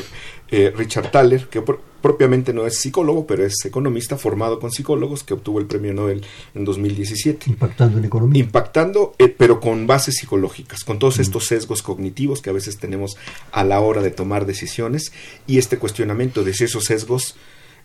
eh, 0.50 0.74
Richard 0.76 1.12
Thaler, 1.12 1.48
que 1.48 1.62
pro- 1.62 1.82
propiamente 2.02 2.54
no 2.54 2.66
es 2.66 2.78
psicólogo, 2.80 3.28
pero 3.28 3.46
es 3.46 3.54
economista 3.66 4.18
formado 4.18 4.60
con 4.60 4.72
psicólogos, 4.72 5.24
que 5.24 5.34
obtuvo 5.34 5.60
el 5.60 5.66
Premio 5.66 5.94
Nobel 5.94 6.24
en 6.56 6.66
2017 6.66 7.50
Impactando 7.50 7.98
en 8.00 8.06
economía. 8.06 8.40
impactando, 8.44 9.14
eh, 9.20 9.28
pero 9.30 9.60
con 9.60 9.88
bases 9.88 10.16
psicológicas, 10.16 10.84
con 10.84 11.00
todos 11.00 11.20
estos 11.20 11.46
sesgos 11.48 11.82
cognitivos 11.82 12.42
que 12.42 12.50
a 12.50 12.54
veces 12.54 12.78
tenemos 12.78 13.18
a 13.52 13.64
la 13.64 13.80
hora 13.80 14.02
de 14.02 14.12
tomar 14.12 14.46
decisiones 14.46 15.12
y 15.48 15.58
este 15.58 15.78
cuestionamiento 15.78 16.44
de 16.44 16.54
si 16.54 16.64
esos 16.64 16.86
sesgos 16.86 17.36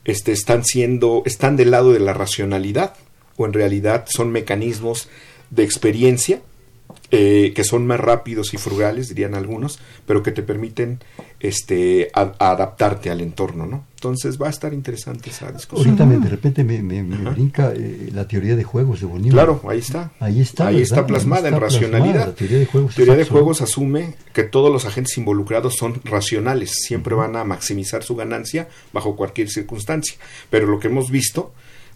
este, 0.05 0.33
están 0.33 0.65
siendo, 0.65 1.23
están 1.27 1.57
del 1.57 1.71
lado 1.71 1.93
de 1.93 2.01
la 2.01 2.13
racionalidad 2.15 2.95
o 3.37 3.47
en 3.47 3.53
realidad 3.53 4.05
son 4.09 4.31
mecanismos 4.31 5.09
de 5.51 5.65
experiencia 5.65 6.41
eh, 7.11 7.53
que 7.55 7.65
son 7.65 7.87
más 7.87 8.01
rápidos 8.01 8.55
y 8.55 8.57
frugales, 8.57 9.09
dirían 9.09 9.35
algunos, 9.35 9.79
pero 10.07 10.23
que 10.23 10.33
te 10.33 10.43
permiten 10.43 10.99
este, 11.41 12.11
a- 12.15 12.33
a 12.39 12.51
adaptarte 12.53 13.11
al 13.11 13.21
entorno, 13.21 13.67
¿no? 13.67 13.85
Entonces 13.97 14.41
va 14.41 14.49
a 14.49 14.51
estar 14.51 14.73
interesante 14.75 15.31
esa 15.31 15.51
discusión. 15.53 15.89
Ahorita 15.89 16.07
me- 16.07 16.19
de 16.19 16.29
repente 16.29 16.65
me, 16.65 16.83
me- 16.83 17.03
me 17.03 17.31
brinca 17.31 17.73
eh, 17.75 18.11
la 18.13 18.27
teoría 18.27 18.57
de 18.57 18.65
juegos 18.65 19.01
de 19.01 19.07
Bonilla. 19.07 19.33
Claro, 19.33 19.61
ahí 19.69 19.79
está. 19.79 20.11
Ahí 20.21 20.41
está, 20.41 20.69
Ahí 20.69 20.75
¿verdad? 20.77 20.83
está 20.85 21.07
plasmada 21.07 21.49
Ahí 21.49 21.55
en 21.55 21.61
racionalidad. 21.61 22.03
plasmada. 22.03 22.27
La 22.27 22.35
teoría 22.35 22.59
de 22.59 22.67
juegos 22.67 22.95
Teoría 22.95 23.13
es 23.15 23.17
de 23.19 23.23
absoluta. 23.23 23.41
juegos 23.45 23.61
asume 23.63 24.15
que 24.33 24.43
todos 24.45 24.73
los 24.73 24.85
agentes 24.87 25.17
involucrados 25.19 25.77
son 25.77 26.01
racionales, 26.05 26.71
siempre 26.73 27.15
van 27.15 27.37
a 27.37 27.45
maximizar 27.45 28.03
su 28.03 28.17
ganancia 28.17 28.69
bajo 28.93 29.15
cualquier 29.17 29.49
circunstancia. 29.49 30.17
Pero 30.51 30.67
lo 30.67 30.79
que 30.81 30.89
hemos 30.89 31.11
visto, 31.11 31.53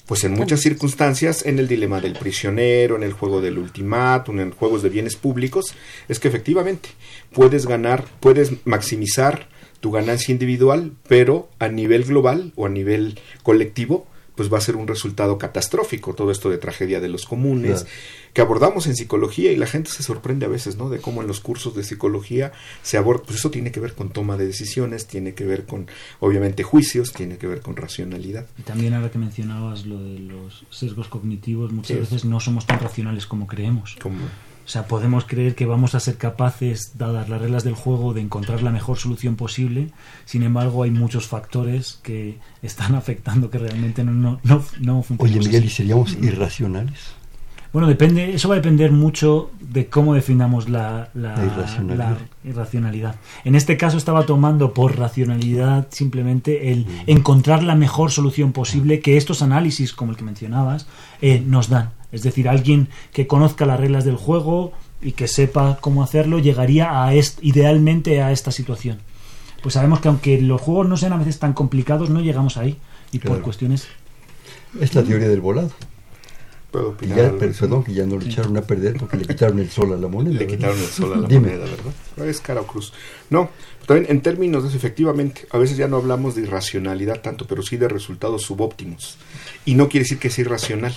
pues 0.07 0.23
en 0.25 0.33
muchas 0.33 0.61
circunstancias, 0.61 1.45
en 1.45 1.59
el 1.59 1.67
dilema 1.67 2.01
del 2.01 2.15
prisionero, 2.15 2.97
en 2.97 3.03
el 3.03 3.13
juego 3.13 3.41
del 3.41 3.59
ultimátum, 3.59 4.41
en 4.41 4.53
juegos 4.53 4.83
de 4.83 4.89
bienes 4.89 5.17
públicos, 5.17 5.75
es 6.09 6.21
que 6.21 6.29
efectivamente 6.29 6.91
puedes 7.33 7.67
ganar, 7.67 8.05
puedes 8.21 8.53
maximizar 8.65 9.49
tu 9.81 9.91
ganancia 9.91 10.33
individual, 10.33 10.93
pero 11.09 11.49
a 11.59 11.69
nivel 11.69 12.05
global 12.05 12.53
o 12.57 12.67
a 12.67 12.69
nivel 12.69 13.19
colectivo, 13.43 14.07
pues 14.37 14.53
va 14.53 14.59
a 14.59 14.61
ser 14.61 14.77
un 14.77 14.87
resultado 14.87 15.39
catastrófico 15.39 16.15
todo 16.15 16.31
esto 16.31 16.51
de 16.51 16.59
tragedia 16.59 17.01
de 17.01 17.09
los 17.09 17.27
comunes 17.27 17.83
Claro. 17.83 17.97
que 18.35 18.41
abordamos 18.43 18.87
en 18.87 18.95
psicología 18.95 19.51
y 19.51 19.57
la 19.57 19.67
gente 19.67 19.91
se 19.91 20.03
sorprende 20.03 20.47
a 20.47 20.49
veces, 20.49 20.77
¿no? 20.77 20.89
De 20.91 20.99
cómo 21.01 21.23
en 21.23 21.27
los 21.27 21.41
cursos 21.41 21.75
de 21.75 21.83
psicología 21.83 22.53
se 22.83 22.99
aborda, 22.99 23.25
pues 23.25 23.39
eso 23.39 23.51
tiene 23.51 23.73
que 23.73 23.81
ver 23.81 23.95
con 23.95 24.11
toma 24.11 24.37
de 24.37 24.47
decisiones, 24.47 25.07
tiene 25.07 25.35
que 25.35 25.45
ver 25.45 25.65
con, 25.65 25.89
obviamente, 26.21 26.63
juicios, 26.63 27.13
tiene 27.13 27.39
que 27.39 27.47
ver 27.47 27.61
con 27.63 27.77
racionalidad. 27.77 28.47
Y 28.59 28.63
también 28.63 28.93
ahora 28.95 29.11
que 29.11 29.19
mencionabas 29.19 29.87
lo 29.87 29.99
de 30.03 30.19
los 30.19 30.65
sesgos 30.71 31.09
cognitivos, 31.09 31.73
muchas 31.73 31.95
Sí. 31.97 32.01
veces 32.01 32.25
no 32.27 32.39
somos 32.41 32.67
tan 32.67 32.79
racionales 32.79 33.27
como 33.27 33.47
creemos. 33.47 33.97
Como, 34.03 34.19
O 34.67 34.69
sea, 34.69 34.89
podemos 34.89 35.25
creer 35.25 35.55
que 35.55 35.65
vamos 35.65 35.95
a 35.95 36.01
ser 36.01 36.17
capaces, 36.19 36.99
dadas 36.99 37.29
las 37.29 37.41
reglas 37.41 37.63
del 37.63 37.75
juego, 37.75 38.13
de 38.15 38.21
encontrar 38.21 38.63
la 38.65 38.73
mejor 38.73 38.99
solución 38.99 39.37
posible. 39.37 39.93
Sin 40.25 40.43
embargo, 40.43 40.83
hay 40.83 40.91
muchos 40.91 41.29
factores 41.29 42.01
que 42.03 42.39
están 42.63 42.95
afectando 42.97 43.49
que 43.49 43.59
realmente 43.59 44.03
no, 44.03 44.13
no, 44.13 44.41
no, 44.43 44.65
no 44.81 44.95
Oye, 44.99 45.03
funcionemos 45.05 45.47
Miguel, 45.47 45.65
¿y 45.65 45.69
seríamos 45.71 46.15
irracionales? 46.21 46.99
Bueno, 47.73 47.89
depende, 47.89 48.33
eso 48.35 48.49
va 48.49 48.55
a 48.55 48.57
depender 48.59 48.91
mucho 48.91 49.51
de 49.61 49.87
cómo 49.89 50.15
definamos 50.15 50.69
la, 50.69 51.11
la- 51.15 51.37
La 51.37 51.45
irracionalidad. 51.45 52.17
la 52.43 52.51
irracionalidad. 52.51 53.15
En 53.45 53.55
este 53.55 53.77
caso 53.77 53.99
estaba 53.99 54.25
tomando 54.25 54.73
por 54.73 54.97
racionalidad 54.99 55.87
simplemente 55.91 56.73
el 56.73 56.87
encontrar 57.07 57.63
la 57.63 57.75
mejor 57.75 58.11
solución 58.11 58.53
posible 58.53 59.01
que 59.01 59.17
estos 59.19 59.43
análisis, 59.43 59.93
como 59.93 60.13
el 60.13 60.17
que 60.17 60.25
mencionabas, 60.25 60.87
eh, 61.21 61.43
nos 61.47 61.69
dan. 61.69 61.91
Es 62.17 62.23
decir, 62.23 62.49
alguien 62.49 62.89
que 63.13 63.27
conozca 63.27 63.67
las 63.67 63.79
reglas 63.79 64.05
del 64.05 64.17
juego 64.17 64.73
y 65.01 65.13
que 65.13 65.29
sepa 65.29 65.79
cómo 65.81 66.03
hacerlo 66.03 66.39
llegaría 66.39 67.05
a 67.05 67.15
est- 67.15 67.39
idealmente 67.43 68.23
a 68.23 68.33
esta 68.33 68.51
situación. 68.51 68.99
Pues 69.63 69.75
sabemos 69.75 70.01
que 70.01 70.09
aunque 70.09 70.41
los 70.41 70.61
juegos 70.61 70.89
no 70.89 70.97
sean 70.97 71.13
a 71.13 71.19
veces 71.19 71.39
tan 71.39 71.53
complicados, 71.53 72.11
no 72.11 72.21
llegamos 72.21 72.57
ahí. 72.57 72.77
Y 73.13 73.19
por 73.19 73.41
cuestiones 73.43 73.87
Es 74.81 74.95
la 74.95 75.03
teoría 75.03 75.29
del 75.29 75.41
volado. 75.41 75.71
¿Puedo 76.71 76.89
Y 76.89 76.93
opinar 76.95 77.17
ya, 77.19 77.39
perdón, 77.39 77.85
que 77.85 77.95
ya 77.95 78.05
no 78.05 78.19
le 78.19 78.27
echaron 78.27 78.57
a 78.57 78.63
perder 78.63 78.97
porque 78.99 79.17
le 79.17 79.25
quitaron 79.25 79.59
el 79.61 79.71
sol 79.71 79.93
a 79.93 79.97
la 79.97 80.09
moneda. 80.09 80.33
Le 80.35 80.41
¿verdad? 80.41 80.57
quitaron 80.57 80.79
el 80.79 80.87
sol 80.87 81.13
a 81.15 81.17
la 81.17 81.29
Dime. 81.29 81.51
moneda, 81.53 81.65
¿verdad? 81.65 82.29
Es 82.29 82.41
cara 82.41 82.61
o 82.63 82.67
cruz. 82.67 82.93
No, 83.31 83.49
también 83.87 84.11
en 84.11 84.21
términos 84.21 84.63
de 84.65 84.69
eso, 84.71 84.77
efectivamente, 84.77 85.47
a 85.53 85.59
veces 85.59 85.77
ya 85.77 85.87
no 85.89 85.97
hablamos 85.97 86.35
de 86.35 86.43
irracionalidad 86.43 87.21
tanto, 87.23 87.47
pero 87.47 87.63
sí 87.63 87.77
de 87.77 87.89
resultados 87.89 88.43
subóptimos. 88.43 89.17
Y 89.65 89.75
no 89.75 89.89
quiere 89.89 90.05
decir 90.05 90.19
que 90.19 90.29
sea 90.29 90.45
irracional. 90.45 90.95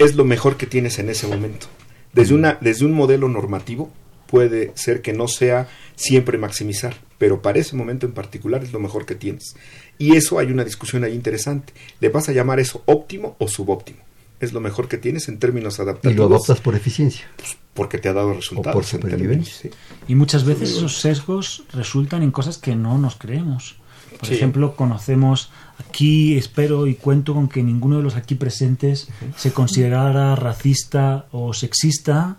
Es 0.00 0.16
lo 0.16 0.24
mejor 0.24 0.56
que 0.56 0.66
tienes 0.66 0.98
en 0.98 1.08
ese 1.10 1.26
momento. 1.28 1.66
Desde, 2.12 2.34
una, 2.34 2.58
desde 2.60 2.84
un 2.86 2.92
modelo 2.92 3.28
normativo 3.28 3.90
puede 4.26 4.72
ser 4.74 5.02
que 5.02 5.12
no 5.12 5.28
sea 5.28 5.68
siempre 5.94 6.38
maximizar, 6.38 6.96
pero 7.18 7.42
para 7.42 7.58
ese 7.58 7.76
momento 7.76 8.06
en 8.06 8.12
particular 8.12 8.64
es 8.64 8.72
lo 8.72 8.80
mejor 8.80 9.04
que 9.06 9.14
tienes. 9.14 9.54
Y 9.98 10.16
eso 10.16 10.38
hay 10.38 10.46
una 10.50 10.64
discusión 10.64 11.04
ahí 11.04 11.12
interesante. 11.14 11.72
¿Le 12.00 12.08
vas 12.08 12.28
a 12.28 12.32
llamar 12.32 12.58
eso 12.60 12.82
óptimo 12.86 13.36
o 13.38 13.46
subóptimo? 13.46 13.98
Es 14.40 14.54
lo 14.54 14.60
mejor 14.60 14.88
que 14.88 14.96
tienes 14.96 15.28
en 15.28 15.38
términos 15.38 15.78
Y 15.78 15.82
adaptativos. 15.82 16.16
lo 16.16 16.24
adoptas 16.36 16.60
por 16.60 16.74
eficiencia. 16.74 17.26
porque 17.74 17.98
te 17.98 18.08
ha 18.08 18.12
dado 18.14 18.32
resultados. 18.32 18.72
por 18.74 18.82
en 18.84 18.88
supervivencia. 18.88 19.54
sí. 19.54 19.70
Y 20.08 20.14
muchas 20.14 20.44
veces 20.44 20.70
esos 20.70 20.98
sesgos 20.98 21.64
resultan 21.74 22.22
en 22.22 22.30
cosas 22.30 22.56
que 22.56 22.74
no 22.74 22.96
nos 22.98 23.16
creemos. 23.16 23.76
Por 24.20 24.28
Sí. 24.28 24.34
ejemplo, 24.34 24.76
conocemos 24.76 25.50
aquí, 25.78 26.36
espero 26.36 26.86
y 26.86 26.94
cuento 26.94 27.34
con 27.34 27.48
que 27.48 27.62
ninguno 27.62 27.96
de 27.96 28.02
los 28.02 28.16
aquí 28.16 28.34
presentes 28.36 29.08
se 29.36 29.52
considerara 29.52 30.36
racista 30.36 31.26
o 31.32 31.52
sexista. 31.54 32.36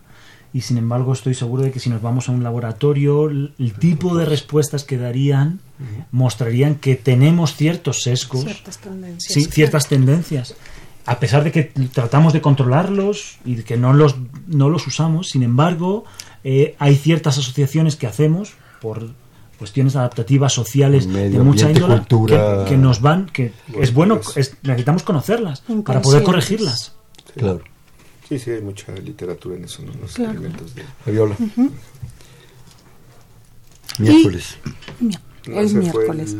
Y 0.53 0.61
sin 0.61 0.77
embargo, 0.77 1.13
estoy 1.13 1.33
seguro 1.33 1.63
de 1.63 1.71
que 1.71 1.79
si 1.79 1.89
nos 1.89 2.01
vamos 2.01 2.27
a 2.29 2.33
un 2.33 2.43
laboratorio, 2.43 3.29
el 3.29 3.53
el 3.57 3.73
tipo 3.73 4.15
de 4.17 4.25
respuestas 4.25 4.83
que 4.83 4.97
darían 4.97 5.59
mostrarían 6.11 6.75
que 6.75 6.95
tenemos 6.95 7.55
ciertos 7.55 8.03
sesgos, 8.03 8.43
Ciertas 8.43 8.77
tendencias. 8.77 9.33
sí, 9.33 9.45
ciertas 9.49 9.87
tendencias. 9.87 10.55
A 11.07 11.19
pesar 11.19 11.43
de 11.43 11.51
que 11.51 11.63
tratamos 11.91 12.31
de 12.33 12.41
controlarlos 12.41 13.37
y 13.43 13.55
de 13.55 13.63
que 13.63 13.75
no 13.77 13.91
los, 13.93 14.15
no 14.45 14.69
los 14.69 14.85
usamos, 14.85 15.29
sin 15.29 15.41
embargo, 15.41 16.03
eh, 16.43 16.75
hay 16.77 16.95
ciertas 16.95 17.39
asociaciones 17.39 17.95
que 17.95 18.05
hacemos 18.05 18.53
por 18.81 19.09
cuestiones 19.61 19.95
adaptativas 19.95 20.51
sociales 20.51 21.05
de 21.05 21.13
Medio 21.13 21.43
mucha 21.43 21.67
ambiente, 21.67 21.81
índole 21.81 21.99
cultura. 21.99 22.63
que, 22.65 22.71
que 22.71 22.77
nos 22.77 22.99
van, 22.99 23.27
que 23.27 23.53
Bueno, 23.67 23.83
es 23.83 23.93
bueno, 23.93 24.19
pues- 24.19 24.37
es- 24.37 24.57
necesitamos 24.63 25.03
conocerlas 25.03 25.61
para 25.85 26.01
poder 26.01 26.23
corregirlas. 26.23 26.93
Claro. 27.35 27.61
Sí, 28.27 28.39
sí, 28.39 28.49
hay 28.49 28.61
mucha 28.61 28.91
literatura 28.93 29.55
en 29.57 29.65
eso, 29.65 29.83
¿no? 29.83 29.93
Los 30.01 30.13
Claro. 30.15 30.31
experimentos 30.31 30.73
de... 30.73 30.83
Fabiola. 31.05 31.35
Miércoles. 33.99 34.57
No, 35.47 35.59
El 35.59 35.73
miércoles. 35.73 36.35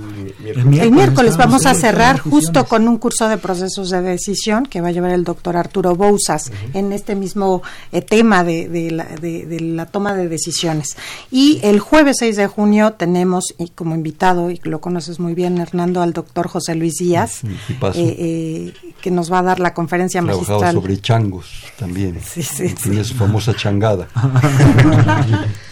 el 0.45 0.65
mi- 0.65 0.77
El 0.79 0.91
miércoles. 0.91 1.31
El 1.33 1.37
vamos 1.39 1.65
a 1.65 1.73
cerrar 1.73 2.19
justo 2.19 2.65
con 2.65 2.87
un 2.87 2.97
curso 2.99 3.27
de 3.29 3.37
procesos 3.37 3.89
de 3.89 3.99
decisión 4.01 4.65
que 4.67 4.79
va 4.79 4.89
a 4.89 4.91
llevar 4.91 5.11
el 5.11 5.23
doctor 5.23 5.57
Arturo 5.57 5.95
Bouzas 5.95 6.51
en 6.75 6.91
este 6.91 7.15
mismo 7.15 7.63
eh, 7.91 8.01
tema 8.03 8.43
de, 8.43 8.69
de 8.69 8.91
la, 8.91 9.05
de- 9.05 9.45
de 9.47 9.59
la 9.59 9.87
toma 9.87 10.13
de 10.13 10.27
decisiones. 10.29 10.97
Y 11.31 11.59
el 11.63 11.79
jueves 11.79 12.17
6 12.19 12.35
de 12.35 12.45
junio 12.47 12.93
tenemos 12.93 13.45
y 13.57 13.69
como 13.69 13.95
invitado, 13.95 14.51
y 14.51 14.59
lo 14.63 14.81
conoces 14.81 15.19
muy 15.19 15.33
bien, 15.33 15.57
Hernando, 15.57 16.01
al 16.03 16.13
doctor 16.13 16.47
José 16.47 16.75
Luis 16.75 16.95
Díaz, 16.99 17.43
eh, 17.43 17.53
eh, 17.95 18.73
que 19.01 19.09
nos 19.09 19.31
va 19.31 19.39
a 19.39 19.43
dar 19.43 19.59
la 19.59 19.73
conferencia 19.73 20.21
Trabajado 20.21 20.59
magistral. 20.59 20.75
sobre 20.75 21.01
changos 21.01 21.47
también. 21.79 22.19
Sí, 22.23 22.43
sí, 22.43 22.75
Tiene 22.83 23.03
su 23.03 23.15
famosa 23.15 23.55
changada. 23.55 24.07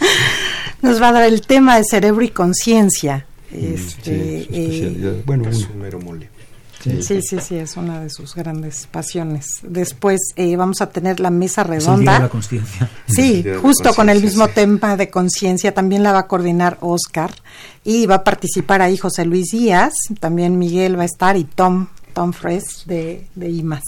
Nos 0.82 1.01
va 1.01 1.09
a 1.09 1.13
dar 1.13 1.23
el 1.23 1.41
tema 1.41 1.77
de 1.77 1.84
cerebro 1.84 2.23
y 2.23 2.30
conciencia. 2.30 3.25
Mm, 3.51 3.73
Este, 3.73 4.41
sí, 4.43 4.47
eh. 4.51 5.23
Bueno, 5.25 5.49
Es 5.49 5.67
un 5.67 5.80
mero 5.80 5.99
mole. 5.99 6.30
Sí, 6.82 7.21
sí, 7.21 7.39
sí, 7.41 7.55
es 7.57 7.75
una 7.75 7.99
de 7.99 8.09
sus 8.09 8.36
grandes 8.36 8.88
pasiones. 8.89 9.45
Después 9.63 10.19
eh, 10.38 10.55
vamos 10.55 10.80
a 10.80 10.89
tener 10.89 11.19
la 11.19 11.30
mesa 11.30 11.63
redonda. 11.63 12.19
la 12.19 12.30
conciencia. 12.30 12.89
Sí, 13.05 13.43
justo 13.61 13.93
con 13.93 14.07
el 14.09 14.21
mismo 14.21 14.47
tema 14.47 14.95
de 14.95 15.09
conciencia. 15.09 15.73
También 15.73 16.03
la 16.03 16.13
va 16.13 16.19
a 16.19 16.27
coordinar 16.27 16.77
Oscar 16.80 17.32
y 17.84 18.05
va 18.05 18.15
a 18.15 18.23
participar 18.23 18.82
ahí 18.82 18.95
José 18.95 19.25
Luis 19.25 19.51
Díaz. 19.51 19.91
También 20.21 20.57
Miguel 20.57 20.97
va 20.97 21.01
a 21.01 21.07
estar 21.07 21.36
y 21.36 21.43
Tom, 21.43 21.88
Tom 22.13 22.32
Fresh 22.32 22.86
de, 22.86 23.27
de 23.36 23.49
IMAS. 23.49 23.84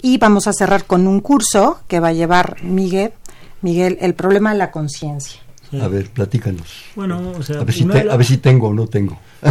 Y 0.00 0.18
vamos 0.18 0.46
a 0.46 0.52
cerrar 0.52 0.84
con 0.84 1.08
un 1.08 1.18
curso 1.20 1.80
que 1.88 1.98
va 1.98 2.08
a 2.08 2.12
llevar 2.12 2.62
Miguel, 2.62 3.12
Miguel, 3.60 3.98
el 4.00 4.14
problema 4.14 4.52
de 4.52 4.58
la 4.58 4.70
conciencia. 4.70 5.40
A 5.80 5.88
ver, 5.88 6.08
platícanos. 6.10 6.68
Bueno, 6.94 7.32
o 7.36 7.42
sea, 7.42 7.60
a, 7.60 7.64
ver 7.64 7.74
si 7.74 7.84
a 7.84 8.16
ver 8.16 8.26
si 8.26 8.38
tengo 8.38 8.68
o 8.68 8.74
no 8.74 8.86
tengo. 8.86 9.18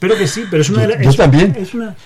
Espero 0.00 0.16
que 0.16 0.26
sí, 0.28 0.44
pero 0.50 0.62
es 0.62 0.70
una 0.70 1.02
yo, 1.02 1.12
también. 1.12 1.54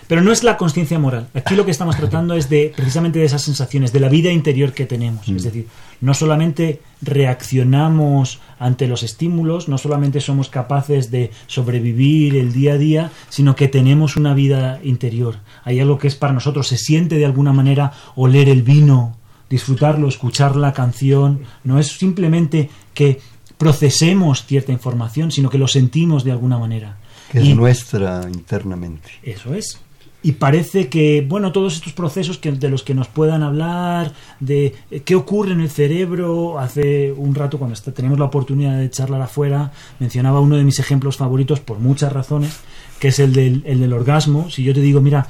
pero 0.09 0.21
no 0.21 0.33
es 0.33 0.43
la 0.43 0.57
conciencia 0.57 0.99
moral. 0.99 1.29
Aquí 1.33 1.55
lo 1.55 1.65
que 1.65 1.71
estamos 1.71 1.97
tratando 1.97 2.35
es 2.35 2.49
de 2.49 2.73
precisamente 2.75 3.21
de 3.21 3.25
esas 3.27 3.43
sensaciones, 3.43 3.93
de 3.93 4.01
la 4.01 4.09
vida 4.09 4.33
interior 4.33 4.73
que 4.73 4.85
tenemos. 4.85 5.29
Es 5.29 5.43
mm. 5.43 5.45
decir, 5.45 5.69
no 6.01 6.13
solamente 6.13 6.81
reaccionamos 7.03 8.41
ante 8.59 8.89
los 8.89 9.05
estímulos, 9.05 9.69
no 9.69 9.79
solamente 9.79 10.21
somos 10.21 10.49
capaces 10.49 11.13
de 11.13 11.31
sobrevivir 11.47 12.35
el 12.35 12.53
día 12.53 12.73
a 12.73 12.79
día, 12.79 13.13
sino 13.29 13.55
que 13.55 13.69
tenemos 13.69 14.17
una 14.17 14.35
vida 14.35 14.81
interior. 14.83 15.37
Hay 15.63 15.79
algo 15.79 15.97
que 15.97 16.09
es 16.09 16.17
para 16.17 16.33
nosotros, 16.33 16.67
se 16.67 16.79
siente 16.79 17.15
de 17.15 17.27
alguna 17.27 17.53
manera 17.53 17.93
oler 18.17 18.49
el 18.49 18.65
vino, 18.65 19.17
disfrutarlo, 19.55 20.09
escuchar 20.09 20.57
la 20.57 20.73
canción, 20.73 21.45
no 21.63 21.79
es 21.79 21.87
simplemente 21.87 22.71
que 22.93 23.21
procesemos 23.57 24.47
cierta 24.47 24.73
información, 24.73 25.31
sino 25.31 25.49
que 25.49 25.59
lo 25.59 25.69
sentimos 25.69 26.25
de 26.25 26.33
alguna 26.33 26.59
manera. 26.59 26.97
Que 27.31 27.39
es 27.39 27.55
nuestra 27.55 28.23
internamente. 28.27 29.11
Eso 29.23 29.55
es. 29.55 29.79
Y 30.25 30.33
parece 30.33 30.89
que, 30.89 31.25
bueno, 31.29 31.53
todos 31.53 31.77
estos 31.77 31.93
procesos 31.93 32.39
que, 32.39 32.51
de 32.51 32.69
los 32.69 32.83
que 32.83 32.95
nos 32.95 33.07
puedan 33.07 33.45
hablar, 33.45 34.13
de 34.41 34.75
qué 35.05 35.15
ocurre 35.15 35.53
en 35.53 35.61
el 35.61 35.71
cerebro, 35.71 36.59
hace 36.59 37.13
un 37.13 37.33
rato 37.37 37.57
cuando 37.59 37.79
teníamos 37.93 38.19
la 38.19 38.25
oportunidad 38.25 38.77
de 38.77 38.91
charlar 38.91 39.23
afuera, 39.23 39.71
mencionaba 40.01 40.41
uno 40.41 40.57
de 40.57 40.65
mis 40.65 40.81
ejemplos 40.81 41.17
favoritos 41.17 41.61
por 41.61 41.79
muchas 41.79 42.13
razones, 42.13 42.59
que 42.99 43.09
es 43.09 43.21
el 43.21 43.33
del, 43.33 43.63
el 43.67 43.79
del 43.79 43.93
orgasmo. 43.93 44.51
Si 44.51 44.65
yo 44.65 44.75
te 44.75 44.81
digo, 44.81 45.01
mira, 45.01 45.29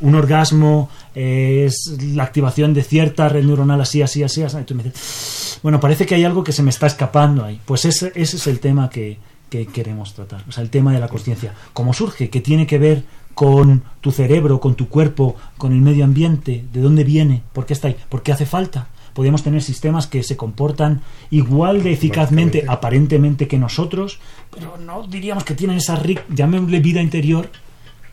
un 0.00 0.14
orgasmo 0.14 0.88
es 1.14 1.96
la 2.00 2.24
activación 2.24 2.74
de 2.74 2.82
cierta 2.82 3.28
red 3.28 3.44
neuronal 3.44 3.80
así, 3.80 4.02
así, 4.02 4.22
así, 4.22 4.42
así. 4.42 4.56
tú 4.64 4.74
me 4.74 4.82
dices, 4.82 5.58
bueno, 5.62 5.80
parece 5.80 6.06
que 6.06 6.14
hay 6.14 6.24
algo 6.24 6.44
que 6.44 6.52
se 6.52 6.62
me 6.62 6.70
está 6.70 6.86
escapando 6.86 7.44
ahí. 7.44 7.60
Pues 7.64 7.84
ese, 7.84 8.12
ese 8.14 8.36
es 8.36 8.46
el 8.46 8.60
tema 8.60 8.88
que, 8.90 9.18
que 9.50 9.66
queremos 9.66 10.14
tratar. 10.14 10.44
O 10.48 10.52
sea, 10.52 10.62
el 10.62 10.70
tema 10.70 10.92
de 10.92 11.00
la 11.00 11.08
conciencia. 11.08 11.54
¿Cómo 11.74 11.92
surge? 11.92 12.30
¿Qué 12.30 12.40
tiene 12.40 12.66
que 12.66 12.78
ver 12.78 13.04
con 13.34 13.82
tu 14.00 14.12
cerebro, 14.12 14.60
con 14.60 14.74
tu 14.74 14.88
cuerpo, 14.88 15.36
con 15.58 15.72
el 15.72 15.80
medio 15.80 16.04
ambiente? 16.04 16.64
¿De 16.72 16.80
dónde 16.80 17.04
viene? 17.04 17.42
¿Por 17.52 17.66
qué 17.66 17.74
está 17.74 17.88
ahí? 17.88 17.96
¿Por 18.08 18.22
qué 18.22 18.32
hace 18.32 18.46
falta? 18.46 18.88
Podríamos 19.12 19.42
tener 19.42 19.60
sistemas 19.60 20.06
que 20.06 20.22
se 20.22 20.36
comportan 20.36 21.02
igual 21.30 21.82
de 21.82 21.92
eficazmente, 21.92 22.64
aparentemente, 22.68 23.48
que 23.48 23.58
nosotros, 23.58 24.20
pero 24.54 24.78
no 24.78 25.06
diríamos 25.06 25.44
que 25.44 25.54
tienen 25.54 25.78
esa, 25.78 26.00
llamémosle 26.28 26.78
vida 26.78 27.02
interior. 27.02 27.50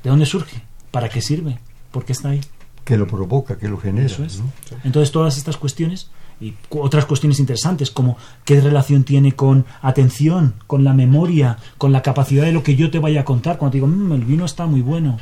¿De 0.04 0.10
dónde 0.10 0.26
surge? 0.26 0.64
¿Para 0.92 1.08
qué 1.08 1.22
sirve? 1.22 1.60
¿Por 1.92 2.06
qué 2.06 2.14
está 2.14 2.30
ahí? 2.30 2.42
Que 2.84 2.98
lo 2.98 3.08
provoca, 3.08 3.58
que 3.58 3.68
lo 3.68 3.78
genera. 3.78 4.06
Eso 4.06 4.24
es. 4.24 4.42
Entonces, 4.84 5.12
todas 5.12 5.38
estas 5.38 5.58
cuestiones 5.58 6.10
y 6.40 6.54
otras 6.70 7.06
cuestiones 7.06 7.40
interesantes 7.40 7.90
como 7.90 8.18
qué 8.46 8.62
relación 8.62 9.04
tiene 9.04 9.34
con 9.34 9.66
atención, 9.82 10.54
con 10.68 10.84
la 10.84 10.94
memoria, 10.94 11.58
con 11.78 11.92
la 11.92 12.02
capacidad 12.02 12.44
de 12.44 12.52
lo 12.52 12.64
que 12.64 12.76
yo 12.76 12.92
te 12.92 13.00
vaya 13.00 13.22
a 13.22 13.26
contar. 13.26 13.58
Cuando 13.58 13.72
te 13.72 13.78
digo, 13.78 13.88
mmm, 13.88 14.12
el 14.14 14.26
vino 14.26 14.46
está 14.46 14.66
muy 14.66 14.82
bueno. 14.82 15.18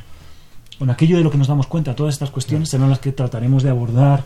Con 0.77 0.89
aquello 0.89 1.17
de 1.17 1.23
lo 1.23 1.31
que 1.31 1.37
nos 1.37 1.47
damos 1.47 1.67
cuenta, 1.67 1.95
todas 1.95 2.13
estas 2.13 2.31
cuestiones 2.31 2.69
serán 2.69 2.89
las 2.89 2.99
que 2.99 3.13
trataremos 3.13 3.63
de 3.63 3.69
abordar. 3.69 4.25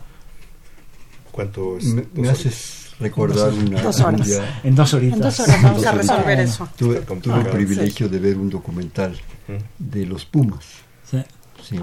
¿Cuánto 1.31 1.77
me, 2.15 2.27
haces 2.27 2.89
recordar 2.99 3.53
una. 3.53 3.81
Dos 3.81 3.99
horas. 3.99 4.41
En 4.63 4.75
dos 4.75 4.93
horitas. 4.93 5.17
En 5.17 5.21
dos 5.21 5.39
horas 5.39 5.63
vamos 5.63 5.85
a 5.85 5.91
resolver 5.91 6.39
eso. 6.39 6.67
Tuve, 6.75 7.01
tuve 7.01 7.41
el 7.41 7.47
privilegio 7.47 8.09
de 8.09 8.19
ver 8.19 8.37
un 8.37 8.49
documental 8.49 9.15
de 9.77 10.05
los 10.07 10.25
Pumas. 10.25 10.65
Sí. 11.09 11.23
Sí 11.63 11.79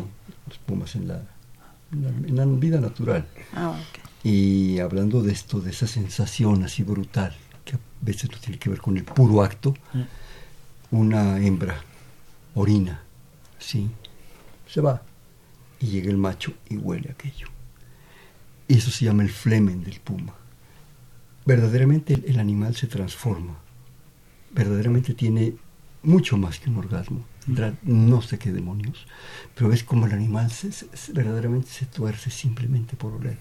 los 0.46 0.58
pumas 0.58 0.94
en 0.96 1.08
la, 1.08 1.22
en 1.92 2.36
la, 2.36 2.44
vida 2.44 2.80
natural. 2.80 3.26
Ah, 3.54 3.78
y 4.22 4.78
hablando 4.80 5.22
de 5.22 5.32
esto, 5.32 5.60
de 5.60 5.70
esa 5.70 5.86
sensación 5.86 6.64
así 6.64 6.82
brutal, 6.82 7.34
que 7.64 7.76
a 7.76 7.78
veces 8.00 8.30
no 8.30 8.38
tiene 8.38 8.58
que 8.58 8.70
ver 8.70 8.80
con 8.80 8.96
el 8.96 9.04
puro 9.04 9.42
acto, 9.42 9.74
mm. 9.92 10.96
una 10.96 11.38
hembra 11.38 11.80
orina, 12.54 13.02
¿sí? 13.58 13.88
se 14.66 14.80
va 14.80 15.02
y 15.80 15.86
llega 15.86 16.10
el 16.10 16.16
macho 16.16 16.52
y 16.68 16.76
huele 16.76 17.10
aquello. 17.10 17.48
Y 18.68 18.78
eso 18.78 18.90
se 18.90 19.04
llama 19.04 19.22
el 19.22 19.30
flemen 19.30 19.84
del 19.84 20.00
puma. 20.00 20.34
Verdaderamente 21.44 22.20
el 22.26 22.40
animal 22.40 22.74
se 22.74 22.88
transforma, 22.88 23.56
verdaderamente 24.52 25.14
tiene 25.14 25.54
mucho 26.02 26.36
más 26.36 26.58
que 26.58 26.70
un 26.70 26.78
orgasmo 26.78 27.24
no 27.82 28.22
sé 28.22 28.38
qué 28.38 28.52
demonios, 28.52 29.06
pero 29.54 29.70
ves 29.70 29.84
como 29.84 30.06
el 30.06 30.12
animal 30.12 30.50
se, 30.50 30.70
verdaderamente 31.12 31.68
se 31.68 31.86
tuerce 31.86 32.30
simplemente 32.30 32.96
por 32.96 33.12
oler. 33.12 33.38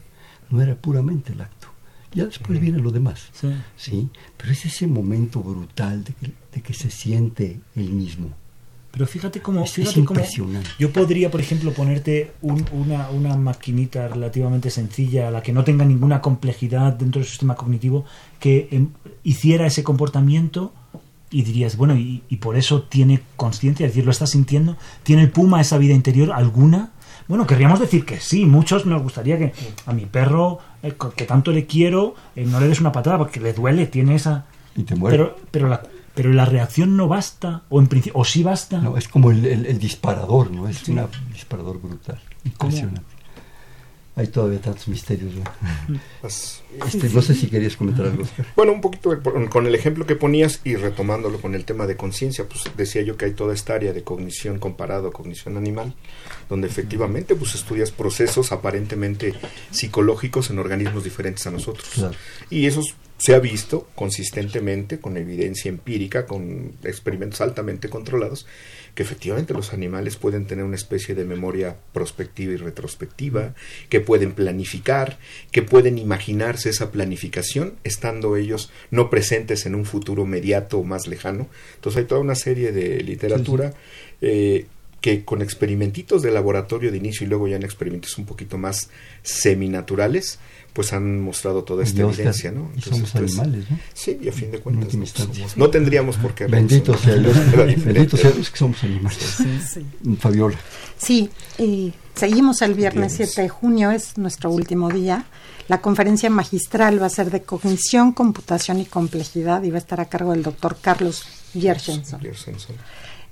No 0.49 0.61
era 0.61 0.75
puramente 0.75 1.33
el 1.33 1.41
acto. 1.41 1.67
Ya 2.13 2.25
después 2.25 2.59
viene 2.61 2.79
lo 2.79 2.91
demás. 2.91 3.29
Sí. 3.75 4.09
Pero 4.37 4.51
es 4.51 4.65
ese 4.65 4.87
momento 4.87 5.41
brutal 5.41 6.03
de 6.03 6.61
que, 6.61 6.73
se 6.73 6.89
siente 6.89 7.59
el 7.75 7.91
mismo. 7.91 8.29
Pero 8.91 9.05
fíjate 9.05 9.41
cómo, 9.41 9.65
es, 9.65 9.97
impresionante. 9.97 10.69
yo 10.79 10.93
podría, 10.93 11.29
por 11.29 11.41
ejemplo, 11.41 11.73
ponerte 11.73 12.31
una, 12.41 13.09
una 13.09 13.35
maquinita 13.35 14.07
relativamente 14.07 14.69
sencilla, 14.69 15.29
la 15.29 15.43
que 15.43 15.51
no 15.51 15.65
tenga 15.65 15.83
ninguna 15.83 16.21
complejidad 16.21 16.93
dentro 16.93 17.19
del 17.19 17.27
sistema 17.27 17.55
cognitivo, 17.55 18.05
que 18.39 18.69
em, 18.71 18.91
hiciera 19.23 19.67
ese 19.67 19.83
comportamiento 19.83 20.73
y 21.31 21.43
dirías, 21.43 21.75
bueno, 21.77 21.95
y, 21.95 22.21
por 22.39 22.55
eso 22.55 22.83
tiene 22.83 23.21
conciencia, 23.35 23.85
es 23.85 23.91
decir, 23.91 24.05
lo 24.05 24.11
está 24.11 24.27
sintiendo. 24.27 24.77
¿Tiene 25.03 25.23
el 25.23 25.31
puma 25.31 25.61
esa 25.61 25.77
vida 25.77 25.93
interior 25.93 26.31
alguna? 26.31 26.91
Bueno, 27.27 27.47
querríamos 27.47 27.79
decir 27.79 28.05
que 28.05 28.19
sí, 28.19 28.45
muchos 28.45 28.85
nos 28.85 29.01
gustaría 29.01 29.37
que 29.37 29.53
a 29.85 29.93
mi 29.93 30.05
perro, 30.05 30.59
eh, 30.83 30.93
que 31.15 31.25
tanto 31.25 31.51
le 31.51 31.65
quiero, 31.65 32.15
eh, 32.35 32.45
no 32.45 32.59
le 32.59 32.67
des 32.67 32.79
una 32.79 32.91
patada 32.91 33.17
porque 33.17 33.39
le 33.39 33.53
duele, 33.53 33.87
tiene 33.87 34.15
esa... 34.15 34.45
Y 34.75 34.83
te 34.83 34.95
muere. 34.95 35.17
Pero, 35.17 35.35
pero, 35.49 35.69
la, 35.69 35.81
pero 36.13 36.31
la 36.31 36.45
reacción 36.45 36.95
no 36.95 37.07
basta, 37.07 37.63
o 37.69 37.79
en 37.79 37.87
principio, 37.87 38.19
o 38.19 38.25
sí 38.25 38.43
basta. 38.43 38.79
No, 38.79 38.97
es 38.97 39.07
como 39.07 39.31
el, 39.31 39.79
disparador, 39.79 40.51
¿no? 40.51 40.67
Es 40.67 40.87
un 40.87 41.01
disparador 41.33 41.81
brutal, 41.81 42.19
impresionante. 42.43 43.14
Hay 44.17 44.27
todavía 44.27 44.59
tantos 44.61 44.87
misterios. 44.87 45.33
Pues, 46.21 46.63
este, 46.87 47.09
no 47.09 47.21
sé 47.21 47.35
si 47.35 47.47
querías 47.47 47.75
comentar 47.75 48.07
algo. 48.07 48.23
Bueno, 48.55 48.71
un 48.71 48.81
poquito 48.81 49.21
con 49.51 49.67
el 49.67 49.75
ejemplo 49.75 50.07
que 50.07 50.15
ponías 50.15 50.59
y 50.63 50.75
retomándolo 50.75 51.39
con 51.39 51.53
el 51.53 51.65
tema 51.65 51.85
de 51.85 51.95
conciencia, 51.95 52.45
pues 52.49 52.63
decía 52.75 53.03
yo 53.03 53.15
que 53.15 53.25
hay 53.25 53.33
toda 53.33 53.53
esta 53.53 53.75
área 53.75 53.93
de 53.93 54.03
cognición 54.03 54.57
comparado 54.57 55.09
a 55.09 55.11
cognición 55.11 55.55
animal, 55.57 55.93
donde 56.49 56.67
efectivamente 56.67 57.35
pues 57.35 57.53
estudias 57.53 57.91
procesos 57.91 58.51
aparentemente 58.51 59.35
psicológicos 59.69 60.49
en 60.49 60.57
organismos 60.57 61.03
diferentes 61.03 61.45
a 61.45 61.51
nosotros. 61.51 61.87
Y 62.49 62.65
esos 62.65 62.95
se 63.17 63.33
ha 63.33 63.39
visto 63.39 63.87
consistentemente, 63.95 64.99
con 64.99 65.17
evidencia 65.17 65.69
empírica, 65.69 66.25
con 66.25 66.73
experimentos 66.83 67.41
altamente 67.41 67.89
controlados, 67.89 68.45
que 68.95 69.03
efectivamente 69.03 69.53
los 69.53 69.73
animales 69.73 70.15
pueden 70.15 70.45
tener 70.45 70.63
una 70.63 70.77
especie 70.77 71.13
de 71.13 71.25
memoria 71.25 71.75
prospectiva 71.93 72.53
y 72.53 72.57
retrospectiva, 72.57 73.53
que 73.89 73.99
pueden 73.99 74.31
planificar, 74.31 75.19
que 75.51 75.61
pueden 75.61 75.97
imaginarse 75.97 76.69
esa 76.69 76.91
planificación 76.91 77.73
estando 77.83 78.37
ellos 78.37 78.71
no 78.91 79.09
presentes 79.09 79.65
en 79.65 79.75
un 79.75 79.85
futuro 79.85 80.25
mediato 80.25 80.79
o 80.79 80.83
más 80.83 81.07
lejano. 81.07 81.47
Entonces 81.75 81.99
hay 81.99 82.05
toda 82.05 82.21
una 82.21 82.35
serie 82.35 82.71
de 82.71 83.03
literatura 83.03 83.73
eh, 84.21 84.65
que 85.01 85.23
con 85.23 85.41
experimentitos 85.41 86.21
de 86.21 86.31
laboratorio 86.31 86.91
de 86.91 86.97
inicio 86.97 87.25
y 87.25 87.29
luego 87.29 87.47
ya 87.47 87.57
en 87.57 87.63
experimentos 87.63 88.17
un 88.17 88.25
poquito 88.25 88.57
más 88.57 88.89
seminaturales, 89.21 90.39
pues 90.73 90.91
han 90.93 91.21
mostrado 91.21 91.63
toda 91.63 91.83
esta 91.83 92.01
evidencia, 92.01 92.51
¿no? 92.51 92.69
somos 92.81 93.11
pues, 93.11 93.37
animales, 93.37 93.69
¿no? 93.69 93.79
Sí, 93.93 94.17
y 94.21 94.27
a 94.27 94.31
fin 94.33 94.51
de 94.51 94.59
cuentas 94.59 94.93
no, 95.55 95.69
tendríamos 95.69 96.17
por 96.17 96.35
qué. 96.35 96.47
Bendito 96.47 96.97
sea 96.97 97.15
Dios, 97.15 97.37
bendito 97.85 98.17
sea 98.17 98.31
Dios 98.31 98.49
que 98.49 98.57
somos 98.57 98.83
animales. 98.83 99.37
Sí, 99.73 99.85
Fabiola. 100.19 100.57
Sí, 100.97 101.29
y 101.57 101.93
seguimos 102.13 102.61
el 102.61 102.73
viernes 102.73 103.13
7 103.13 103.43
de 103.43 103.49
junio, 103.49 103.91
es 103.91 104.17
nuestro 104.17 104.51
último 104.51 104.89
día. 104.89 105.25
La 105.67 105.81
conferencia 105.81 106.29
magistral 106.29 107.01
va 107.01 107.05
a 107.05 107.09
ser 107.09 107.31
de 107.31 107.41
cognición, 107.43 108.11
computación 108.11 108.79
y 108.79 108.85
complejidad 108.85 109.63
y 109.63 109.71
va 109.71 109.77
a 109.77 109.79
estar 109.79 110.01
a 110.01 110.05
cargo 110.05 110.31
del 110.31 110.43
doctor 110.43 110.77
Carlos 110.81 111.23
Gershenson 111.53 112.19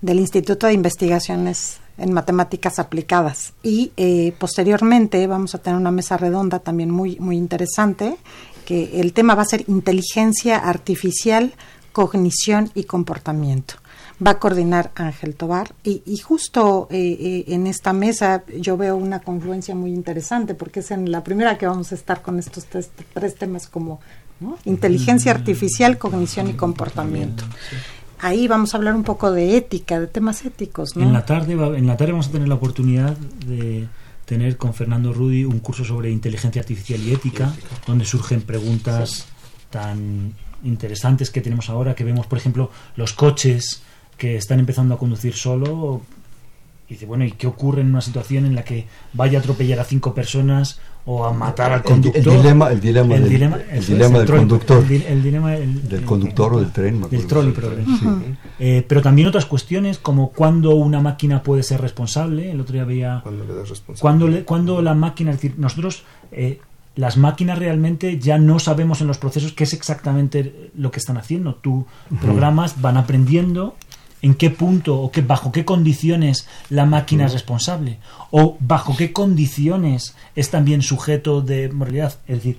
del 0.03 0.19
Instituto 0.19 0.67
de 0.67 0.73
Investigaciones 0.73 1.77
en 1.97 2.11
Matemáticas 2.11 2.77
Aplicadas. 2.77 3.53
Y 3.63 3.93
eh, 3.95 4.35
posteriormente 4.37 5.25
vamos 5.27 5.55
a 5.55 5.59
tener 5.59 5.79
una 5.79 5.91
mesa 5.91 6.17
redonda 6.17 6.59
también 6.59 6.91
muy, 6.91 7.17
muy 7.19 7.37
interesante, 7.37 8.17
que 8.65 8.99
el 8.99 9.13
tema 9.13 9.33
va 9.33 9.43
a 9.43 9.45
ser 9.45 9.63
inteligencia 9.67 10.57
artificial, 10.57 11.53
cognición 11.93 12.69
y 12.75 12.83
comportamiento. 12.83 13.75
va 14.25 14.31
a 14.31 14.39
coordinar 14.39 14.91
Ángel 14.95 15.35
Tobar. 15.35 15.73
Y, 15.85 16.17
justo 16.17 16.87
eh, 16.91 17.17
eh, 17.19 17.43
en 17.47 17.65
esta 17.65 17.93
mesa 17.93 18.43
yo 18.59 18.75
veo 18.75 18.97
una 18.97 19.21
confluencia 19.21 19.73
muy 19.73 19.93
interesante 19.93 20.53
porque 20.53 20.81
es 20.81 20.91
en 20.91 21.11
la 21.11 21.23
primera 21.23 21.57
que 21.57 21.65
vamos 21.65 21.93
a 21.93 21.95
estar 21.95 22.21
con 22.21 22.39
estos 22.39 22.65
tres, 22.65 22.89
temas 23.35 23.67
como 23.67 24.01
inteligencia 24.65 25.31
artificial, 25.31 25.97
cognición 25.97 26.49
y 26.49 26.53
comportamiento. 26.53 27.45
Ahí 28.23 28.47
vamos 28.47 28.73
a 28.73 28.77
hablar 28.77 28.95
un 28.95 29.03
poco 29.03 29.33
de 29.33 29.57
ética, 29.57 29.99
de 29.99 30.07
temas 30.07 30.45
éticos. 30.45 30.95
En, 30.95 31.11
la 31.11 31.25
tarde 31.25 31.51
en 31.53 31.85
la 31.85 31.97
tarde 31.97 32.13
vamos 32.13 32.29
a 32.29 32.31
tener 32.31 32.47
la 32.47 32.55
oportunidad 32.55 33.17
de 33.17 33.89
tener 34.23 34.55
con 34.55 34.73
Fernando 34.73 35.11
Rudy 35.11 35.43
un 35.43 35.59
curso 35.59 35.83
sobre 35.83 36.09
inteligencia 36.09 36.61
artificial 36.61 37.01
y 37.01 37.11
ética, 37.11 37.53
donde 37.85 38.05
surgen 38.05 38.41
preguntas 38.41 39.25
tan 39.69 40.35
interesantes 40.63 41.31
que 41.31 41.41
tenemos 41.41 41.69
ahora, 41.69 41.95
que 41.95 42.05
vemos, 42.05 42.25
por 42.25 42.37
ejemplo, 42.37 42.71
los 42.95 43.11
coches 43.11 43.83
que 44.17 44.37
están 44.37 44.59
empezando 44.59 44.95
a 44.95 44.97
conducir 44.97 45.33
solo. 45.33 46.01
Y 46.87 46.93
dice, 46.93 47.05
bueno, 47.05 47.25
¿y 47.25 47.33
qué 47.33 47.47
ocurre 47.47 47.81
en 47.81 47.87
una 47.87 47.99
situación 47.99 48.45
en 48.45 48.55
la 48.55 48.63
que 48.63 48.87
vaya 49.11 49.39
a 49.39 49.41
atropellar 49.41 49.81
a 49.81 49.83
cinco 49.83 50.13
personas 50.13 50.79
o 51.05 51.25
a 51.25 51.33
matar 51.33 51.71
al 51.73 51.83
conductor? 51.83 52.21
El, 52.21 52.41
dilema, 52.41 52.71
el 52.71 52.79
dilema, 52.79 53.15
del, 53.15 53.29
del 53.29 54.25
conductor. 54.25 54.85
El, 54.89 55.23
dilema 55.23 55.51
del 55.51 56.05
conductor 56.05 56.53
o 56.53 56.59
del 56.59 56.71
tren. 56.71 57.01
Del 57.09 57.27
trolley, 57.27 57.53
eh, 58.59 58.85
pero 58.87 59.01
también 59.01 59.27
otras 59.27 59.45
cuestiones, 59.45 59.97
como 59.97 60.31
cuándo 60.31 60.75
una 60.75 61.01
máquina 61.01 61.43
puede 61.43 61.63
ser 61.63 61.81
responsable. 61.81 62.51
El 62.51 62.61
otro 62.61 62.73
día 62.73 62.85
veía... 62.85 63.19
¿Cuándo 63.23 63.43
le 63.45 63.53
das 63.53 63.69
responsable? 63.69 64.01
Cuando, 64.01 64.45
cuando 64.45 64.81
la 64.81 64.93
máquina... 64.93 65.31
Es 65.31 65.37
decir, 65.37 65.55
nosotros... 65.57 66.03
Eh, 66.31 66.59
las 66.95 67.17
máquinas 67.17 67.57
realmente 67.57 68.19
ya 68.19 68.37
no 68.37 68.59
sabemos 68.59 69.01
en 69.01 69.07
los 69.07 69.17
procesos 69.17 69.53
qué 69.53 69.63
es 69.63 69.73
exactamente 69.73 70.69
lo 70.75 70.91
que 70.91 70.99
están 70.99 71.17
haciendo. 71.17 71.55
Tú 71.55 71.87
programas, 72.21 72.81
van 72.81 72.97
aprendiendo 72.97 73.75
en 74.23 74.33
qué 74.35 74.49
punto 74.49 74.99
o 74.99 75.11
qué, 75.11 75.21
bajo 75.21 75.51
qué 75.51 75.65
condiciones 75.65 76.47
la 76.69 76.85
máquina 76.85 77.25
es 77.25 77.33
responsable 77.33 77.99
o 78.31 78.57
bajo 78.59 78.95
qué 78.97 79.11
condiciones 79.11 80.15
es 80.35 80.49
también 80.49 80.81
sujeto 80.81 81.41
de 81.41 81.69
moralidad. 81.69 82.15
Es 82.25 82.37
decir, 82.37 82.57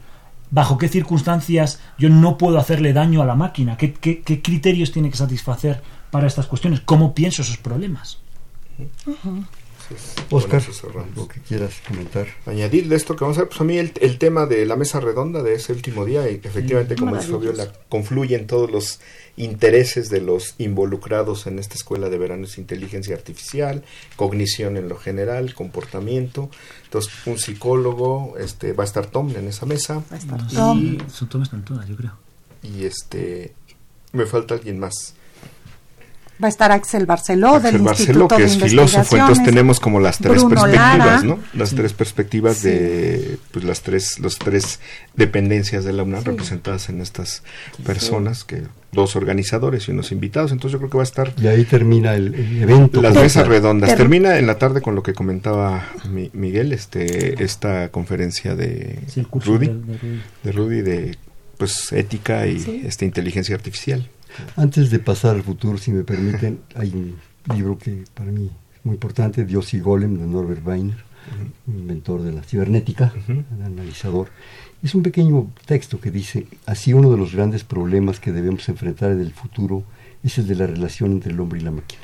bajo 0.51 0.77
qué 0.79 0.89
circunstancias 0.89 1.81
yo 1.99 2.11
no 2.11 2.39
puedo 2.39 2.59
hacerle 2.59 2.93
daño 2.93 3.23
a 3.23 3.27
la 3.27 3.35
máquina, 3.35 3.77
qué, 3.79 3.95
qué, 3.95 4.43
criterios 4.43 4.93
tiene 4.93 5.11
que 5.11 5.17
satisfacer 5.17 5.83
para 6.11 6.27
estas 6.27 6.47
cuestiones, 6.47 6.81
cómo 6.81 7.15
pienso 7.15 7.43
esos 7.43 7.57
problemas. 7.57 8.19
Oscar, 10.31 10.63
lo 11.15 11.29
que 11.29 11.41
quieras 11.41 11.75
comentar. 11.87 12.27
Añadir 12.47 12.89
de 12.89 12.97
esto 12.97 13.17
que 13.17 13.25
vamos 13.25 13.39
a 13.39 13.43
ver, 13.43 13.49
pues 13.49 13.61
a 13.61 13.65
mí 13.65 13.79
el, 13.79 14.19
tema 14.19 14.47
de 14.47 14.67
la 14.67 14.77
mesa 14.77 15.01
redonda 15.01 15.43
de 15.43 15.55
ese 15.55 15.73
último 15.73 16.05
día, 16.05 16.31
y 16.31 16.41
efectivamente, 16.43 16.97
como 16.97 17.17
dice 17.17 17.31
Fabiola, 17.31 17.73
confluyen 17.89 18.47
todos 18.47 18.71
los 18.71 19.01
intereses 19.37 20.11
de 20.11 20.21
los 20.21 20.55
involucrados 20.59 21.47
en 21.47 21.59
esta 21.59 21.75
escuela 21.75 22.09
de 22.09 22.19
verano 22.19 22.45
es 22.45 22.59
inteligencia 22.59 23.15
artificial, 23.15 23.85
cognición 24.17 24.77
en 24.77 24.89
lo 24.89 24.97
general, 24.97 25.55
comportamiento. 25.55 26.51
Entonces, 26.85 27.13
un 27.27 27.39
psicólogo, 27.39 28.35
este, 28.39 28.73
va 28.73 28.85
a 28.85 28.87
estar 28.87 29.07
Tom 29.07 29.35
en 29.37 29.49
esa 29.49 29.67
mesa. 29.67 30.03
Va 30.11 30.17
a 30.17 30.19
estar 30.19 30.49
Tom. 30.49 30.79
Y, 30.81 31.27
Tom 31.27 31.43
están 31.43 31.65
todas, 31.65 31.89
yo 31.89 31.97
creo. 31.97 32.13
Y 32.63 32.85
este, 32.85 33.55
me 34.13 34.27
falta 34.27 34.55
alguien 34.55 34.79
más. 34.79 35.15
Va 36.43 36.47
a 36.47 36.51
estar 36.51 36.73
Axel 36.73 37.07
Barceló 37.07 37.61
del 37.61 37.81
Instituto 37.81 38.37
que 38.37 38.45
es 38.45 38.59
filósofo, 38.59 39.17
entonces 39.17 39.45
tenemos 39.45 39.79
como 39.79 40.01
las 40.01 40.19
tres 40.19 40.43
perspectivas, 40.45 41.25
¿no? 41.25 41.39
Las 41.53 41.71
tres 41.71 41.93
perspectivas 41.93 42.63
de 42.63 43.39
pues 43.53 43.65
las 43.65 43.83
tres 43.83 44.19
los 44.19 44.39
tres 44.39 44.81
dependencias 45.15 45.85
de 45.85 45.93
la 45.93 46.03
UNAM 46.03 46.25
representadas 46.25 46.89
en 46.89 47.01
estas 47.01 47.45
personas 47.85 48.43
que 48.43 48.63
dos 48.91 49.15
organizadores 49.17 49.89
y 49.89 49.93
unos 49.93 50.11
invitados, 50.13 50.51
entonces 50.51 50.73
yo 50.73 50.79
creo 50.79 50.91
que 50.91 50.97
va 50.97 51.03
a 51.03 51.05
estar 51.05 51.33
y 51.41 51.47
ahí 51.47 51.65
termina 51.65 52.15
el, 52.15 52.35
evento. 52.61 53.01
Las 53.01 53.15
mesas 53.15 53.47
redondas. 53.47 53.95
Termina. 53.95 54.39
En 54.39 54.47
la 54.47 54.59
tarde 54.59 54.81
con 54.81 54.95
lo 54.97 55.03
que 55.03 55.15
comentaba 55.15 55.87
Miguel 56.33 56.73
este 56.73 57.43
esta 57.45 57.91
conferencia 57.91 58.57
de 58.57 58.99
Rudy, 59.33 59.71
de 60.43 60.53
Rudy. 60.53 60.83
De 60.83 61.17
pues 61.59 61.93
ética 61.93 62.47
y 62.49 62.83
esta 62.85 63.05
inteligencia 63.05 63.55
artificial 63.55 64.09
antes 64.57 64.91
de 64.91 64.99
pasar 64.99 65.37
al 65.37 65.43
futuro, 65.43 65.79
si 65.79 65.93
me 65.93 66.05
permiten, 66.05 66.61
hay 66.75 66.91
un 66.91 67.17
libro 67.55 67.79
que 67.79 68.05
para 68.15 68.31
mí 68.31 68.51
es 68.75 68.85
muy 68.85 68.95
importante, 68.95 69.45
Dios 69.45 69.75
y 69.75 69.81
Golem, 69.81 70.19
de 70.19 70.27
Norbert 70.27 70.67
Weiner, 70.67 71.05
inventor 71.67 72.23
de 72.23 72.33
la 72.33 72.43
cibernética, 72.43 73.13
analizador. 73.65 74.29
Es 74.83 74.95
un 74.95 75.03
pequeño 75.03 75.51
texto 75.67 76.01
que 76.01 76.11
dice, 76.11 76.47
así 76.67 76.93
uno 76.93 77.11
de 77.11 77.17
los 77.17 77.35
grandes 77.35 77.65
problemas 77.65 78.21
que 78.21 78.33
debemos 78.33 78.69
enfrentar 78.69 79.13
en 79.13 79.21
el 79.21 79.33
futuro 79.33 79.85
es 80.23 80.39
el 80.39 80.47
de 80.47 80.55
la 80.57 80.67
relación 80.67 81.13
entre 81.13 81.33
el 81.33 81.41
hombre 81.41 81.61
y 81.61 81.65
la 81.65 81.71
máquina, 81.71 82.03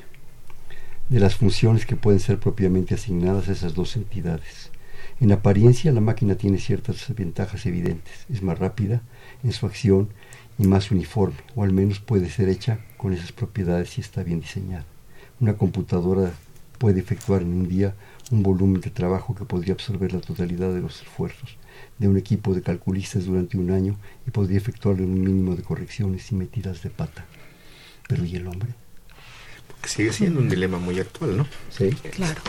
de 1.08 1.20
las 1.20 1.36
funciones 1.36 1.86
que 1.86 1.96
pueden 1.96 2.20
ser 2.20 2.38
propiamente 2.38 2.94
asignadas 2.94 3.48
a 3.48 3.52
esas 3.52 3.74
dos 3.74 3.96
entidades. 3.96 4.70
En 5.20 5.32
apariencia, 5.32 5.92
la 5.92 6.00
máquina 6.00 6.34
tiene 6.36 6.58
ciertas 6.58 7.14
ventajas 7.14 7.66
evidentes, 7.66 8.24
es 8.30 8.42
más 8.42 8.58
rápida 8.58 9.02
en 9.42 9.52
su 9.52 9.66
acción 9.66 10.08
y 10.60 10.66
más 10.66 10.90
uniforme, 10.90 11.38
o 11.54 11.64
al 11.64 11.72
menos 11.72 12.00
puede 12.00 12.28
ser 12.28 12.50
hecha 12.50 12.80
con 12.98 13.14
esas 13.14 13.32
propiedades 13.32 13.88
si 13.88 14.02
está 14.02 14.22
bien 14.22 14.40
diseñada. 14.40 14.84
Una 15.40 15.54
computadora 15.54 16.32
puede 16.76 17.00
efectuar 17.00 17.40
en 17.40 17.54
un 17.54 17.66
día 17.66 17.94
un 18.30 18.42
volumen 18.42 18.82
de 18.82 18.90
trabajo 18.90 19.34
que 19.34 19.46
podría 19.46 19.72
absorber 19.72 20.12
la 20.12 20.20
totalidad 20.20 20.74
de 20.74 20.82
los 20.82 21.00
esfuerzos 21.00 21.56
de 21.98 22.08
un 22.08 22.18
equipo 22.18 22.52
de 22.52 22.60
calculistas 22.60 23.24
durante 23.24 23.56
un 23.56 23.70
año 23.70 23.96
y 24.26 24.32
podría 24.32 24.58
efectuarle 24.58 25.04
un 25.04 25.14
mínimo 25.14 25.56
de 25.56 25.62
correcciones 25.62 26.30
y 26.30 26.34
metidas 26.34 26.82
de 26.82 26.90
pata. 26.90 27.24
Pero 28.06 28.26
¿y 28.26 28.36
el 28.36 28.46
hombre? 28.46 28.74
Sigue 29.90 30.12
siendo 30.12 30.40
un 30.40 30.48
dilema 30.48 30.78
muy 30.78 31.00
actual, 31.00 31.36
¿no? 31.36 31.46
Sí. 31.70 31.90
Claro. 32.12 32.40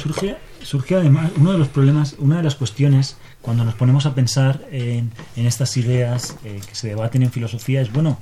Surge, 0.00 0.36
surge 0.62 0.94
además 0.94 1.30
uno 1.36 1.52
de 1.52 1.58
los 1.58 1.68
problemas, 1.68 2.14
una 2.18 2.38
de 2.38 2.42
las 2.42 2.54
cuestiones 2.54 3.18
cuando 3.42 3.64
nos 3.64 3.74
ponemos 3.74 4.06
a 4.06 4.14
pensar 4.14 4.66
en, 4.70 5.12
estas 5.36 5.76
ideas 5.76 6.36
eh, 6.42 6.58
que 6.66 6.74
se 6.74 6.88
debaten 6.88 7.22
en 7.22 7.30
filosofía 7.30 7.82
es, 7.82 7.92
bueno, 7.92 8.18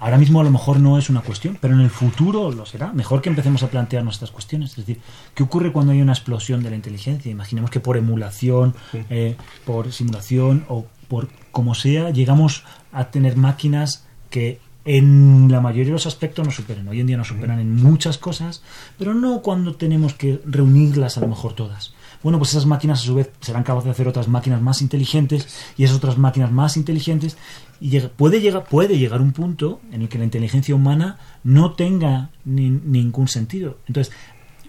ahora 0.00 0.18
mismo 0.18 0.38
a 0.40 0.44
lo 0.44 0.50
mejor 0.50 0.80
no 0.80 0.98
es 0.98 1.08
una 1.08 1.22
cuestión, 1.22 1.56
pero 1.58 1.72
en 1.72 1.80
el 1.80 1.88
futuro 1.88 2.52
lo 2.52 2.66
será. 2.66 2.92
Mejor 2.92 3.22
que 3.22 3.30
empecemos 3.30 3.62
a 3.62 3.70
plantear 3.70 4.04
nuestras 4.04 4.30
cuestiones. 4.30 4.72
Es 4.72 4.76
decir, 4.76 5.00
¿qué 5.34 5.42
ocurre 5.42 5.72
cuando 5.72 5.92
hay 5.92 6.02
una 6.02 6.12
explosión 6.12 6.62
de 6.62 6.68
la 6.68 6.76
inteligencia? 6.76 7.30
Imaginemos 7.30 7.70
que 7.70 7.80
por 7.80 7.96
emulación, 7.96 8.74
eh, 9.08 9.36
por 9.64 9.92
simulación 9.92 10.66
o 10.68 10.84
por 11.08 11.28
como 11.52 11.74
sea, 11.74 12.10
llegamos 12.10 12.64
a 12.92 13.10
tener 13.10 13.36
máquinas 13.38 14.04
que 14.28 14.60
en 14.84 15.50
la 15.50 15.60
mayoría 15.60 15.86
de 15.86 15.92
los 15.92 16.06
aspectos 16.06 16.44
nos 16.44 16.56
superan. 16.56 16.88
Hoy 16.88 17.00
en 17.00 17.06
día 17.06 17.16
nos 17.16 17.28
superan 17.28 17.58
en 17.60 17.74
muchas 17.74 18.18
cosas, 18.18 18.62
pero 18.98 19.14
no 19.14 19.40
cuando 19.42 19.74
tenemos 19.74 20.14
que 20.14 20.40
reunirlas 20.44 21.16
a 21.16 21.20
lo 21.20 21.28
mejor 21.28 21.54
todas 21.54 21.94
bueno, 22.24 22.38
pues 22.38 22.52
esas 22.52 22.64
máquinas 22.64 23.02
a 23.02 23.04
su 23.04 23.14
vez 23.14 23.30
serán 23.40 23.64
capaces 23.64 23.84
de 23.84 23.90
hacer 23.90 24.08
otras 24.08 24.28
máquinas 24.28 24.62
más 24.62 24.80
inteligentes 24.80 25.46
y 25.76 25.84
esas 25.84 25.98
otras 25.98 26.16
máquinas 26.16 26.50
más 26.50 26.78
inteligentes 26.78 27.36
y 27.80 28.00
puede 28.00 28.40
llegar 28.40 28.64
puede 28.64 28.98
llegar 28.98 29.20
un 29.20 29.32
punto 29.32 29.82
en 29.92 30.00
el 30.00 30.08
que 30.08 30.16
la 30.16 30.24
inteligencia 30.24 30.74
humana 30.74 31.18
no 31.44 31.74
tenga 31.74 32.30
ningún 32.46 33.28
sentido. 33.28 33.76
Entonces, 33.86 34.12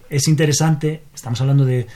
es 0.09 0.27
interesante, 0.27 1.03
estamos 1.13 1.39
hablando 1.39 1.63
de 1.63 1.87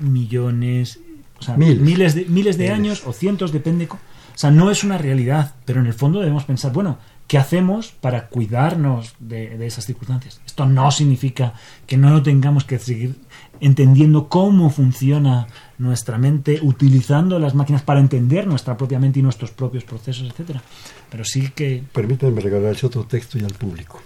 millones, 0.00 0.98
o 1.38 1.42
sea, 1.44 1.56
miles 1.56 2.16
de 2.16 2.24
miles 2.24 2.58
de 2.58 2.70
años 2.70 3.04
o 3.06 3.12
cientos 3.12 3.52
depende, 3.52 3.86
o 3.86 3.98
sea, 4.34 4.50
no 4.50 4.68
es 4.68 4.82
una 4.82 4.98
realidad, 4.98 5.54
pero 5.64 5.78
en 5.78 5.86
el 5.86 5.94
fondo 5.94 6.18
debemos 6.18 6.42
pensar, 6.42 6.72
bueno, 6.72 6.98
¿qué 7.28 7.38
hacemos 7.38 7.92
para 7.92 8.28
cuidarnos 8.28 9.14
de, 9.20 9.56
de, 9.56 9.66
esas 9.66 9.84
circunstancias? 9.84 10.40
Esto 10.44 10.66
no 10.66 10.90
significa 10.90 11.52
que 11.86 11.96
no 11.96 12.20
tengamos 12.22 12.64
que 12.64 12.78
seguir 12.78 13.14
entendiendo 13.60 14.28
cómo 14.28 14.70
funciona 14.70 15.46
nuestra 15.78 16.18
mente, 16.18 16.58
utilizando 16.62 17.38
las 17.38 17.54
máquinas 17.54 17.82
para 17.82 18.00
entender 18.00 18.46
nuestra 18.46 18.76
propia 18.76 18.98
mente 18.98 19.20
y 19.20 19.22
nuestros 19.22 19.50
propios 19.50 19.84
procesos, 19.84 20.28
etcétera. 20.28 20.62
Pero 21.10 21.24
sí 21.24 21.50
que... 21.54 21.84
Permítanme 21.92 22.40
regalarles 22.40 22.82
otro 22.82 23.04
texto 23.04 23.38
y 23.38 23.44
al 23.44 23.52
público. 23.52 24.00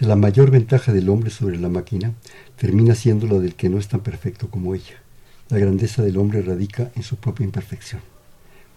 La 0.00 0.16
mayor 0.16 0.50
ventaja 0.50 0.92
del 0.92 1.08
hombre 1.08 1.30
sobre 1.30 1.58
la 1.58 1.68
máquina 1.68 2.12
termina 2.56 2.94
siendo 2.94 3.26
la 3.26 3.38
del 3.38 3.54
que 3.54 3.68
no 3.68 3.78
es 3.78 3.88
tan 3.88 4.00
perfecto 4.00 4.48
como 4.48 4.74
ella. 4.74 5.02
La 5.48 5.58
grandeza 5.58 6.02
del 6.02 6.18
hombre 6.18 6.42
radica 6.42 6.90
en 6.94 7.02
su 7.02 7.16
propia 7.16 7.44
imperfección. 7.44 8.02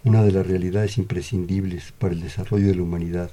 Una 0.03 0.23
de 0.23 0.31
las 0.31 0.45
realidades 0.45 0.97
imprescindibles 0.97 1.93
para 1.97 2.13
el 2.13 2.21
desarrollo 2.21 2.67
de 2.67 2.75
la 2.75 2.83
humanidad 2.83 3.31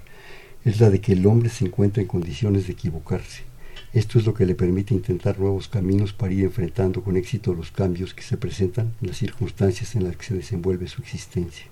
es 0.65 0.81
la 0.81 0.91
de 0.91 1.01
que 1.01 1.13
el 1.13 1.27
hombre 1.27 1.49
se 1.49 1.65
encuentra 1.65 2.03
en 2.03 2.09
condiciones 2.09 2.67
de 2.67 2.73
equivocarse 2.73 3.51
esto 3.93 4.21
es 4.21 4.25
lo 4.25 4.35
que 4.35 4.47
le 4.47 4.55
permite 4.55 4.95
intentar 4.95 5.41
nuevos 5.41 5.67
caminos 5.67 6.13
para 6.13 6.33
ir 6.33 6.45
enfrentando 6.45 7.03
con 7.03 7.17
éxito 7.17 7.55
los 7.55 7.73
cambios 7.73 8.15
que 8.15 8.23
se 8.23 8.37
presentan 8.37 8.95
en 9.03 9.09
las 9.09 9.17
circunstancias 9.17 9.97
en 9.97 10.05
las 10.05 10.17
que 10.17 10.27
se 10.27 10.35
desenvuelve 10.35 10.87
su 10.87 11.03
existencia. 11.03 11.67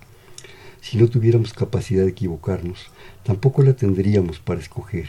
Si 0.80 0.96
no 0.96 1.06
tuviéramos 1.06 1.54
capacidad 1.54 2.02
de 2.02 2.10
equivocarnos, 2.10 2.90
tampoco 3.22 3.62
la 3.62 3.74
tendríamos 3.74 4.40
para 4.40 4.58
escoger, 4.58 5.08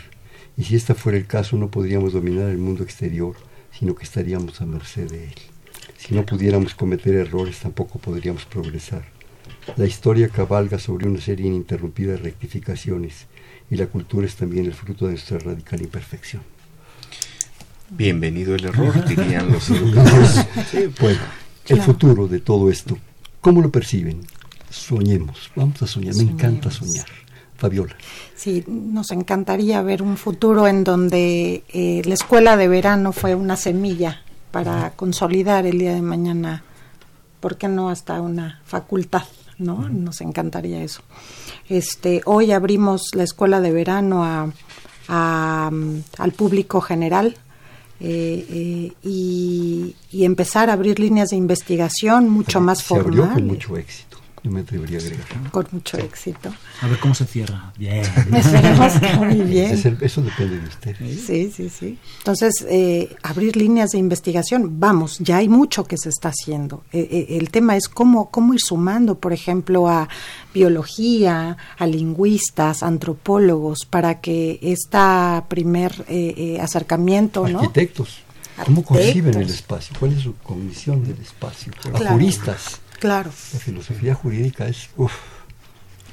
y 0.56 0.66
si 0.66 0.76
esta 0.76 0.94
fuera 0.94 1.18
el 1.18 1.26
caso 1.26 1.58
no 1.58 1.72
podríamos 1.72 2.14
dominar 2.14 2.50
el 2.50 2.60
mundo 2.60 2.84
exterior, 2.84 3.36
sino 3.72 3.96
que 3.96 4.04
estaríamos 4.04 4.62
a 4.62 4.68
merced 4.68 5.10
de 5.10 5.24
él. 5.24 5.36
Si 5.98 6.14
no 6.14 6.28
pudiéramos 6.28 6.76
cometer 6.76 7.16
errores, 7.16 7.58
tampoco 7.58 7.98
podríamos 7.98 8.46
progresar. 8.46 9.06
La 9.78 9.88
historia 9.88 10.30
cabalga 10.30 10.78
sobre 10.78 11.08
una 11.08 11.22
serie 11.22 11.48
ininterrumpida 11.48 12.12
de 12.12 12.18
rectificaciones, 12.18 13.26
y 13.70 13.76
la 13.76 13.88
cultura 13.88 14.26
es 14.26 14.36
también 14.36 14.66
el 14.66 14.74
fruto 14.74 15.06
de 15.06 15.12
nuestra 15.12 15.40
radical 15.40 15.82
imperfección. 15.82 16.42
Bienvenido 17.90 18.56
el 18.56 18.66
error, 18.66 19.06
dirían 19.08 19.52
los 19.52 19.70
educadores. 19.70 20.48
bueno, 21.00 21.20
el 21.68 21.82
futuro 21.82 22.28
de 22.28 22.40
todo 22.40 22.70
esto, 22.70 22.98
¿cómo 23.42 23.62
lo 23.62 23.70
perciben? 23.70 24.22
Soñemos, 24.70 25.52
vamos 25.56 25.82
a 25.82 25.88
soñar, 25.88 26.16
me 26.16 26.24
encanta 26.24 26.70
soñar. 26.72 27.08
Fabiola. 27.58 27.96
Sí, 28.36 28.64
nos 28.68 29.12
encantaría 29.12 29.82
ver 29.82 30.02
un 30.02 30.16
futuro 30.16 30.66
en 30.68 30.86
donde 30.86 31.64
eh, 31.68 32.02
la 32.06 32.14
escuela 32.14 32.56
de 32.56 32.70
verano 32.70 33.12
fue 33.12 33.36
una 33.36 33.58
semilla 33.58 34.22
para 34.52 34.92
consolidar 34.92 35.66
el 35.66 35.78
día 35.78 35.94
de 35.94 36.02
mañana, 36.02 36.64
¿por 37.42 37.58
qué 37.58 37.68
no 37.68 37.90
hasta 37.90 38.22
una 38.22 38.62
facultad? 38.66 39.24
¿No? 39.60 39.88
Nos 39.90 40.22
encantaría 40.22 40.82
eso. 40.84 41.02
Este, 41.68 42.22
hoy 42.26 42.52
abrimos 42.52 43.10
la 43.14 43.24
escuela 43.24 43.62
de 43.62 43.72
verano 43.72 44.24
a, 44.24 45.72
al 46.18 46.32
público 46.32 46.82
general. 46.82 47.38
Eh, 48.02 48.46
eh, 48.50 48.94
y, 49.04 49.96
empezar 50.24 50.70
a 50.70 50.74
abrir 50.74 51.00
líneas 51.00 51.32
de 51.32 51.36
investigación 51.36 52.30
mucho 52.30 52.62
más 52.62 52.82
formales. 52.82 53.34
con 53.34 53.48
mucho 53.48 53.76
éxito 53.76 54.19
yo 54.44 54.52
me 54.52 54.62
atrevería 54.62 55.00
a 55.00 55.02
agregar. 55.02 55.52
Con 55.52 55.68
mucho 55.72 55.98
éxito. 55.98 56.54
A 56.82 56.88
ver 56.88 57.00
cómo 57.00 57.14
se 57.14 57.26
cierra. 57.26 57.74
Bien. 57.78 58.06
Esperemos 58.34 58.94
que 58.94 59.14
muy 59.16 59.36
bien. 59.42 59.72
eso 60.02 60.22
depende 60.22 60.60
de 60.60 60.68
usted. 60.68 60.96
Sí, 60.98 61.52
sí, 61.56 61.70
sí. 61.70 61.98
Entonces, 62.20 62.66
eh, 62.70 63.16
abrir 63.24 63.58
líneas 63.58 63.92
de 63.92 63.98
investigación, 63.98 64.80
vamos, 64.80 65.18
ya 65.20 65.38
hay 65.38 65.50
mucho 65.50 65.84
que 65.84 65.98
se 65.98 66.10
está 66.10 66.30
haciendo. 66.30 66.84
Eh, 66.92 67.08
eh, 67.12 67.38
el 67.38 67.50
tema 67.50 67.76
es 67.76 67.90
cómo, 67.90 68.30
cómo 68.30 68.54
ir 68.54 68.62
sumando, 68.62 69.20
por 69.20 69.34
ejemplo, 69.34 69.90
a 69.90 70.08
biología, 70.54 71.58
a 71.78 71.88
lingüistas, 71.88 72.84
antropólogos, 72.84 73.86
para 73.90 74.22
que 74.22 74.60
este 74.62 74.98
primer 75.48 76.06
acercamiento, 76.60 77.48
¿no? 77.48 77.60
Arquitectos. 77.60 78.20
¿Cómo 78.66 78.84
conciben 78.84 79.36
el 79.36 79.50
espacio? 79.50 79.96
¿Cuál 80.00 80.14
es 80.14 80.24
su 80.24 80.36
cognición 80.36 81.04
del 81.06 81.20
espacio? 81.22 81.72
Juristas 81.94 82.82
Claro. 83.00 83.32
La 83.54 83.60
filosofía 83.60 84.14
jurídica 84.14 84.68
es... 84.68 84.90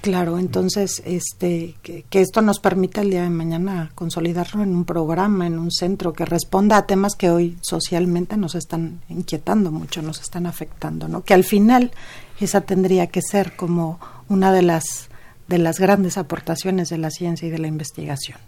Claro, 0.06 0.38
entonces 0.38 1.02
este 1.04 1.74
que, 1.82 2.04
esto 2.12 2.40
nos 2.40 2.60
permita 2.60 3.00
el 3.00 3.10
día 3.10 3.24
de 3.24 3.30
mañana 3.30 3.90
consolidarlo 3.96 4.62
en 4.62 4.72
un 4.72 4.84
programa, 4.84 5.48
en 5.48 5.58
un 5.58 5.72
centro 5.72 6.12
que 6.12 6.24
responda 6.24 6.76
a 6.76 6.86
temas 6.86 7.16
que 7.16 7.28
hoy 7.30 7.58
socialmente 7.60 8.36
nos 8.36 8.54
están 8.54 9.00
inquietando 9.08 9.72
mucho, 9.72 10.02
nos 10.02 10.20
están 10.20 10.46
afectando, 10.46 11.08
¿no? 11.08 11.24
Que 11.24 11.34
al 11.34 11.42
final 11.42 11.90
esa 12.38 12.60
tendría 12.60 13.08
que 13.08 13.20
ser 13.20 13.56
como 13.56 13.98
una 14.28 14.52
de 14.52 14.62
las 14.62 15.08
de 15.48 15.58
las 15.58 15.80
grandes 15.80 16.18
aportaciones 16.18 16.88
de 16.88 16.98
la 16.98 17.10
ciencia 17.10 17.48
y 17.48 17.50
de 17.50 17.58
la 17.58 17.66
investigación. 17.66 18.38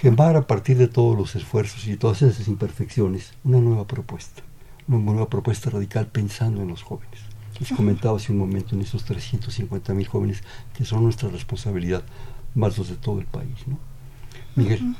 Gemar 0.00 0.36
a 0.36 0.46
partir 0.46 0.78
de 0.78 0.88
todos 0.88 1.18
los 1.18 1.36
esfuerzos 1.36 1.86
y 1.86 1.98
todas 1.98 2.22
esas 2.22 2.48
imperfecciones, 2.48 3.34
una 3.44 3.60
nueva 3.60 3.86
propuesta, 3.86 4.42
una 4.88 4.98
nueva 5.00 5.28
propuesta 5.28 5.68
radical 5.68 6.06
pensando 6.06 6.62
en 6.62 6.68
los 6.68 6.82
jóvenes. 6.82 7.33
Les 7.68 7.76
comentaba 7.76 8.16
hace 8.16 8.32
un 8.32 8.38
momento 8.38 8.74
en 8.74 8.82
esos 8.82 9.04
350 9.04 9.94
mil 9.94 10.06
jóvenes 10.06 10.42
que 10.76 10.84
son 10.84 11.02
nuestra 11.02 11.30
responsabilidad, 11.30 12.02
más 12.54 12.76
los 12.76 12.88
de 12.88 12.96
todo 12.96 13.20
el 13.20 13.26
país. 13.26 13.54
¿no? 13.66 13.78
Miguel. 14.54 14.94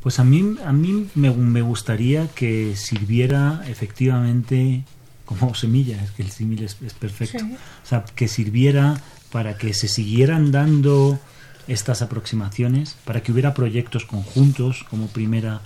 Pues 0.00 0.18
a 0.20 0.24
mí, 0.24 0.56
a 0.64 0.72
mí 0.72 1.08
me, 1.14 1.30
me 1.30 1.62
gustaría 1.62 2.28
que 2.28 2.76
sirviera 2.76 3.64
efectivamente 3.66 4.84
como 5.24 5.54
semilla, 5.54 6.02
es 6.02 6.10
que 6.12 6.22
el 6.22 6.30
símil 6.30 6.62
es, 6.62 6.74
perfecto. 6.74 7.44
O 7.44 7.86
sea, 7.86 8.04
que 8.04 8.28
sirviera 8.28 9.00
para 9.30 9.56
que 9.56 9.74
se 9.74 9.88
siguieran 9.88 10.52
dando 10.52 11.18
estas 11.68 12.02
aproximaciones, 12.02 12.96
para 13.04 13.22
que 13.22 13.32
hubiera 13.32 13.54
proyectos 13.54 14.04
conjuntos 14.04 14.84
como 14.88 15.06
primera, 15.08 15.62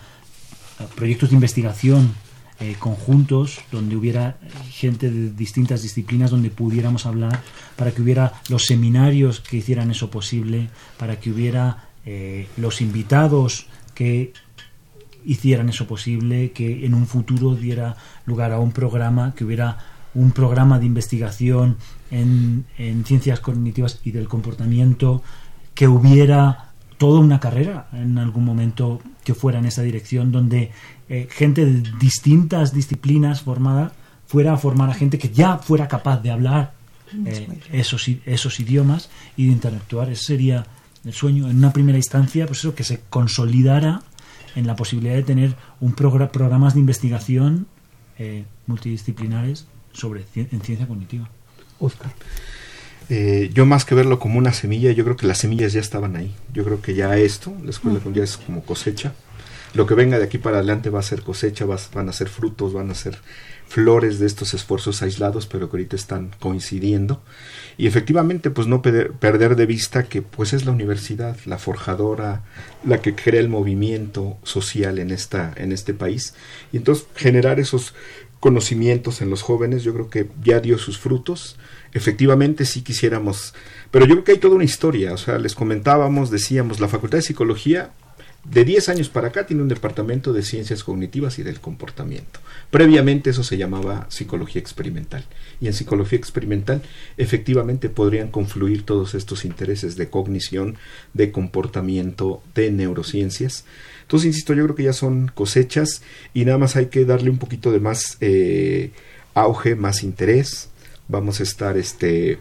proyectos 0.94 1.30
de 1.30 1.34
investigación 1.34 2.14
eh, 2.58 2.74
conjuntos 2.78 3.58
donde 3.70 3.96
hubiera 3.96 4.38
gente 4.70 5.10
de 5.10 5.30
distintas 5.30 5.82
disciplinas 5.82 6.30
donde 6.30 6.50
pudiéramos 6.50 7.04
hablar, 7.04 7.42
para 7.76 7.90
que 7.92 8.00
hubiera 8.00 8.32
los 8.48 8.64
seminarios 8.64 9.40
que 9.40 9.58
hicieran 9.58 9.90
eso 9.90 10.10
posible, 10.10 10.70
para 10.98 11.20
que 11.20 11.30
hubiera 11.30 11.88
eh, 12.06 12.48
los 12.56 12.80
invitados 12.80 13.66
que 13.94 14.32
hicieran 15.24 15.68
eso 15.68 15.86
posible, 15.86 16.52
que 16.52 16.86
en 16.86 16.94
un 16.94 17.06
futuro 17.06 17.54
diera 17.54 17.96
lugar 18.24 18.52
a 18.52 18.58
un 18.58 18.72
programa, 18.72 19.34
que 19.34 19.44
hubiera 19.44 19.78
un 20.14 20.30
programa 20.30 20.78
de 20.78 20.86
investigación 20.86 21.76
en, 22.10 22.64
en 22.78 23.04
ciencias 23.04 23.40
cognitivas 23.40 24.00
y 24.02 24.12
del 24.12 24.28
comportamiento, 24.28 25.22
que 25.74 25.88
hubiera 25.88 26.70
toda 26.96 27.20
una 27.20 27.40
carrera 27.40 27.88
en 27.92 28.18
algún 28.18 28.44
momento 28.44 29.00
que 29.24 29.34
fuera 29.34 29.58
en 29.58 29.66
esa 29.66 29.82
dirección, 29.82 30.32
donde 30.32 30.70
eh, 31.08 31.28
gente 31.30 31.64
de 31.64 31.88
distintas 32.00 32.72
disciplinas 32.72 33.42
formada 33.42 33.92
fuera 34.26 34.54
a 34.54 34.56
formar 34.56 34.90
a 34.90 34.94
gente 34.94 35.18
que 35.18 35.30
ya 35.30 35.58
fuera 35.58 35.86
capaz 35.86 36.20
de 36.20 36.32
hablar 36.32 36.72
eh, 37.24 37.46
esos, 37.72 38.08
esos 38.24 38.58
idiomas 38.58 39.08
y 39.36 39.46
de 39.46 39.52
interactuar. 39.52 40.10
Ese 40.10 40.24
sería 40.24 40.66
el 41.04 41.12
sueño. 41.12 41.48
En 41.48 41.58
una 41.58 41.72
primera 41.72 41.96
instancia, 41.96 42.46
pues 42.46 42.58
eso, 42.60 42.74
que 42.74 42.82
se 42.82 43.00
consolidara 43.08 44.02
en 44.56 44.66
la 44.66 44.74
posibilidad 44.74 45.14
de 45.14 45.22
tener 45.22 45.54
un 45.80 45.92
programa 45.92 46.32
programas 46.32 46.74
de 46.74 46.80
investigación 46.80 47.68
eh, 48.18 48.44
multidisciplinares 48.66 49.66
sobre 49.92 50.24
en 50.34 50.60
ciencia 50.60 50.88
cognitiva. 50.88 51.30
Oscar. 51.78 52.10
yo 53.52 53.66
más 53.66 53.84
que 53.84 53.94
verlo 53.94 54.18
como 54.18 54.38
una 54.38 54.52
semilla, 54.52 54.90
yo 54.90 55.04
creo 55.04 55.16
que 55.16 55.26
las 55.26 55.38
semillas 55.38 55.72
ya 55.72 55.80
estaban 55.80 56.16
ahí. 56.16 56.34
Yo 56.52 56.64
creo 56.64 56.80
que 56.80 56.94
ya 56.94 57.16
esto, 57.16 57.54
la 57.62 57.70
escuela 57.70 58.00
ya 58.12 58.24
es 58.24 58.38
como 58.38 58.62
cosecha 58.62 59.12
lo 59.76 59.86
que 59.86 59.94
venga 59.94 60.18
de 60.18 60.24
aquí 60.24 60.38
para 60.38 60.56
adelante 60.56 60.88
va 60.88 61.00
a 61.00 61.02
ser 61.02 61.20
cosecha, 61.22 61.66
van 61.66 62.08
a 62.08 62.12
ser 62.12 62.28
frutos, 62.28 62.72
van 62.72 62.90
a 62.90 62.94
ser 62.94 63.18
flores 63.68 64.18
de 64.18 64.26
estos 64.26 64.54
esfuerzos 64.54 65.02
aislados, 65.02 65.46
pero 65.46 65.68
que 65.68 65.76
ahorita 65.76 65.96
están 65.96 66.30
coincidiendo. 66.40 67.22
Y 67.76 67.86
efectivamente, 67.86 68.50
pues 68.50 68.68
no 68.68 68.80
perder 68.80 69.54
de 69.54 69.66
vista 69.66 70.04
que 70.04 70.22
pues 70.22 70.54
es 70.54 70.64
la 70.64 70.72
universidad, 70.72 71.36
la 71.44 71.58
forjadora, 71.58 72.42
la 72.84 73.02
que 73.02 73.14
crea 73.14 73.40
el 73.40 73.50
movimiento 73.50 74.38
social 74.44 74.98
en, 74.98 75.10
esta, 75.10 75.52
en 75.56 75.72
este 75.72 75.92
país. 75.92 76.32
Y 76.72 76.78
entonces 76.78 77.06
generar 77.14 77.60
esos 77.60 77.92
conocimientos 78.40 79.20
en 79.20 79.28
los 79.28 79.42
jóvenes, 79.42 79.82
yo 79.82 79.92
creo 79.92 80.08
que 80.08 80.28
ya 80.42 80.60
dio 80.60 80.78
sus 80.78 80.98
frutos. 80.98 81.58
Efectivamente, 81.92 82.64
sí 82.64 82.80
quisiéramos, 82.80 83.52
pero 83.90 84.06
yo 84.06 84.14
creo 84.14 84.24
que 84.24 84.32
hay 84.32 84.38
toda 84.38 84.54
una 84.54 84.64
historia, 84.64 85.12
o 85.12 85.18
sea, 85.18 85.36
les 85.38 85.54
comentábamos, 85.54 86.30
decíamos, 86.30 86.80
la 86.80 86.88
Facultad 86.88 87.18
de 87.18 87.22
Psicología 87.22 87.90
de 88.50 88.64
10 88.64 88.88
años 88.90 89.08
para 89.08 89.28
acá 89.28 89.46
tiene 89.46 89.62
un 89.62 89.68
departamento 89.68 90.32
de 90.32 90.42
ciencias 90.42 90.84
cognitivas 90.84 91.38
y 91.38 91.42
del 91.42 91.60
comportamiento. 91.60 92.40
Previamente 92.70 93.30
eso 93.30 93.42
se 93.42 93.56
llamaba 93.56 94.06
psicología 94.08 94.60
experimental. 94.60 95.24
Y 95.60 95.66
en 95.66 95.72
psicología 95.72 96.18
experimental 96.18 96.82
efectivamente 97.16 97.88
podrían 97.88 98.28
confluir 98.28 98.84
todos 98.84 99.14
estos 99.14 99.44
intereses 99.44 99.96
de 99.96 100.08
cognición, 100.08 100.76
de 101.12 101.32
comportamiento, 101.32 102.42
de 102.54 102.70
neurociencias. 102.70 103.64
Entonces, 104.02 104.28
insisto, 104.28 104.54
yo 104.54 104.64
creo 104.64 104.76
que 104.76 104.84
ya 104.84 104.92
son 104.92 105.28
cosechas 105.34 106.02
y 106.32 106.44
nada 106.44 106.58
más 106.58 106.76
hay 106.76 106.86
que 106.86 107.04
darle 107.04 107.30
un 107.30 107.38
poquito 107.38 107.72
de 107.72 107.80
más 107.80 108.16
eh, 108.20 108.92
auge, 109.34 109.74
más 109.74 110.04
interés. 110.04 110.68
Vamos 111.08 111.40
a 111.40 111.42
estar 111.42 111.76
este, 111.76 112.38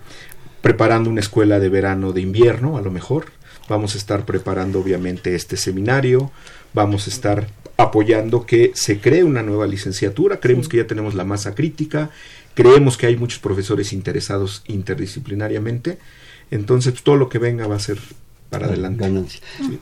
preparando 0.61 1.09
una 1.09 1.21
escuela 1.21 1.59
de 1.59 1.69
verano 1.69 2.11
de 2.13 2.21
invierno, 2.21 2.77
a 2.77 2.81
lo 2.81 2.91
mejor 2.91 3.25
Vamos 3.67 3.95
a 3.95 3.97
estar 3.97 4.25
preparando 4.25 4.79
obviamente 4.79 5.35
este 5.35 5.57
seminario, 5.57 6.31
vamos 6.73 7.07
a 7.07 7.09
estar 7.09 7.47
apoyando 7.77 8.45
que 8.45 8.71
se 8.75 8.99
cree 8.99 9.23
una 9.23 9.43
nueva 9.43 9.67
licenciatura, 9.67 10.39
creemos 10.39 10.69
que 10.69 10.77
ya 10.77 10.87
tenemos 10.87 11.13
la 11.13 11.25
masa 11.25 11.55
crítica, 11.55 12.09
creemos 12.53 12.97
que 12.97 13.07
hay 13.07 13.17
muchos 13.17 13.39
profesores 13.39 13.91
interesados 13.91 14.63
interdisciplinariamente, 14.67 15.97
entonces 16.51 16.93
pues, 16.93 17.03
todo 17.03 17.17
lo 17.17 17.27
que 17.29 17.39
venga 17.39 17.67
va 17.67 17.75
a 17.75 17.79
ser 17.79 17.99
para 18.49 18.67
adelante. 18.67 19.11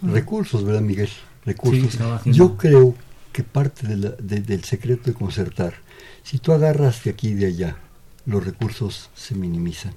Recursos, 0.02 0.64
¿verdad, 0.64 0.82
Miguel? 0.82 1.10
Recursos. 1.46 2.00
Yo 2.26 2.58
creo 2.58 2.96
que 3.32 3.44
parte 3.44 3.88
del 3.88 4.64
secreto 4.64 5.04
de 5.06 5.14
concertar, 5.14 5.76
si 6.24 6.40
tú 6.40 6.54
agarras 6.54 7.04
de 7.04 7.12
aquí 7.12 7.30
y 7.30 7.34
de 7.34 7.48
allá, 7.48 7.78
los 8.26 8.46
recursos 8.46 9.10
se 9.14 9.36
minimizan. 9.36 9.94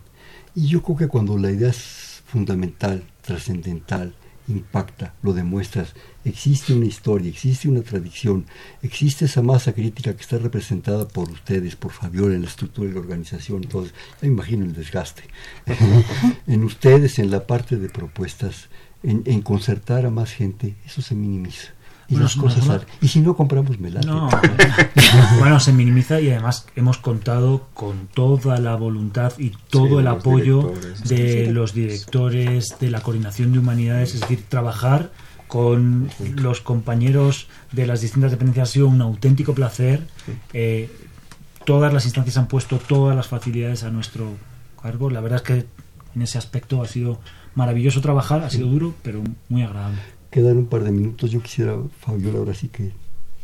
Y 0.54 0.68
yo 0.68 0.82
creo 0.82 0.96
que 0.96 1.08
cuando 1.08 1.38
la 1.38 1.50
idea 1.50 1.70
es 1.70 2.22
fundamental, 2.26 3.04
trascendental, 3.26 4.14
impacta, 4.48 5.14
lo 5.22 5.32
demuestras. 5.34 5.94
Existe 6.24 6.72
una 6.72 6.86
historia, 6.86 7.28
existe 7.28 7.68
una 7.68 7.82
tradición, 7.82 8.46
existe 8.82 9.26
esa 9.26 9.42
masa 9.42 9.72
crítica 9.72 10.14
que 10.14 10.22
está 10.22 10.38
representada 10.38 11.06
por 11.08 11.30
ustedes, 11.30 11.76
por 11.76 11.92
Fabiola, 11.92 12.34
en 12.34 12.42
la 12.42 12.48
estructura 12.48 12.88
de 12.88 12.94
la 12.94 13.00
organización. 13.00 13.64
Entonces, 13.64 13.92
me 14.22 14.28
imagino 14.28 14.64
el 14.64 14.72
desgaste. 14.72 15.24
en 16.46 16.64
ustedes, 16.64 17.18
en 17.18 17.30
la 17.30 17.46
parte 17.46 17.76
de 17.76 17.88
propuestas, 17.88 18.68
en 19.02 19.42
concertar 19.42 20.06
a 20.06 20.10
más 20.10 20.32
gente, 20.32 20.74
eso 20.84 21.02
se 21.02 21.14
minimiza 21.14 21.76
y 22.08 22.16
las 22.16 22.36
cosas 22.36 22.82
y 23.00 23.08
si 23.08 23.20
no 23.20 23.36
compramos 23.36 23.78
melate. 23.78 24.08
Bueno 25.38 25.60
se 25.60 25.72
minimiza 25.72 26.20
y 26.20 26.30
además 26.30 26.66
hemos 26.76 26.98
contado 26.98 27.68
con 27.74 28.08
toda 28.12 28.58
la 28.58 28.76
voluntad 28.76 29.32
y 29.38 29.52
todo 29.70 30.00
el 30.00 30.06
apoyo 30.06 30.72
de 31.04 31.50
los 31.50 31.74
directores 31.74 32.76
de 32.80 32.90
la 32.90 33.00
coordinación 33.00 33.52
de 33.52 33.58
humanidades 33.58 34.14
es 34.14 34.20
decir 34.20 34.44
trabajar 34.48 35.10
con 35.48 36.10
los 36.36 36.60
compañeros 36.60 37.48
de 37.72 37.86
las 37.86 38.00
distintas 38.00 38.30
dependencias 38.32 38.68
ha 38.68 38.72
sido 38.72 38.88
un 38.88 39.00
auténtico 39.00 39.54
placer. 39.54 40.06
Eh, 40.52 40.90
todas 41.64 41.92
las 41.92 42.04
instancias 42.04 42.36
han 42.36 42.48
puesto 42.48 42.78
todas 42.78 43.14
las 43.14 43.28
facilidades 43.28 43.84
a 43.84 43.90
nuestro 43.90 44.32
cargo. 44.82 45.10
La 45.10 45.20
verdad 45.20 45.36
es 45.36 45.42
que 45.42 45.66
en 46.14 46.22
ese 46.22 46.38
aspecto 46.38 46.82
ha 46.82 46.88
sido 46.88 47.20
maravilloso 47.54 48.00
trabajar, 48.00 48.42
ha 48.42 48.50
sido 48.50 48.68
duro, 48.68 48.94
pero 49.02 49.22
muy 49.48 49.62
agradable. 49.62 50.00
Quedan 50.36 50.58
un 50.58 50.66
par 50.66 50.84
de 50.84 50.92
minutos. 50.92 51.30
Yo 51.30 51.40
quisiera, 51.40 51.78
Fabiola, 51.98 52.40
ahora 52.40 52.52
sí 52.52 52.68
que 52.68 52.92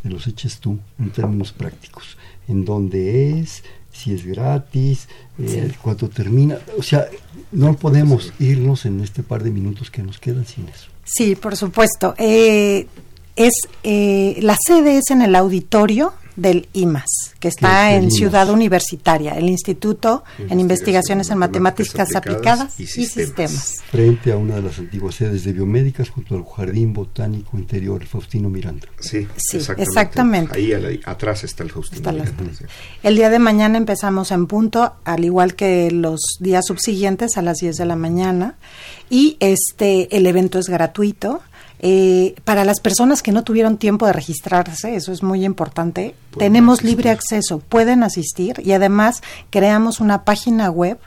te 0.02 0.10
los 0.10 0.26
eches 0.26 0.58
tú 0.58 0.78
en 0.98 1.08
términos 1.08 1.50
prácticos. 1.50 2.18
¿En 2.48 2.66
dónde 2.66 3.40
es? 3.40 3.64
Si 3.90 4.12
es 4.12 4.26
gratis, 4.26 5.08
eh, 5.38 5.72
cuánto 5.80 6.10
termina. 6.10 6.58
O 6.76 6.82
sea, 6.82 7.06
no 7.50 7.74
podemos 7.76 8.34
irnos 8.38 8.84
en 8.84 9.00
este 9.00 9.22
par 9.22 9.42
de 9.42 9.50
minutos 9.50 9.90
que 9.90 10.02
nos 10.02 10.18
quedan 10.18 10.44
sin 10.44 10.68
eso. 10.68 10.88
Sí, 11.04 11.34
por 11.34 11.56
supuesto. 11.56 12.14
Eh, 12.18 12.86
es 13.36 13.54
eh, 13.84 14.36
la 14.42 14.58
sede 14.62 14.98
es 14.98 15.10
en 15.10 15.22
el 15.22 15.34
auditorio 15.34 16.12
del 16.36 16.68
IMAS, 16.72 17.34
que 17.38 17.48
está 17.48 17.94
en 17.94 18.10
Ciudad 18.10 18.48
Universitaria, 18.50 19.32
el 19.32 19.48
Instituto 19.48 20.24
en 20.38 20.60
Investigaciones 20.60 21.30
en 21.30 21.38
Matemáticas 21.38 22.14
Aplicadas, 22.14 22.78
y, 22.80 22.86
sistemas. 22.86 23.82
Frente 23.90 24.32
a 24.32 24.36
una 24.36 24.56
de 24.56 24.62
las 24.62 24.78
antiguas 24.78 25.14
sedes 25.14 25.44
de 25.44 25.52
biomédicas, 25.52 26.10
junto 26.10 26.34
al 26.34 26.44
Jardín 26.44 26.92
Botánico 26.92 27.58
Interior 27.58 28.04
Faustino 28.06 28.48
Miranda. 28.48 28.88
Sí, 29.00 29.26
exactamente. 29.76 30.56
Ahí, 30.56 31.00
atrás 31.04 31.44
está 31.44 31.62
el 31.62 31.70
Faustino 31.70 32.12
Miranda. 32.12 32.44
El 33.02 33.16
día 33.16 33.30
de 33.30 33.38
mañana 33.38 33.78
empezamos 33.78 34.30
en 34.30 34.46
punto, 34.46 34.94
al 35.04 35.24
igual 35.24 35.54
que 35.54 35.90
los 35.90 36.20
días 36.40 36.66
subsiguientes 36.66 37.36
a 37.36 37.42
las 37.42 37.58
10 37.58 37.76
de 37.76 37.86
la 37.86 37.96
mañana, 37.96 38.56
y 39.10 39.36
este 39.40 40.16
el 40.16 40.26
evento 40.26 40.58
es 40.58 40.68
gratuito 40.68 41.42
eh, 41.84 42.36
para 42.44 42.64
las 42.64 42.78
personas 42.78 43.24
que 43.24 43.32
no 43.32 43.42
tuvieron 43.42 43.76
tiempo 43.76 44.06
de 44.06 44.12
registrarse, 44.12 44.94
eso 44.94 45.10
es 45.10 45.24
muy 45.24 45.44
importante, 45.44 46.14
tenemos 46.38 46.84
libre 46.84 47.10
acceso, 47.10 47.58
pueden 47.58 48.04
asistir 48.04 48.62
y 48.64 48.70
además 48.70 49.20
creamos 49.50 49.98
una 49.98 50.24
página 50.24 50.70
web 50.70 51.00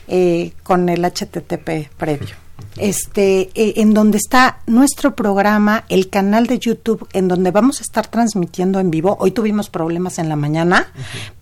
eh, 0.07 0.53
con 0.63 0.88
el 0.88 1.03
HTTP 1.03 1.89
previo 1.97 2.48
este, 2.78 3.49
eh, 3.53 3.74
en 3.78 3.93
donde 3.93 4.18
está 4.18 4.60
nuestro 4.68 5.16
programa, 5.16 5.86
el 5.89 6.10
canal 6.10 6.47
de 6.47 6.60
YouTube, 6.60 7.07
en 7.14 7.28
donde 7.28 7.51
vamos 7.51 7.80
a 7.80 7.84
estar 7.84 8.07
transmitiendo 8.07 8.80
en 8.80 8.91
vivo. 8.91 9.18
Hoy 9.20 9.32
tuvimos 9.32 9.70
problemas 9.70 10.20
en 10.20 10.30
la 10.30 10.36
mañana, 10.36 10.91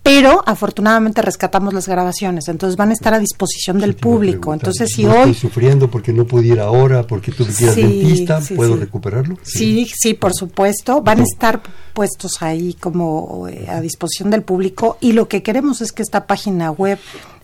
pero 0.02 0.42
afortunadamente 0.46 1.22
rescatamos 1.22 1.74
las 1.74 1.88
grabaciones, 1.88 2.48
entonces 2.48 2.76
van 2.76 2.90
a 2.90 2.92
estar 2.92 3.14
a 3.14 3.18
disposición 3.18 3.78
del 3.78 3.94
público. 3.94 4.52
Entonces, 4.52 4.90
si 4.94 5.06
hoy. 5.06 5.30
Estoy 5.30 5.34
sufriendo 5.34 5.90
porque 5.90 6.12
no 6.12 6.26
pude 6.26 6.48
ir 6.48 6.60
ahora, 6.60 7.06
porque 7.06 7.32
tú 7.32 7.44
quieras 7.44 7.76
dentista, 7.76 8.40
¿puedo 8.54 8.76
recuperarlo? 8.76 9.36
Sí, 9.42 9.86
sí, 9.94 10.14
por 10.14 10.32
supuesto. 10.34 11.02
Van 11.02 11.20
a 11.20 11.24
estar 11.24 11.62
puestos 11.92 12.42
ahí 12.42 12.74
como 12.74 13.48
eh, 13.48 13.66
a 13.68 13.80
disposición 13.80 14.30
del 14.30 14.42
público 14.42 14.98
y 15.00 15.12
lo 15.12 15.28
que 15.28 15.42
queremos 15.42 15.80
es 15.80 15.92
que 15.92 16.02
esta 16.02 16.26
página 16.26 16.70
web 16.70 16.98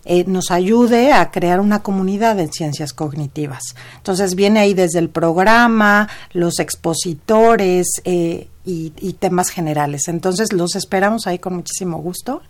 eh, 0.05 0.23
nos 0.27 0.51
ayude 0.51 1.11
a 1.11 1.31
crear 1.31 1.59
una 1.59 1.81
comunidad 1.81 2.39
en 2.39 2.51
ciencias 2.51 2.93
cognitivas. 2.93 3.75
Entonces 3.97 4.35
viene 4.35 4.59
ahí 4.59 4.75
desde 4.75 4.99
el 4.99 5.09
programa, 5.09 6.07
los 6.31 6.59
expositores 6.59 7.87
eh, 8.03 8.47
y, 8.63 9.13
temas 9.19 9.49
generales. 9.49 10.07
Entonces 10.07 10.53
los 10.53 10.75
esperamos 10.75 11.25
ahí 11.25 11.39
con 11.39 11.55
muchísimo 11.55 11.97
gusto 11.97 12.43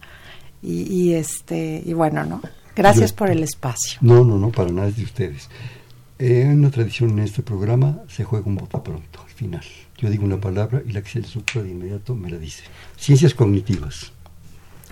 y, 0.61 1.13
este 1.13 1.81
y 1.85 1.93
bueno, 1.93 2.25
¿no? 2.25 2.41
Gracias 2.75 3.13
por 3.13 3.29
el 3.29 3.41
espacio. 3.41 3.99
No, 4.01 4.25
no, 4.25 4.37
no, 4.37 4.51
para 4.51 4.71
nada 4.71 4.89
es 4.89 4.97
de 4.97 5.03
ustedes. 5.03 5.49
En 6.19 6.59
una 6.59 6.71
tradición 6.71 7.11
en 7.11 7.19
este 7.19 7.41
programa 7.41 7.99
se 8.09 8.25
juega 8.25 8.47
un 8.47 8.55
voto 8.55 8.83
pronto, 8.83 9.21
al 9.21 9.29
final. 9.29 9.63
Yo 9.97 10.09
digo 10.09 10.25
una 10.25 10.41
palabra 10.41 10.81
y 10.85 10.91
la 10.91 11.01
que 11.01 11.09
se 11.09 11.19
le 11.21 11.27
supra 11.27 11.63
de 11.63 11.69
inmediato 11.69 12.15
me 12.15 12.29
la 12.29 12.37
dice. 12.37 12.63
Ciencias 12.97 13.33
cognitivas. 13.33 14.11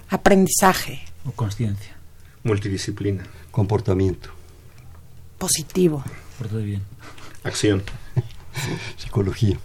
Aprendizaje. 0.09 1.01
O 1.26 1.32
conciencia. 1.32 2.03
Multidisciplina. 2.44 3.24
Comportamiento. 3.52 4.30
Positivo. 5.38 6.04
Por 6.38 6.62
bien. 6.62 6.82
Acción. 7.44 7.84
Psicología. 8.98 9.58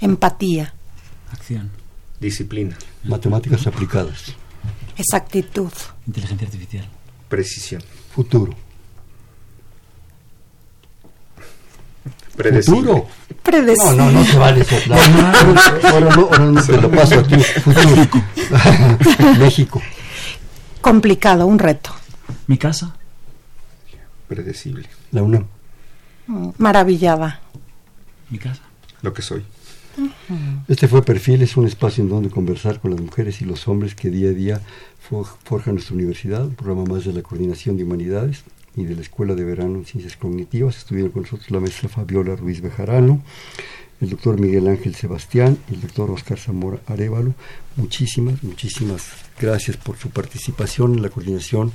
Empatía. 0.00 0.72
Acción. 1.32 1.70
Disciplina. 2.20 2.76
Matemáticas 3.04 3.66
aplicadas. 3.66 4.34
Exactitud. 4.96 5.72
Inteligencia 6.06 6.46
artificial. 6.46 6.88
Precisión. 7.28 7.82
Futuro. 8.14 8.54
Predecible. 12.36 12.80
Futuro. 12.80 13.06
Predecible. 13.42 13.96
No, 13.96 14.04
no, 14.06 14.12
no 14.12 14.24
se 14.24 14.38
vale 14.38 14.64
soplar. 14.64 14.98
ahora, 15.84 16.16
no, 16.16 16.22
ahora 16.22 16.38
no 16.38 16.62
te 16.64 16.76
lo 16.80 16.90
paso 16.90 17.20
a 17.20 17.22
ti. 17.22 17.36
Futuro. 17.36 18.08
México. 19.38 19.82
Complicado, 20.80 21.46
un 21.46 21.58
reto. 21.58 21.90
¿Mi 22.46 22.56
casa? 22.56 22.96
Predecible. 24.28 24.88
La 25.12 25.22
UNAM. 25.22 25.46
Maravillada. 26.58 27.40
¿Mi 28.30 28.38
casa? 28.38 28.62
Lo 29.02 29.12
que 29.12 29.22
soy. 29.22 29.44
Este 30.68 30.88
fue 30.88 31.02
Perfil, 31.02 31.42
es 31.42 31.56
un 31.56 31.66
espacio 31.66 32.02
en 32.02 32.10
donde 32.10 32.30
conversar 32.30 32.80
con 32.80 32.92
las 32.92 33.00
mujeres 33.00 33.42
y 33.42 33.44
los 33.44 33.66
hombres 33.68 33.94
que 33.94 34.10
día 34.10 34.30
a 34.30 34.32
día 34.32 34.60
forjan 35.44 35.74
nuestra 35.74 35.94
universidad, 35.94 36.46
un 36.46 36.54
programa 36.54 36.84
más 36.84 37.04
de 37.04 37.12
la 37.12 37.22
Coordinación 37.22 37.76
de 37.76 37.84
Humanidades 37.84 38.44
y 38.76 38.84
de 38.84 38.94
la 38.94 39.02
Escuela 39.02 39.34
de 39.34 39.44
Verano 39.44 39.76
en 39.76 39.84
Ciencias 39.84 40.16
Cognitivas. 40.16 40.78
Estuvieron 40.78 41.10
con 41.10 41.22
nosotros 41.22 41.50
la 41.50 41.60
maestra 41.60 41.88
Fabiola 41.88 42.36
Ruiz 42.36 42.60
Bejarano, 42.60 43.22
el 44.00 44.10
doctor 44.10 44.40
Miguel 44.40 44.68
Ángel 44.68 44.94
Sebastián 44.94 45.58
y 45.70 45.74
el 45.74 45.80
doctor 45.80 46.10
Oscar 46.10 46.38
Zamora 46.38 46.78
Arevalo. 46.86 47.34
Muchísimas, 47.76 48.42
muchísimas 48.42 49.29
gracias 49.40 49.76
por 49.76 49.96
su 49.96 50.10
participación 50.10 50.94
en 50.94 51.02
la 51.02 51.08
coordinación. 51.08 51.72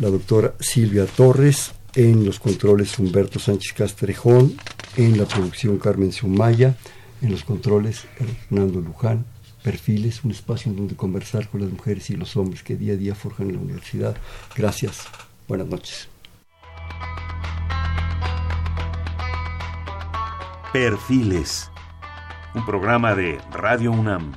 La 0.00 0.08
doctora 0.08 0.54
Silvia 0.60 1.04
Torres, 1.04 1.72
en 1.94 2.24
los 2.24 2.38
controles 2.38 2.98
Humberto 2.98 3.38
Sánchez 3.38 3.74
Castrejón, 3.74 4.54
en 4.96 5.18
la 5.18 5.26
producción 5.26 5.78
Carmen 5.78 6.12
Sumaya, 6.12 6.76
en 7.20 7.30
los 7.30 7.44
controles 7.44 8.06
Hernando 8.18 8.80
Luján. 8.80 9.24
Perfiles, 9.62 10.24
un 10.24 10.30
espacio 10.30 10.70
en 10.70 10.76
donde 10.76 10.96
conversar 10.96 11.48
con 11.48 11.60
las 11.60 11.70
mujeres 11.70 12.10
y 12.10 12.16
los 12.16 12.36
hombres 12.36 12.62
que 12.62 12.76
día 12.76 12.94
a 12.94 12.96
día 12.96 13.14
forjan 13.14 13.52
la 13.52 13.58
universidad. 13.58 14.16
Gracias. 14.56 15.02
Buenas 15.46 15.66
noches. 15.66 16.08
Perfiles, 20.72 21.70
un 22.54 22.64
programa 22.64 23.14
de 23.14 23.38
Radio 23.52 23.92
UNAM. 23.92 24.32